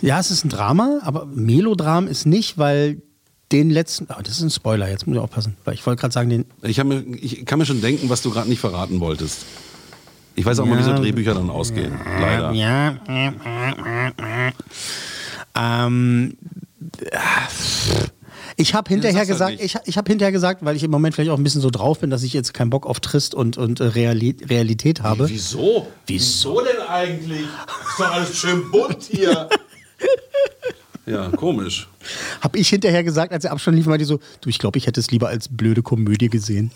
Ja, 0.01 0.19
es 0.19 0.31
ist 0.31 0.45
ein 0.45 0.49
Drama, 0.49 0.99
aber 1.03 1.25
Melodram 1.25 2.07
ist 2.07 2.25
nicht, 2.25 2.57
weil 2.57 3.01
den 3.51 3.69
letzten. 3.69 4.07
Oh, 4.09 4.21
das 4.21 4.33
ist 4.37 4.41
ein 4.41 4.49
Spoiler, 4.49 4.89
jetzt 4.89 5.07
muss 5.07 5.15
ich 5.15 5.21
aufpassen. 5.21 5.55
Weil 5.65 5.73
ich 5.73 5.85
wollte 5.85 5.99
gerade 6.01 6.13
sagen, 6.13 6.29
den. 6.29 6.45
Ich, 6.61 6.81
mir, 6.83 7.03
ich 7.19 7.45
kann 7.45 7.59
mir 7.59 7.65
schon 7.65 7.81
denken, 7.81 8.09
was 8.09 8.21
du 8.21 8.31
gerade 8.31 8.49
nicht 8.49 8.59
verraten 8.59 8.99
wolltest. 8.99 9.45
Ich 10.35 10.45
weiß 10.45 10.59
auch 10.59 10.65
mal, 10.65 10.79
wie 10.79 10.83
so 10.83 10.91
Ja. 10.91 10.99
Drehbücher 10.99 11.33
dann 11.33 11.49
ausgehen. 11.49 11.93
Leider. 12.21 12.51
Ja. 12.53 12.95
Ähm, 15.55 16.37
ich 18.59 18.73
habe 18.73 18.89
hinterher 18.89 19.19
halt 19.19 19.27
gesagt, 19.29 19.61
ich, 19.61 19.75
ich 19.85 19.97
habe 19.97 20.11
hinterher 20.11 20.33
gesagt, 20.33 20.65
weil 20.65 20.75
ich 20.75 20.83
im 20.83 20.91
Moment 20.91 21.15
vielleicht 21.15 21.31
auch 21.31 21.37
ein 21.37 21.43
bisschen 21.43 21.61
so 21.61 21.69
drauf 21.69 21.99
bin, 21.99 22.09
dass 22.09 22.23
ich 22.23 22.33
jetzt 22.33 22.53
keinen 22.53 22.69
Bock 22.69 22.85
auf 22.85 22.99
Trist 22.99 23.33
und, 23.33 23.57
und 23.57 23.79
äh, 23.79 23.85
Reali 23.85 24.35
Realität 24.45 25.01
habe. 25.01 25.29
Wieso? 25.29 25.87
Wieso 26.07 26.61
denn 26.61 26.81
eigentlich? 26.87 27.43
Ist 27.43 27.99
doch 27.99 28.11
alles 28.11 28.37
schön 28.37 28.69
bunt 28.69 29.03
hier. 29.03 29.47
ja, 31.05 31.29
komisch. 31.29 31.87
Habe 32.41 32.57
ich 32.57 32.67
hinterher 32.67 33.05
gesagt, 33.05 33.31
als 33.31 33.43
der 33.43 33.53
Abstand 33.53 33.77
lief, 33.77 33.85
meinte 33.85 34.03
ich 34.03 34.09
so, 34.09 34.19
du, 34.41 34.49
ich 34.49 34.59
glaube, 34.59 34.77
ich 34.77 34.87
hätte 34.87 34.99
es 34.99 35.09
lieber 35.09 35.29
als 35.29 35.47
blöde 35.47 35.81
Komödie 35.81 36.29
gesehen. 36.29 36.71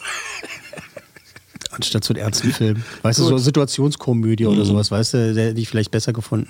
Anstatt 1.76 2.04
so 2.04 2.14
einen 2.14 2.24
ernsten 2.24 2.52
Film. 2.54 2.84
Weißt 3.02 3.20
du, 3.20 3.24
so 3.24 3.32
Gut. 3.32 3.42
Situationskomödie 3.42 4.46
oder 4.46 4.60
Mhm. 4.62 4.66
sowas, 4.66 4.92
weißt 4.92 5.14
du, 5.16 5.34
der 5.34 5.48
hätte 5.50 5.60
ich 5.60 5.68
vielleicht 5.70 5.92
besser 5.92 6.14
gefunden. 6.14 6.50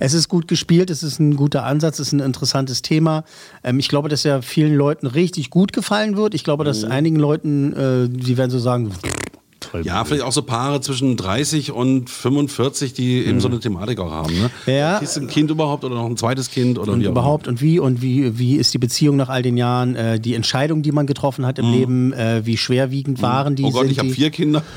Es 0.00 0.14
ist 0.14 0.28
gut 0.28 0.48
gespielt, 0.48 0.90
es 0.90 1.02
ist 1.02 1.18
ein 1.20 1.36
guter 1.36 1.64
Ansatz, 1.64 1.98
es 1.98 2.08
ist 2.08 2.12
ein 2.12 2.20
interessantes 2.20 2.82
Thema. 2.82 3.24
Ähm, 3.62 3.78
ich 3.78 3.88
glaube, 3.88 4.08
dass 4.08 4.22
ja 4.24 4.40
vielen 4.42 4.74
Leuten 4.74 5.06
richtig 5.06 5.50
gut 5.50 5.72
gefallen 5.72 6.16
wird. 6.16 6.34
Ich 6.34 6.44
glaube, 6.44 6.64
dass 6.64 6.84
Mhm. 6.84 6.90
einigen 6.92 7.16
Leuten, 7.16 7.72
äh, 7.74 8.08
die 8.08 8.36
werden 8.38 8.50
so 8.50 8.58
sagen, 8.58 8.90
Ja, 9.82 10.04
vielleicht 10.04 10.22
auch 10.22 10.32
so 10.32 10.42
Paare 10.42 10.80
zwischen 10.80 11.16
30 11.16 11.72
und 11.72 12.08
45, 12.10 12.92
die 12.92 13.24
eben 13.24 13.40
so 13.40 13.48
eine 13.48 13.58
Thematik 13.60 13.98
auch 14.00 14.10
haben. 14.10 14.32
Ne? 14.34 14.50
Mhm. 14.66 14.72
Ja. 14.72 14.98
Ist 14.98 15.16
ein 15.18 15.26
Kind 15.28 15.50
überhaupt 15.50 15.84
oder 15.84 15.94
noch 15.96 16.06
ein 16.06 16.16
zweites 16.16 16.50
Kind 16.50 16.78
oder 16.78 16.92
und 16.92 17.00
wie 17.00 17.06
überhaupt 17.06 17.48
und 17.48 17.60
wie 17.60 17.78
und 17.78 18.00
wie, 18.02 18.38
wie 18.38 18.56
ist 18.56 18.72
die 18.74 18.78
Beziehung 18.78 19.16
nach 19.16 19.28
all 19.28 19.42
den 19.42 19.56
Jahren, 19.56 19.94
äh, 19.96 20.20
die 20.20 20.34
Entscheidungen, 20.34 20.82
die 20.82 20.92
man 20.92 21.06
getroffen 21.06 21.44
hat 21.46 21.58
im 21.58 21.70
Leben, 21.72 22.12
äh, 22.12 22.46
wie 22.46 22.56
schwerwiegend 22.56 23.20
waren 23.22 23.56
die? 23.56 23.64
Oh 23.64 23.70
Gott, 23.70 23.86
ich 23.90 23.98
habe 23.98 24.10
vier 24.10 24.30
Kinder. 24.30 24.62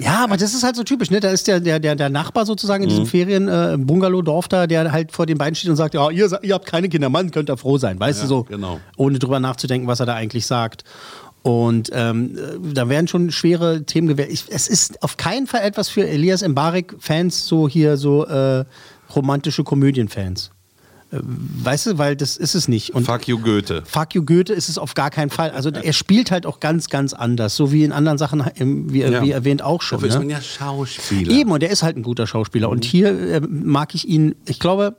Ja, 0.00 0.24
aber 0.24 0.36
das 0.36 0.54
ist 0.54 0.62
halt 0.62 0.76
so 0.76 0.82
typisch, 0.84 1.10
ne? 1.10 1.20
Da 1.20 1.30
ist 1.30 1.46
der, 1.46 1.60
der, 1.60 1.78
der, 1.78 1.94
der 1.94 2.08
Nachbar 2.10 2.46
sozusagen 2.46 2.82
in 2.84 2.88
diesem 2.88 3.04
Mhm. 3.04 3.08
Ferien 3.08 3.48
äh, 3.48 3.76
Bungalow-Dorf 3.78 4.48
da, 4.48 4.66
der 4.66 4.92
halt 4.92 5.12
vor 5.12 5.26
den 5.26 5.38
beiden 5.38 5.54
steht 5.54 5.70
und 5.70 5.76
sagt, 5.76 5.94
ja, 5.94 6.10
ihr, 6.10 6.28
ihr 6.42 6.54
habt 6.54 6.66
keine 6.66 6.88
Kinder, 6.88 7.08
Mann, 7.08 7.30
könnt 7.30 7.50
ihr 7.50 7.56
froh 7.56 7.78
sein, 7.78 7.98
weißt 8.00 8.20
Ja, 8.20 8.24
du 8.24 8.28
so, 8.28 8.42
genau. 8.44 8.80
ohne 8.96 9.18
drüber 9.18 9.40
nachzudenken, 9.40 9.86
was 9.86 10.00
er 10.00 10.06
da 10.06 10.14
eigentlich 10.14 10.46
sagt. 10.46 10.84
Und 11.42 11.90
ähm, 11.92 12.36
äh, 12.38 12.72
da 12.72 12.88
werden 12.88 13.08
schon 13.08 13.32
schwere 13.32 13.84
Themen 13.84 14.06
gewählt. 14.06 14.30
Ich, 14.30 14.44
es 14.48 14.68
ist 14.68 15.02
auf 15.02 15.16
keinen 15.16 15.46
Fall 15.48 15.62
etwas 15.62 15.88
für 15.88 16.06
Elias 16.06 16.46
Mbarek-Fans, 16.46 17.46
so 17.46 17.68
hier 17.68 17.96
so 17.96 18.24
äh, 18.26 18.64
romantische 19.14 19.64
Komödien-Fans. 19.64 20.52
Äh, 21.10 21.18
Weißt 21.20 21.86
du, 21.86 21.98
weil 21.98 22.14
das 22.14 22.36
ist 22.36 22.54
es 22.54 22.68
nicht. 22.68 22.90
Und 22.90 23.06
Fuck 23.06 23.26
you 23.26 23.38
Goethe. 23.40 23.82
Fuck 23.84 24.14
you 24.14 24.24
Goethe 24.24 24.52
ist 24.52 24.68
es 24.68 24.78
auf 24.78 24.94
gar 24.94 25.10
keinen 25.10 25.30
Fall. 25.30 25.50
Also 25.50 25.70
er 25.70 25.92
spielt 25.92 26.30
halt 26.30 26.46
auch 26.46 26.60
ganz, 26.60 26.88
ganz 26.88 27.12
anders, 27.12 27.56
so 27.56 27.72
wie 27.72 27.82
in 27.82 27.90
anderen 27.90 28.18
Sachen, 28.18 28.44
wie, 28.92 29.00
Ja. 29.00 29.22
wie 29.22 29.32
erwähnt 29.32 29.62
auch 29.62 29.82
schon. 29.82 29.96
Dafür 29.98 30.08
ist 30.10 30.14
ne? 30.14 30.20
man 30.20 30.30
ja 30.30 30.40
Schauspieler. 30.40 31.32
Eben, 31.32 31.50
und 31.50 31.62
er 31.64 31.70
ist 31.70 31.82
halt 31.82 31.96
ein 31.96 32.04
guter 32.04 32.28
Schauspieler. 32.28 32.68
Und 32.68 32.84
hier 32.84 33.08
äh, 33.08 33.40
mag 33.40 33.96
ich 33.96 34.06
ihn, 34.06 34.36
ich 34.46 34.60
glaube, 34.60 34.94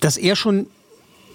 dass 0.00 0.16
er 0.16 0.34
schon 0.34 0.66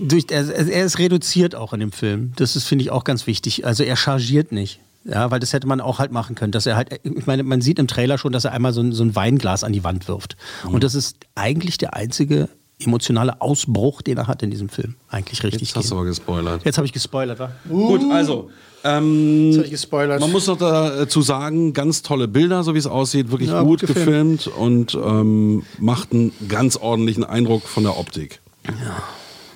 durch, 0.01 0.25
er, 0.29 0.47
er 0.49 0.85
ist 0.85 0.99
reduziert 0.99 1.55
auch 1.55 1.73
in 1.73 1.79
dem 1.79 1.91
Film. 1.91 2.33
Das 2.35 2.55
ist, 2.55 2.65
finde 2.65 2.83
ich, 2.83 2.91
auch 2.91 3.03
ganz 3.03 3.27
wichtig. 3.27 3.65
Also 3.65 3.83
er 3.83 3.95
chargiert 3.95 4.51
nicht. 4.51 4.79
Ja, 5.03 5.31
weil 5.31 5.39
das 5.39 5.51
hätte 5.53 5.65
man 5.67 5.81
auch 5.81 5.97
halt 5.97 6.11
machen 6.11 6.35
können, 6.35 6.51
dass 6.51 6.65
er 6.67 6.75
halt, 6.75 6.99
ich 7.03 7.25
meine, 7.25 7.41
man 7.41 7.61
sieht 7.61 7.79
im 7.79 7.87
Trailer 7.87 8.19
schon, 8.19 8.31
dass 8.31 8.45
er 8.45 8.51
einmal 8.51 8.71
so 8.71 8.81
ein, 8.81 8.91
so 8.91 9.03
ein 9.03 9.15
Weinglas 9.15 9.63
an 9.63 9.73
die 9.73 9.83
Wand 9.83 10.07
wirft. 10.07 10.37
Mhm. 10.67 10.75
Und 10.75 10.83
das 10.83 10.93
ist 10.93 11.17
eigentlich 11.33 11.79
der 11.79 11.95
einzige 11.95 12.49
emotionale 12.79 13.41
Ausbruch, 13.41 14.01
den 14.01 14.17
er 14.17 14.27
hat 14.27 14.43
in 14.43 14.51
diesem 14.51 14.69
Film. 14.69 14.95
Eigentlich 15.09 15.43
richtig. 15.43 15.69
Jetzt 15.69 15.75
hast 15.75 15.91
du 15.91 15.95
aber 15.95 16.05
gespoilert. 16.05 16.61
Jetzt 16.65 16.77
habe 16.77 16.85
ich 16.85 16.93
gespoilert, 16.93 17.39
wa? 17.39 17.51
Gut, 17.69 18.01
also. 18.11 18.49
Ähm, 18.83 19.47
Jetzt 19.47 19.57
hab 19.57 19.65
ich 19.65 19.71
gespoilert. 19.71 20.19
Man 20.19 20.31
muss 20.31 20.47
noch 20.47 20.57
dazu 20.57 21.21
sagen, 21.21 21.73
ganz 21.73 22.01
tolle 22.01 22.27
Bilder, 22.27 22.63
so 22.63 22.73
wie 22.73 22.79
es 22.79 22.87
aussieht, 22.87 23.29
wirklich 23.29 23.49
Ja, 23.49 23.61
gut, 23.61 23.81
gut 23.81 23.87
gefilmt. 23.87 24.45
gefilmt. 24.45 24.57
und 24.57 24.95
ähm, 24.95 25.63
macht 25.79 26.11
einen 26.11 26.31
ganz 26.47 26.77
ordentlichen 26.77 27.23
Eindruck 27.23 27.63
von 27.63 27.83
der 27.83 27.97
Optik. 27.97 28.39
Ja. 28.67 29.03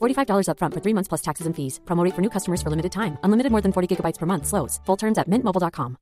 $45 0.00 0.48
upfront 0.48 0.72
for 0.72 0.80
three 0.80 0.94
months 0.94 1.08
plus 1.08 1.22
taxes 1.22 1.46
and 1.46 1.54
fees. 1.54 1.78
Promo 1.84 2.02
rate 2.02 2.14
for 2.14 2.22
new 2.22 2.30
customers 2.30 2.62
for 2.62 2.70
limited 2.70 2.92
time. 2.92 3.18
Unlimited 3.22 3.52
more 3.52 3.60
than 3.60 3.72
40 3.72 3.88
gigabytes 3.94 4.18
per 4.18 4.26
month. 4.26 4.46
Slows. 4.46 4.80
Full 4.86 4.96
terms 4.96 5.18
at 5.18 5.28
mintmobile.com. 5.28 5.96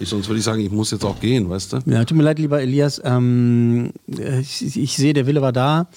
Ich, 0.00 0.08
sonst 0.08 0.28
würde 0.28 0.38
ich 0.38 0.44
sagen, 0.44 0.60
ich 0.60 0.70
muss 0.70 0.90
jetzt 0.90 1.04
auch 1.04 1.20
gehen, 1.20 1.48
weißt 1.48 1.72
du? 1.72 1.78
Ja, 1.86 2.04
tut 2.04 2.16
mir 2.16 2.24
leid, 2.24 2.38
lieber 2.38 2.60
Elias. 2.60 3.00
Ähm, 3.04 3.92
ich, 4.06 4.76
ich 4.76 4.96
sehe, 4.96 5.12
der 5.12 5.26
Wille 5.26 5.40
war 5.40 5.52
da. 5.52 5.88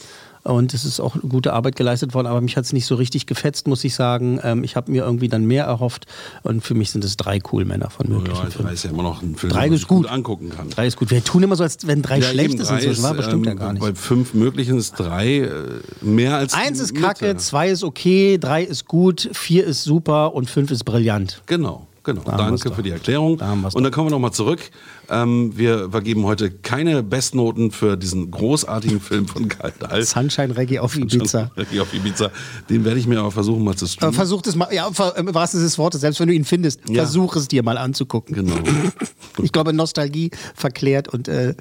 Und 0.47 0.73
es 0.73 0.85
ist 0.85 0.99
auch 0.99 1.17
gute 1.27 1.51
Arbeit 1.53 1.75
geleistet 1.75 2.13
worden, 2.13 2.27
aber 2.27 2.39
mich 2.41 2.55
hat 2.55 2.63
es 2.65 2.71
nicht 2.73 2.85
so 2.85 2.95
richtig 2.95 3.25
gefetzt, 3.25 3.67
muss 3.67 3.83
ich 3.83 3.95
sagen. 3.95 4.39
Ähm, 4.43 4.63
ich 4.63 4.75
habe 4.75 4.91
mir 4.91 5.03
irgendwie 5.03 5.27
dann 5.27 5.43
mehr 5.45 5.65
erhofft. 5.65 6.05
Und 6.43 6.61
für 6.63 6.73
mich 6.73 6.91
sind 6.91 7.03
es 7.03 7.17
drei 7.17 7.39
Cool-Männer 7.51 7.89
von 7.89 8.07
möglichen 8.07 8.35
Ja, 8.43 8.49
Filmen. 8.49 8.67
drei 8.67 8.73
ist 8.73 8.83
ja 8.83 8.89
immer 8.91 9.03
noch 9.03 9.21
ein 9.21 9.35
Film, 9.35 9.51
Drei 9.51 9.67
ist 9.67 9.79
sich 9.79 9.87
gut. 9.87 10.07
angucken 10.07 10.49
kann. 10.49 10.69
Drei 10.69 10.87
ist 10.87 10.97
gut. 10.97 11.11
Wir 11.11 11.23
tun 11.23 11.43
immer 11.43 11.55
so, 11.57 11.63
als 11.63 11.85
wenn 11.85 12.01
drei 12.01 12.19
Ja, 12.19 12.29
schlecht 12.29 12.51
eben, 12.51 12.61
ist 12.61 12.69
drei 12.69 12.75
inzwischen. 12.75 13.03
War 13.03 13.13
bestimmt 13.13 13.45
ja 13.45 13.51
ähm, 13.51 13.59
gar 13.59 13.73
nicht. 13.73 13.81
Bei 13.81 13.93
fünf 13.93 14.33
möglichen 14.33 14.77
ist 14.77 14.93
drei 14.93 15.39
äh, 15.39 15.51
mehr 16.01 16.37
als 16.37 16.53
Eins 16.53 16.79
ist 16.79 16.93
Mitte. 16.93 17.05
kacke, 17.05 17.35
zwei 17.37 17.69
ist 17.69 17.83
okay, 17.83 18.37
drei 18.37 18.63
ist 18.63 18.85
gut, 18.85 19.29
vier 19.33 19.65
ist 19.65 19.83
super 19.83 20.33
und 20.33 20.49
fünf 20.49 20.71
ist 20.71 20.85
brillant. 20.85 21.41
Genau, 21.45 21.85
genau. 22.07 22.21
Da 22.25 22.37
Danke 22.37 22.73
für 22.73 22.81
die 22.81 22.89
Erklärung. 22.89 23.33
Und 23.39 23.83
dann 23.83 23.91
kommen 23.91 24.07
wir 24.07 24.11
nochmal 24.11 24.31
zurück. 24.33 24.59
Ähm, 25.09 25.53
wir 25.55 25.91
vergeben 25.91 26.25
heute 26.25 26.49
keine 26.49 27.03
Bestnoten 27.03 27.71
für 27.71 27.95
diesen 27.95 28.31
großartigen 28.31 28.99
Film 28.99 29.27
von 29.27 29.47
Karl 29.47 29.71
Dahl. 29.79 30.03
Sunshine 30.03 30.57
Reggae 30.57 30.79
auf 30.79 30.97
Ibiza. 30.97 31.51
Reggae 31.55 31.79
auf 31.81 31.93
Ibiza. 31.93 32.31
Den 32.69 32.83
werde 32.83 32.99
ich 32.99 33.07
mir 33.07 33.19
aber 33.19 33.31
versuchen 33.31 33.63
mal 33.63 33.75
zu 33.75 33.85
Aber 33.85 33.91
streamen. 33.91 34.13
versuch 34.15 34.41
es 34.45 34.55
mal, 34.55 34.67
ja, 34.73 34.91
ver- 34.91 35.15
im 35.17 35.33
wahrsten 35.33 35.59
Sinne 35.59 35.67
des 35.69 35.77
Wortes, 35.77 36.01
selbst 36.01 36.19
wenn 36.19 36.27
du 36.27 36.33
ihn 36.33 36.43
findest, 36.45 36.81
Ja. 36.89 37.03
versuch 37.03 37.35
es 37.35 37.47
dir 37.47 37.61
mal 37.63 37.77
anzugucken. 37.77 38.33
Genau. 38.35 38.55
Ich 39.43 39.51
glaube, 39.51 39.71
Nostalgie 39.71 40.31
verklärt 40.55 41.09
und 41.09 41.27
äh, 41.27 41.53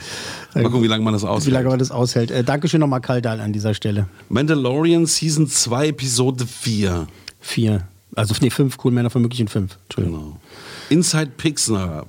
Mal 0.54 0.62
gucken, 0.64 0.82
wie 0.82 0.87
lange 0.87 1.04
man 1.04 1.12
das 1.12 1.24
wie 1.24 1.26
aushält. 1.26 1.52
lange 1.52 1.68
man 1.68 1.78
das 1.78 1.90
aushält. 1.90 2.30
Äh, 2.30 2.42
Dankeschön 2.42 2.80
nochmal, 2.80 3.02
Kaldal, 3.02 3.38
an 3.38 3.52
dieser 3.52 3.74
Stelle. 3.74 4.09
Mandalorian 4.30 5.04
Season 5.04 5.46
2, 5.46 5.88
Episode 5.88 6.46
4. 6.46 7.06
Vier. 7.38 7.87
Also, 8.16 8.35
nee, 8.40 8.50
fünf 8.50 8.79
cool 8.85 8.90
Männer 8.92 9.11
von 9.11 9.22
möglichen 9.22 9.46
fünf. 9.48 9.79
Entschuldigung. 9.85 10.20
Genau. 10.20 10.40
Inside 10.88 11.33
Pixar. 11.37 12.07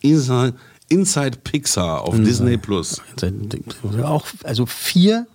Inside, 0.00 0.54
Inside 0.88 1.38
Pixar 1.44 2.02
auf 2.02 2.14
Mhm. 2.18 2.24
Disney 2.24 2.56
Plus. 2.58 3.00
Auch, 4.02 4.26
also 4.42 4.66
vier 4.66 5.26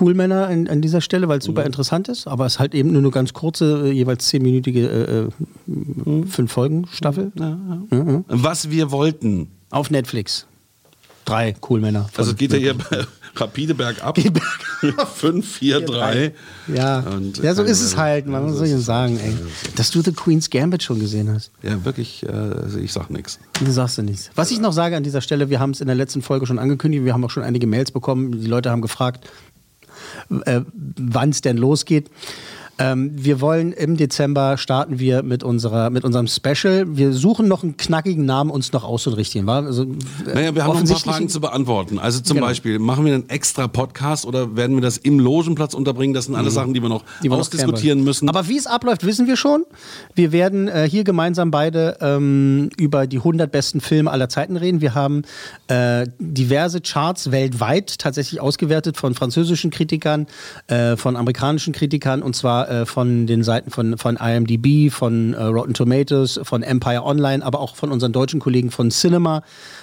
cool 0.00 0.14
Männer 0.14 0.46
an, 0.46 0.68
an 0.68 0.80
dieser 0.80 1.00
Stelle, 1.00 1.26
weil 1.28 1.38
es 1.40 1.44
super 1.44 1.66
interessant 1.66 2.08
ist, 2.08 2.28
aber 2.28 2.46
es 2.46 2.54
ist 2.54 2.58
halt 2.60 2.74
eben 2.76 2.92
nur 2.92 3.02
eine 3.02 3.10
ganz 3.10 3.32
kurze, 3.32 3.88
äh, 3.88 3.90
jeweils 3.90 4.28
zehnminütige 4.28 4.86
äh, 4.88 5.72
äh, 5.72 6.26
fünf 6.28 6.52
Folgen 6.52 6.86
Staffel. 6.92 7.32
Mhm. 7.90 8.24
Was 8.28 8.70
wir 8.70 8.92
wollten. 8.92 9.48
Auf 9.70 9.90
Netflix. 9.90 10.46
Drei 11.24 11.54
cool 11.68 11.80
Männer. 11.80 12.08
Also 12.16 12.34
geht 12.34 12.52
ja 12.52 12.58
hier 12.58 12.74
möglichen. 12.74 13.08
Rapide 13.40 13.74
bergab. 13.74 14.18
5, 14.18 15.46
4, 15.46 15.80
3. 15.80 16.32
Ja. 16.74 17.00
Und, 17.00 17.38
ja, 17.38 17.54
so 17.54 17.62
äh, 17.62 17.70
ist 17.70 17.80
es 17.80 17.96
halt. 17.96 18.26
Man 18.26 18.44
muss 18.44 18.60
ich 18.60 18.76
sagen, 18.84 19.18
ey. 19.18 19.34
Dass 19.76 19.90
du 19.90 20.02
The 20.02 20.12
Queen's 20.12 20.50
Gambit 20.50 20.82
schon 20.82 21.00
gesehen 21.00 21.32
hast. 21.32 21.50
Ja, 21.62 21.84
wirklich, 21.84 22.24
äh, 22.24 22.30
also 22.30 22.78
ich 22.78 22.92
sag 22.92 23.10
nichts. 23.10 23.38
Du 23.64 23.70
sagst 23.70 23.98
du 23.98 24.02
nichts. 24.02 24.30
Was 24.34 24.50
ich 24.50 24.60
noch 24.60 24.72
sage 24.72 24.96
an 24.96 25.02
dieser 25.02 25.20
Stelle, 25.20 25.50
wir 25.50 25.60
haben 25.60 25.70
es 25.70 25.80
in 25.80 25.86
der 25.86 25.96
letzten 25.96 26.22
Folge 26.22 26.46
schon 26.46 26.58
angekündigt, 26.58 27.04
wir 27.04 27.12
haben 27.12 27.24
auch 27.24 27.30
schon 27.30 27.42
einige 27.42 27.66
Mails 27.66 27.90
bekommen. 27.90 28.40
Die 28.40 28.46
Leute 28.46 28.70
haben 28.70 28.82
gefragt, 28.82 29.28
äh, 30.44 30.60
wann 30.96 31.30
es 31.30 31.40
denn 31.40 31.56
losgeht. 31.56 32.10
Ähm, 32.80 33.10
wir 33.14 33.40
wollen 33.40 33.72
im 33.72 33.96
Dezember 33.96 34.56
starten 34.58 34.98
wir 34.98 35.22
mit 35.22 35.42
unserer 35.44 35.90
mit 35.90 36.04
unserem 36.04 36.26
Special. 36.26 36.96
Wir 36.96 37.12
suchen 37.12 37.46
noch 37.46 37.62
einen 37.62 37.76
knackigen 37.76 38.24
Namen, 38.24 38.50
uns 38.50 38.72
noch 38.72 38.84
auszurichten. 38.84 39.46
War? 39.46 39.64
Also, 39.66 39.82
äh, 39.84 39.86
Naja, 40.34 40.54
wir 40.54 40.64
haben 40.64 40.72
noch 40.74 40.80
ein 40.80 40.88
paar 40.88 40.98
Fragen 40.98 41.28
zu 41.28 41.40
beantworten. 41.40 41.98
Also 41.98 42.20
zum 42.20 42.36
Genau. 42.36 42.46
Beispiel, 42.46 42.78
machen 42.78 43.04
wir 43.04 43.14
einen 43.14 43.28
extra 43.28 43.68
Podcast 43.68 44.24
oder 44.24 44.56
werden 44.56 44.76
wir 44.76 44.80
das 44.80 44.96
im 44.96 45.18
Logenplatz 45.20 45.74
unterbringen? 45.74 46.14
Das 46.14 46.24
sind 46.24 46.34
alles 46.34 46.54
Mhm. 46.54 46.58
Sachen, 46.58 46.74
die 46.74 46.82
wir 46.82 46.88
noch 46.88 47.04
die 47.22 47.24
wir 47.24 47.30
noch 47.30 47.40
ausdiskutieren 47.40 47.80
klären 47.80 48.04
müssen. 48.04 48.28
Aber 48.28 48.48
wie 48.48 48.56
es 48.56 48.66
abläuft, 48.66 49.04
wissen 49.04 49.26
wir 49.26 49.36
schon. 49.36 49.64
Wir 50.14 50.32
werden 50.32 50.68
äh, 50.68 50.88
hier 50.88 51.04
gemeinsam 51.04 51.50
beide 51.50 51.98
ähm, 52.00 52.70
über 52.78 53.06
die 53.06 53.18
100 53.18 53.50
besten 53.52 53.80
Filme 53.80 54.10
aller 54.10 54.28
Zeiten 54.28 54.56
reden. 54.56 54.80
Wir 54.80 54.94
haben 54.94 55.22
äh, 55.68 56.06
diverse 56.18 56.80
Charts 56.80 57.30
weltweit 57.30 57.98
tatsächlich 57.98 58.40
ausgewertet 58.40 58.96
von 58.96 59.14
französischen 59.14 59.70
Kritikern, 59.70 60.26
äh, 60.68 60.96
von 60.96 61.16
amerikanischen 61.16 61.72
Kritikern 61.72 62.22
und 62.22 62.34
zwar 62.36 62.69
äh, 62.70 62.86
von 62.86 63.26
den 63.26 63.42
Seiten 63.42 63.70
von, 63.70 63.98
von 63.98 64.16
IMDb, 64.16 64.92
von 64.92 65.34
äh, 65.34 65.42
Rotten 65.42 65.74
Tomatoes, 65.74 66.40
von 66.42 66.62
Empire 66.62 67.04
Online, 67.04 67.44
aber 67.44 67.60
auch 67.60 67.74
von 67.74 67.90
unseren 67.90 68.12
deutschen 68.12 68.40
Kollegen 68.40 68.70
von 68.70 68.90
Cinema. 68.90 69.42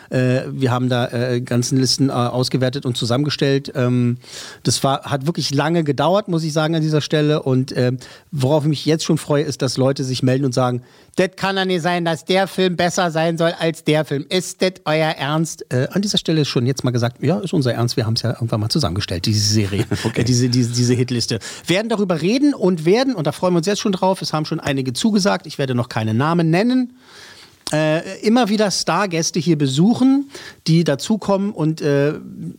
Äh, 0.09 0.43
wir 0.49 0.71
haben 0.71 0.89
da 0.89 1.07
äh, 1.07 1.41
ganzen 1.41 1.77
Listen 1.77 2.09
äh, 2.09 2.13
ausgewertet 2.13 2.85
und 2.85 2.97
zusammengestellt. 2.97 3.71
Ähm, 3.75 4.17
das 4.63 4.83
war, 4.83 5.03
hat 5.03 5.25
wirklich 5.25 5.53
lange 5.53 5.83
gedauert, 5.83 6.27
muss 6.27 6.43
ich 6.43 6.53
sagen, 6.53 6.75
an 6.75 6.81
dieser 6.81 7.01
Stelle. 7.01 7.43
Und 7.43 7.75
ähm, 7.75 7.97
worauf 8.31 8.63
ich 8.63 8.69
mich 8.69 8.85
jetzt 8.85 9.05
schon 9.05 9.17
freue, 9.17 9.43
ist, 9.43 9.61
dass 9.61 9.77
Leute 9.77 10.03
sich 10.03 10.23
melden 10.23 10.45
und 10.45 10.53
sagen, 10.53 10.81
das 11.17 11.31
kann 11.35 11.57
ja 11.57 11.65
nicht 11.65 11.81
sein, 11.81 12.05
dass 12.05 12.25
der 12.25 12.47
Film 12.47 12.75
besser 12.75 13.09
sein 13.09 13.39
soll 13.39 13.51
als 13.59 13.83
der 13.83 14.05
Film. 14.05 14.25
Ist 14.29 14.61
das 14.61 14.73
euer 14.85 15.09
Ernst? 15.09 15.65
Äh, 15.73 15.87
an 15.91 16.03
dieser 16.03 16.19
Stelle 16.19 16.41
ist 16.41 16.47
schon 16.47 16.67
jetzt 16.67 16.83
mal 16.83 16.91
gesagt, 16.91 17.23
ja, 17.23 17.39
ist 17.39 17.53
unser 17.53 17.73
Ernst. 17.73 17.97
Wir 17.97 18.05
haben 18.05 18.13
es 18.13 18.21
ja 18.21 18.31
irgendwann 18.31 18.59
mal 18.59 18.69
zusammengestellt, 18.69 19.25
diese 19.25 19.53
Serie, 19.53 19.85
äh, 20.13 20.23
diese, 20.23 20.49
diese, 20.49 20.73
diese 20.73 20.93
Hitliste. 20.93 21.39
Werden 21.65 21.89
darüber 21.89 22.21
reden 22.21 22.53
und 22.53 22.85
werden, 22.85 23.15
und 23.15 23.25
da 23.25 23.31
freuen 23.31 23.53
wir 23.53 23.57
uns 23.57 23.67
jetzt 23.67 23.81
schon 23.81 23.93
drauf, 23.93 24.21
es 24.21 24.31
haben 24.31 24.45
schon 24.45 24.59
einige 24.59 24.93
zugesagt, 24.93 25.47
ich 25.47 25.57
werde 25.57 25.73
noch 25.73 25.89
keine 25.89 26.13
Namen 26.13 26.51
nennen, 26.51 26.93
äh, 27.73 28.19
immer 28.21 28.47
wieder 28.49 28.71
Stargäste 28.71 29.39
hier 29.39 29.57
besuchen, 29.57 30.29
die 30.67 30.83
dazukommen 30.85 31.51
und 31.51 31.81
äh, 31.81 32.13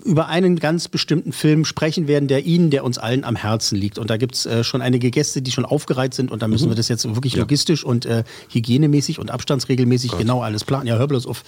über 0.05 0.29
einen 0.29 0.59
ganz 0.59 0.89
bestimmten 0.89 1.33
Film 1.33 1.65
sprechen 1.65 2.09
werden, 2.09 2.29
der 2.29 2.45
Ihnen, 2.45 2.71
der 2.71 2.85
uns 2.85 2.99
allen 2.99 3.25
am 3.25 3.35
Herzen 3.35 3.77
liegt. 3.77 3.99
Und 3.99 4.11
da 4.11 4.17
gibt 4.19 4.35
es 4.35 4.45
äh, 4.47 4.65
schon 4.65 4.83
einige 4.83 5.11
Gäste, 5.11 5.41
die 5.41 5.51
schon 5.51 5.65
aufgereiht 5.65 6.13
sind 6.13 6.31
und 6.31 6.43
da 6.43 6.49
müssen 6.49 6.67
Mhm. 6.67 6.71
wir 6.73 6.77
das 6.77 6.89
jetzt 6.89 7.05
wirklich 7.15 7.33
Ja. 7.35 7.41
logistisch 7.41 7.85
und 7.85 8.05
äh, 8.05 8.25
hygienemäßig 8.51 9.19
und 9.19 9.31
abstandsregelmäßig 9.31 10.17
genau 10.19 10.43
alles 10.43 10.65
planen. 10.65 10.87
Ja, 10.87 10.99
hör 10.99 11.07
bloß 11.09 11.27
auf. 11.27 11.43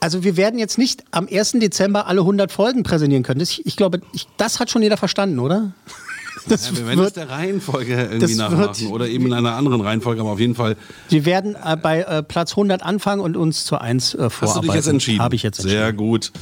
Also 0.00 0.22
wir 0.22 0.36
werden 0.36 0.58
jetzt 0.58 0.78
nicht 0.78 1.02
am 1.10 1.26
1. 1.30 1.52
Dezember 1.58 2.06
alle 2.06 2.20
100 2.20 2.52
Folgen 2.52 2.82
präsentieren 2.84 3.22
können. 3.24 3.40
Das, 3.40 3.58
ich 3.64 3.76
glaube, 3.76 4.00
ich, 4.12 4.28
das 4.36 4.60
hat 4.60 4.70
schon 4.70 4.82
jeder 4.82 4.96
verstanden, 4.96 5.38
oder? 5.40 5.72
Das 6.48 6.70
ja, 6.70 6.76
wir 6.76 6.86
werden 6.86 7.00
das 7.02 7.12
der 7.14 7.28
Reihenfolge 7.28 7.94
irgendwie 8.10 8.34
nachmachen 8.36 8.86
oder 8.88 9.08
eben 9.08 9.26
in 9.26 9.32
einer 9.32 9.54
anderen 9.56 9.80
Reihenfolge, 9.80 10.20
aber 10.20 10.30
auf 10.30 10.38
jeden 10.40 10.54
Fall. 10.54 10.76
Wir 11.08 11.24
werden 11.24 11.56
äh, 11.62 11.76
bei 11.76 12.02
äh, 12.02 12.22
Platz 12.22 12.52
100 12.52 12.82
anfangen 12.82 13.20
und 13.20 13.36
uns 13.36 13.64
zur 13.64 13.80
1 13.80 14.14
äh, 14.14 14.30
vorarbeiten. 14.30 14.46
Hast 14.46 14.56
du 14.56 14.60
dich 14.62 14.74
jetzt 14.74 14.86
entschieden? 14.88 15.20
Habe 15.22 15.34
ich 15.34 15.42
jetzt 15.42 15.58
entschieden. 15.58 15.78
Sehr 15.80 15.92
gut. 15.92 16.32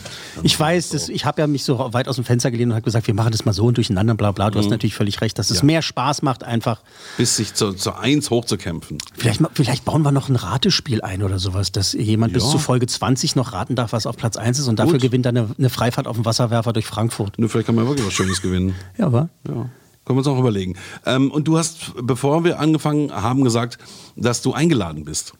Ich 0.42 0.58
weiß, 0.58 0.90
das, 0.90 1.08
ich 1.08 1.24
habe 1.24 1.40
ja 1.40 1.46
mich 1.46 1.64
so 1.64 1.78
weit 1.92 2.08
aus 2.08 2.16
dem 2.16 2.24
Fenster 2.24 2.50
gelehnt 2.50 2.70
und 2.70 2.74
habe 2.76 2.84
gesagt, 2.84 3.06
wir 3.06 3.14
machen 3.14 3.32
das 3.32 3.44
mal 3.44 3.52
so 3.52 3.64
und 3.66 3.76
durcheinander, 3.76 4.14
bla 4.14 4.32
bla. 4.32 4.50
Du 4.50 4.58
hast 4.58 4.66
Mhm. 4.66 4.72
natürlich 4.72 4.94
völlig 4.94 5.20
recht, 5.20 5.38
dass 5.38 5.50
es 5.50 5.58
Ja. 5.60 5.64
mehr 5.64 5.82
Spaß 5.82 6.22
macht, 6.22 6.44
einfach. 6.44 6.80
Bis 7.16 7.36
sich 7.36 7.54
zur, 7.54 7.76
zur 7.76 7.98
Eins 7.98 8.30
hochzukämpfen. 8.30 8.98
Vielleicht, 9.16 9.40
vielleicht 9.54 9.84
bauen 9.84 10.02
wir 10.02 10.12
noch 10.12 10.28
ein 10.28 10.36
Ratespiel 10.36 11.00
ein 11.02 11.22
oder 11.22 11.38
sowas, 11.38 11.72
dass 11.72 11.92
jemand 11.94 12.32
bis 12.34 12.42
Ja. 12.44 12.50
zu 12.50 12.58
Folge 12.58 12.86
20 12.86 13.36
noch 13.36 13.52
raten 13.52 13.74
darf, 13.74 13.92
was 13.92 14.06
auf 14.06 14.16
Platz 14.16 14.36
1 14.36 14.58
ist 14.58 14.68
und 14.68 14.78
dafür 14.78 14.92
Gut. 14.94 15.02
gewinnt 15.02 15.24
dann 15.26 15.36
eine, 15.36 15.48
eine 15.58 15.70
Freifahrt 15.70 16.06
auf 16.06 16.16
dem 16.16 16.24
Wasserwerfer 16.24 16.72
durch 16.72 16.86
Frankfurt. 16.86 17.38
Nur 17.38 17.48
vielleicht 17.48 17.66
kann 17.66 17.74
man 17.74 17.86
wirklich 17.86 18.06
was 18.06 18.12
Schönes 18.12 18.42
gewinnen. 18.42 18.74
Ja, 18.98 19.12
wa? 19.12 19.28
Ja. 19.48 19.68
Können 20.04 20.16
wir 20.16 20.20
uns 20.20 20.26
auch 20.28 20.38
überlegen. 20.38 20.76
Ähm, 21.06 21.30
und 21.30 21.48
du 21.48 21.56
hast, 21.56 21.92
bevor 22.02 22.44
wir 22.44 22.60
angefangen 22.60 23.10
haben, 23.10 23.42
gesagt, 23.42 23.78
dass 24.16 24.42
du 24.42 24.52
eingeladen 24.52 25.04
bist. 25.04 25.32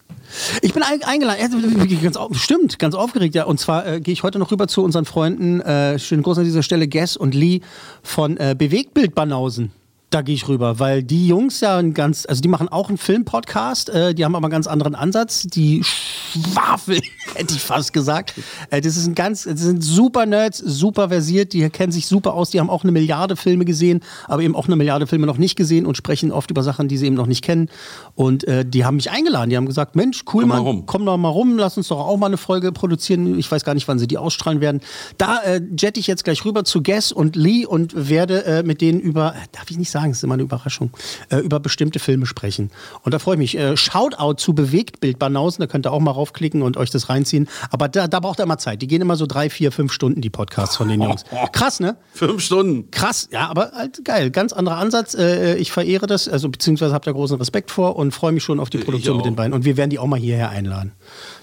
Ich 0.62 0.72
bin 0.72 0.82
ein, 0.82 1.02
eingeladen. 1.02 2.34
Stimmt, 2.34 2.78
ganz 2.78 2.94
aufgeregt, 2.94 3.34
ja. 3.34 3.44
Und 3.44 3.60
zwar 3.60 3.86
äh, 3.86 4.00
gehe 4.00 4.12
ich 4.12 4.22
heute 4.22 4.38
noch 4.38 4.50
rüber 4.50 4.66
zu 4.66 4.82
unseren 4.82 5.04
Freunden, 5.04 5.60
äh, 5.60 5.98
schönen 5.98 6.22
Gruß 6.22 6.38
an 6.38 6.44
dieser 6.44 6.62
Stelle, 6.62 6.88
Guess 6.88 7.16
und 7.16 7.34
Lee 7.34 7.60
von 8.02 8.38
äh, 8.38 8.54
Bewegtbild 8.58 9.14
Banausen 9.14 9.70
da 10.14 10.22
gehe 10.22 10.36
ich 10.36 10.46
rüber, 10.46 10.78
weil 10.78 11.02
die 11.02 11.26
Jungs 11.26 11.60
ja 11.60 11.76
ein 11.76 11.92
ganz, 11.92 12.24
also 12.24 12.40
die 12.40 12.46
machen 12.46 12.68
auch 12.68 12.88
einen 12.88 12.98
Filmpodcast, 12.98 13.88
äh, 13.88 14.14
die 14.14 14.24
haben 14.24 14.36
aber 14.36 14.46
einen 14.46 14.52
ganz 14.52 14.68
anderen 14.68 14.94
Ansatz. 14.94 15.42
Die 15.42 15.82
Schwafel, 15.82 17.00
hätte 17.34 17.54
ich 17.54 17.62
fast 17.62 17.92
gesagt. 17.92 18.34
Äh, 18.70 18.80
das 18.80 18.96
ist 18.96 19.06
ein 19.06 19.14
ganz, 19.14 19.44
das 19.44 19.60
sind 19.60 19.82
super 19.82 20.26
Nerds, 20.26 20.58
super 20.58 21.08
versiert, 21.08 21.52
die 21.52 21.68
kennen 21.70 21.92
sich 21.92 22.06
super 22.06 22.34
aus, 22.34 22.50
die 22.50 22.60
haben 22.60 22.70
auch 22.70 22.82
eine 22.82 22.92
Milliarde 22.92 23.36
Filme 23.36 23.64
gesehen, 23.64 24.00
aber 24.26 24.42
eben 24.42 24.56
auch 24.56 24.66
eine 24.66 24.76
Milliarde 24.76 25.06
Filme 25.06 25.26
noch 25.26 25.38
nicht 25.38 25.56
gesehen 25.56 25.86
und 25.86 25.96
sprechen 25.96 26.32
oft 26.32 26.50
über 26.50 26.62
Sachen, 26.62 26.88
die 26.88 26.96
sie 26.96 27.06
eben 27.06 27.16
noch 27.16 27.26
nicht 27.26 27.42
kennen. 27.44 27.68
Und 28.14 28.44
äh, 28.44 28.64
die 28.64 28.84
haben 28.84 28.96
mich 28.96 29.10
eingeladen, 29.10 29.50
die 29.50 29.56
haben 29.56 29.66
gesagt, 29.66 29.96
Mensch, 29.96 30.24
cool, 30.32 30.42
komm 30.42 30.48
Mann, 30.48 30.62
rum. 30.62 30.86
komm 30.86 31.06
doch 31.06 31.16
mal 31.16 31.28
rum, 31.28 31.58
lass 31.58 31.76
uns 31.76 31.88
doch 31.88 31.98
auch 31.98 32.16
mal 32.16 32.26
eine 32.26 32.36
Folge 32.36 32.72
produzieren. 32.72 33.38
Ich 33.38 33.50
weiß 33.50 33.64
gar 33.64 33.74
nicht, 33.74 33.88
wann 33.88 33.98
sie 33.98 34.06
die 34.06 34.18
ausstrahlen 34.18 34.60
werden. 34.60 34.80
Da 35.18 35.40
äh, 35.42 35.60
jette 35.78 36.00
ich 36.00 36.06
jetzt 36.06 36.24
gleich 36.24 36.44
rüber 36.44 36.64
zu 36.64 36.82
Guess 36.82 37.12
und 37.12 37.36
Lee 37.36 37.66
und 37.66 38.08
werde 38.08 38.44
äh, 38.44 38.62
mit 38.62 38.80
denen 38.80 39.00
über, 39.00 39.34
darf 39.52 39.70
ich 39.70 39.78
nicht 39.78 39.90
sagen, 39.90 40.10
es 40.10 40.18
ist 40.18 40.24
immer 40.24 40.34
eine 40.34 40.42
Überraschung, 40.42 40.90
äh, 41.30 41.38
über 41.38 41.60
bestimmte 41.60 41.98
Filme 41.98 42.26
sprechen. 42.26 42.70
Und 43.02 43.14
da 43.14 43.18
freue 43.18 43.34
ich 43.34 43.38
mich. 43.38 43.58
Äh, 43.58 43.76
Shoutout 43.76 44.34
zu 44.34 44.54
Bewegtbild 44.54 45.18
Banausen, 45.18 45.62
da 45.62 45.66
könnt 45.66 45.86
ihr 45.86 45.92
auch 45.92 46.00
mal 46.00 46.10
raufklicken 46.10 46.62
und 46.62 46.76
euch 46.76 46.90
das 46.90 47.08
reinziehen. 47.24 47.48
Aber 47.70 47.88
da, 47.88 48.06
da 48.06 48.20
braucht 48.20 48.38
ihr 48.40 48.44
immer 48.44 48.58
Zeit. 48.58 48.82
Die 48.82 48.86
gehen 48.86 49.00
immer 49.00 49.16
so 49.16 49.26
drei, 49.26 49.50
vier, 49.50 49.72
fünf 49.72 49.92
Stunden, 49.92 50.20
die 50.20 50.30
Podcasts 50.30 50.76
von 50.76 50.88
den 50.88 51.02
Jungs. 51.02 51.24
Krass, 51.52 51.80
ne? 51.80 51.96
Fünf 52.12 52.42
Stunden. 52.42 52.90
Krass, 52.90 53.28
ja, 53.32 53.48
aber 53.48 53.72
halt 53.72 54.04
geil. 54.04 54.30
Ganz 54.30 54.52
anderer 54.52 54.76
Ansatz. 54.76 55.14
Äh, 55.14 55.56
ich 55.56 55.72
verehre 55.72 56.06
das, 56.06 56.28
also 56.28 56.48
beziehungsweise 56.48 56.92
habt 56.94 57.06
da 57.06 57.12
großen 57.12 57.38
Respekt 57.38 57.70
vor 57.70 57.96
und 57.96 58.12
freue 58.12 58.32
mich 58.32 58.44
schon 58.44 58.60
auf 58.60 58.70
die 58.70 58.78
Produktion 58.78 59.16
mit 59.16 59.26
den 59.26 59.36
beiden. 59.36 59.52
Und 59.52 59.64
wir 59.64 59.76
werden 59.76 59.90
die 59.90 59.98
auch 59.98 60.06
mal 60.06 60.18
hierher 60.18 60.50
einladen. 60.50 60.92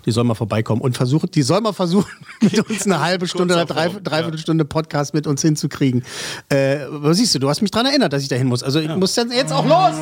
Die 0.05 0.11
sollen 0.11 0.27
mal 0.27 0.35
vorbeikommen 0.35 0.81
und 0.81 0.97
versuchen, 0.97 1.29
die 1.31 1.41
sollen 1.41 1.63
mal 1.63 1.73
versuchen, 1.73 2.11
mit 2.41 2.69
uns 2.69 2.85
eine 2.85 2.99
halbe 3.01 3.27
Stunde 3.27 3.53
oder 3.53 3.65
drei, 3.65 3.89
dreiviertel 3.89 4.39
Stunde 4.39 4.65
Podcast 4.65 5.13
mit 5.13 5.27
uns 5.27 5.41
hinzukriegen. 5.41 6.03
Äh, 6.49 6.79
was 6.89 7.17
siehst 7.17 7.35
du, 7.35 7.39
du 7.39 7.49
hast 7.49 7.61
mich 7.61 7.71
daran 7.71 7.87
erinnert, 7.87 8.13
dass 8.13 8.23
ich 8.23 8.29
da 8.29 8.35
hin 8.35 8.47
muss. 8.47 8.63
Also 8.63 8.79
ich 8.79 8.87
ja. 8.87 8.97
muss 8.97 9.13
dann 9.15 9.31
jetzt 9.31 9.51
auch 9.51 9.65
los. 9.65 9.95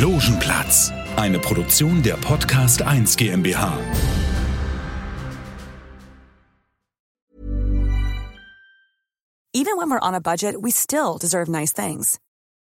Logenplatz, 0.00 0.92
eine 1.16 1.38
Produktion 1.38 2.02
der 2.02 2.16
Podcast 2.16 2.82
1 2.82 3.16
GmbH. 3.16 3.78
Even 9.52 9.76
when 9.76 9.90
we're 9.90 9.98
on 10.00 10.14
a 10.14 10.20
budget, 10.20 10.54
we 10.60 10.70
still 10.70 11.18
deserve 11.18 11.48
nice 11.48 11.72
things. 11.72 12.18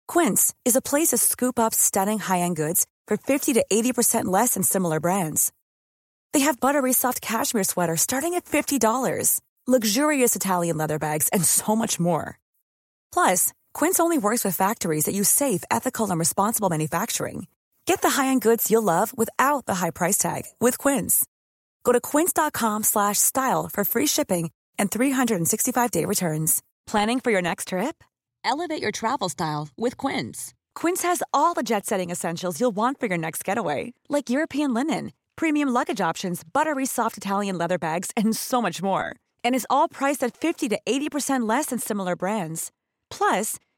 Quince 0.07 0.55
is 0.65 0.77
a 0.77 0.83
place 0.83 1.09
to 1.09 1.17
scoop 1.17 1.59
up 1.59 1.75
stunning 1.75 2.19
high-end 2.19 2.57
goods 2.57 2.87
for 3.09 3.17
50 3.17 3.55
to 3.55 3.65
80% 3.73 4.27
less 4.27 4.55
than 4.55 4.63
similar 4.63 5.01
brands. 5.01 5.53
They 6.33 6.41
have 6.41 6.61
buttery 6.61 6.93
soft 6.93 7.21
cashmere 7.21 7.65
sweaters 7.65 8.03
starting 8.03 8.35
at 8.35 8.45
$50, 8.45 9.41
luxurious 9.67 10.37
Italian 10.37 10.77
leather 10.77 10.99
bags, 10.99 11.29
and 11.33 11.45
so 11.45 11.75
much 11.75 11.99
more. 11.99 12.39
Plus, 13.13 13.53
Quince 13.73 13.99
only 13.99 14.19
works 14.19 14.45
with 14.45 14.55
factories 14.55 15.07
that 15.07 15.15
use 15.15 15.29
safe, 15.29 15.65
ethical, 15.71 16.11
and 16.11 16.19
responsible 16.19 16.69
manufacturing. 16.69 17.47
Get 17.87 18.03
the 18.03 18.11
high-end 18.11 18.43
goods 18.43 18.71
you'll 18.71 18.83
love 18.83 19.17
without 19.17 19.67
the 19.67 19.77
high 19.77 19.91
price 19.91 20.19
tag 20.19 20.43
with 20.61 20.77
Quince. 20.77 21.25
Go 21.85 21.93
to 21.93 22.01
quince.com/style 22.01 23.71
for 23.73 23.85
free 23.85 24.07
shipping 24.07 24.51
and 24.79 24.91
365-day 24.91 26.05
returns. 26.05 26.63
Planning 26.87 27.21
for 27.21 27.31
your 27.31 27.43
next 27.43 27.69
trip? 27.69 28.03
Elevate 28.45 28.83
your 28.83 28.93
travel 28.93 29.29
style 29.29 29.69
with 29.77 29.97
Quince. 29.97 30.53
Quince 30.75 31.03
has 31.03 31.23
all 31.33 31.55
the 31.55 31.63
jet-setting 31.63 32.11
essentials 32.11 32.61
you'll 32.61 32.77
want 32.77 33.01
for 33.01 33.07
your 33.07 33.19
next 33.19 33.45
getaway, 33.45 33.93
like 34.09 34.31
European 34.31 34.75
linen, 34.75 35.13
premium 35.37 35.69
luggage 35.69 36.01
options, 36.01 36.43
buttery 36.45 36.87
soft 36.87 37.17
Italian 37.17 37.57
leather 37.59 37.79
bags, 37.79 38.11
and 38.17 38.37
so 38.37 38.61
much 38.63 38.83
more. 38.83 39.15
And 39.45 39.55
is 39.55 39.67
all 39.71 39.89
priced 39.89 40.25
at 40.25 40.37
50 40.37 40.69
to 40.71 40.79
80% 40.87 41.49
less 41.49 41.67
than 41.67 41.79
similar 41.79 42.17
brands. 42.17 42.73
Plus, 43.11 43.57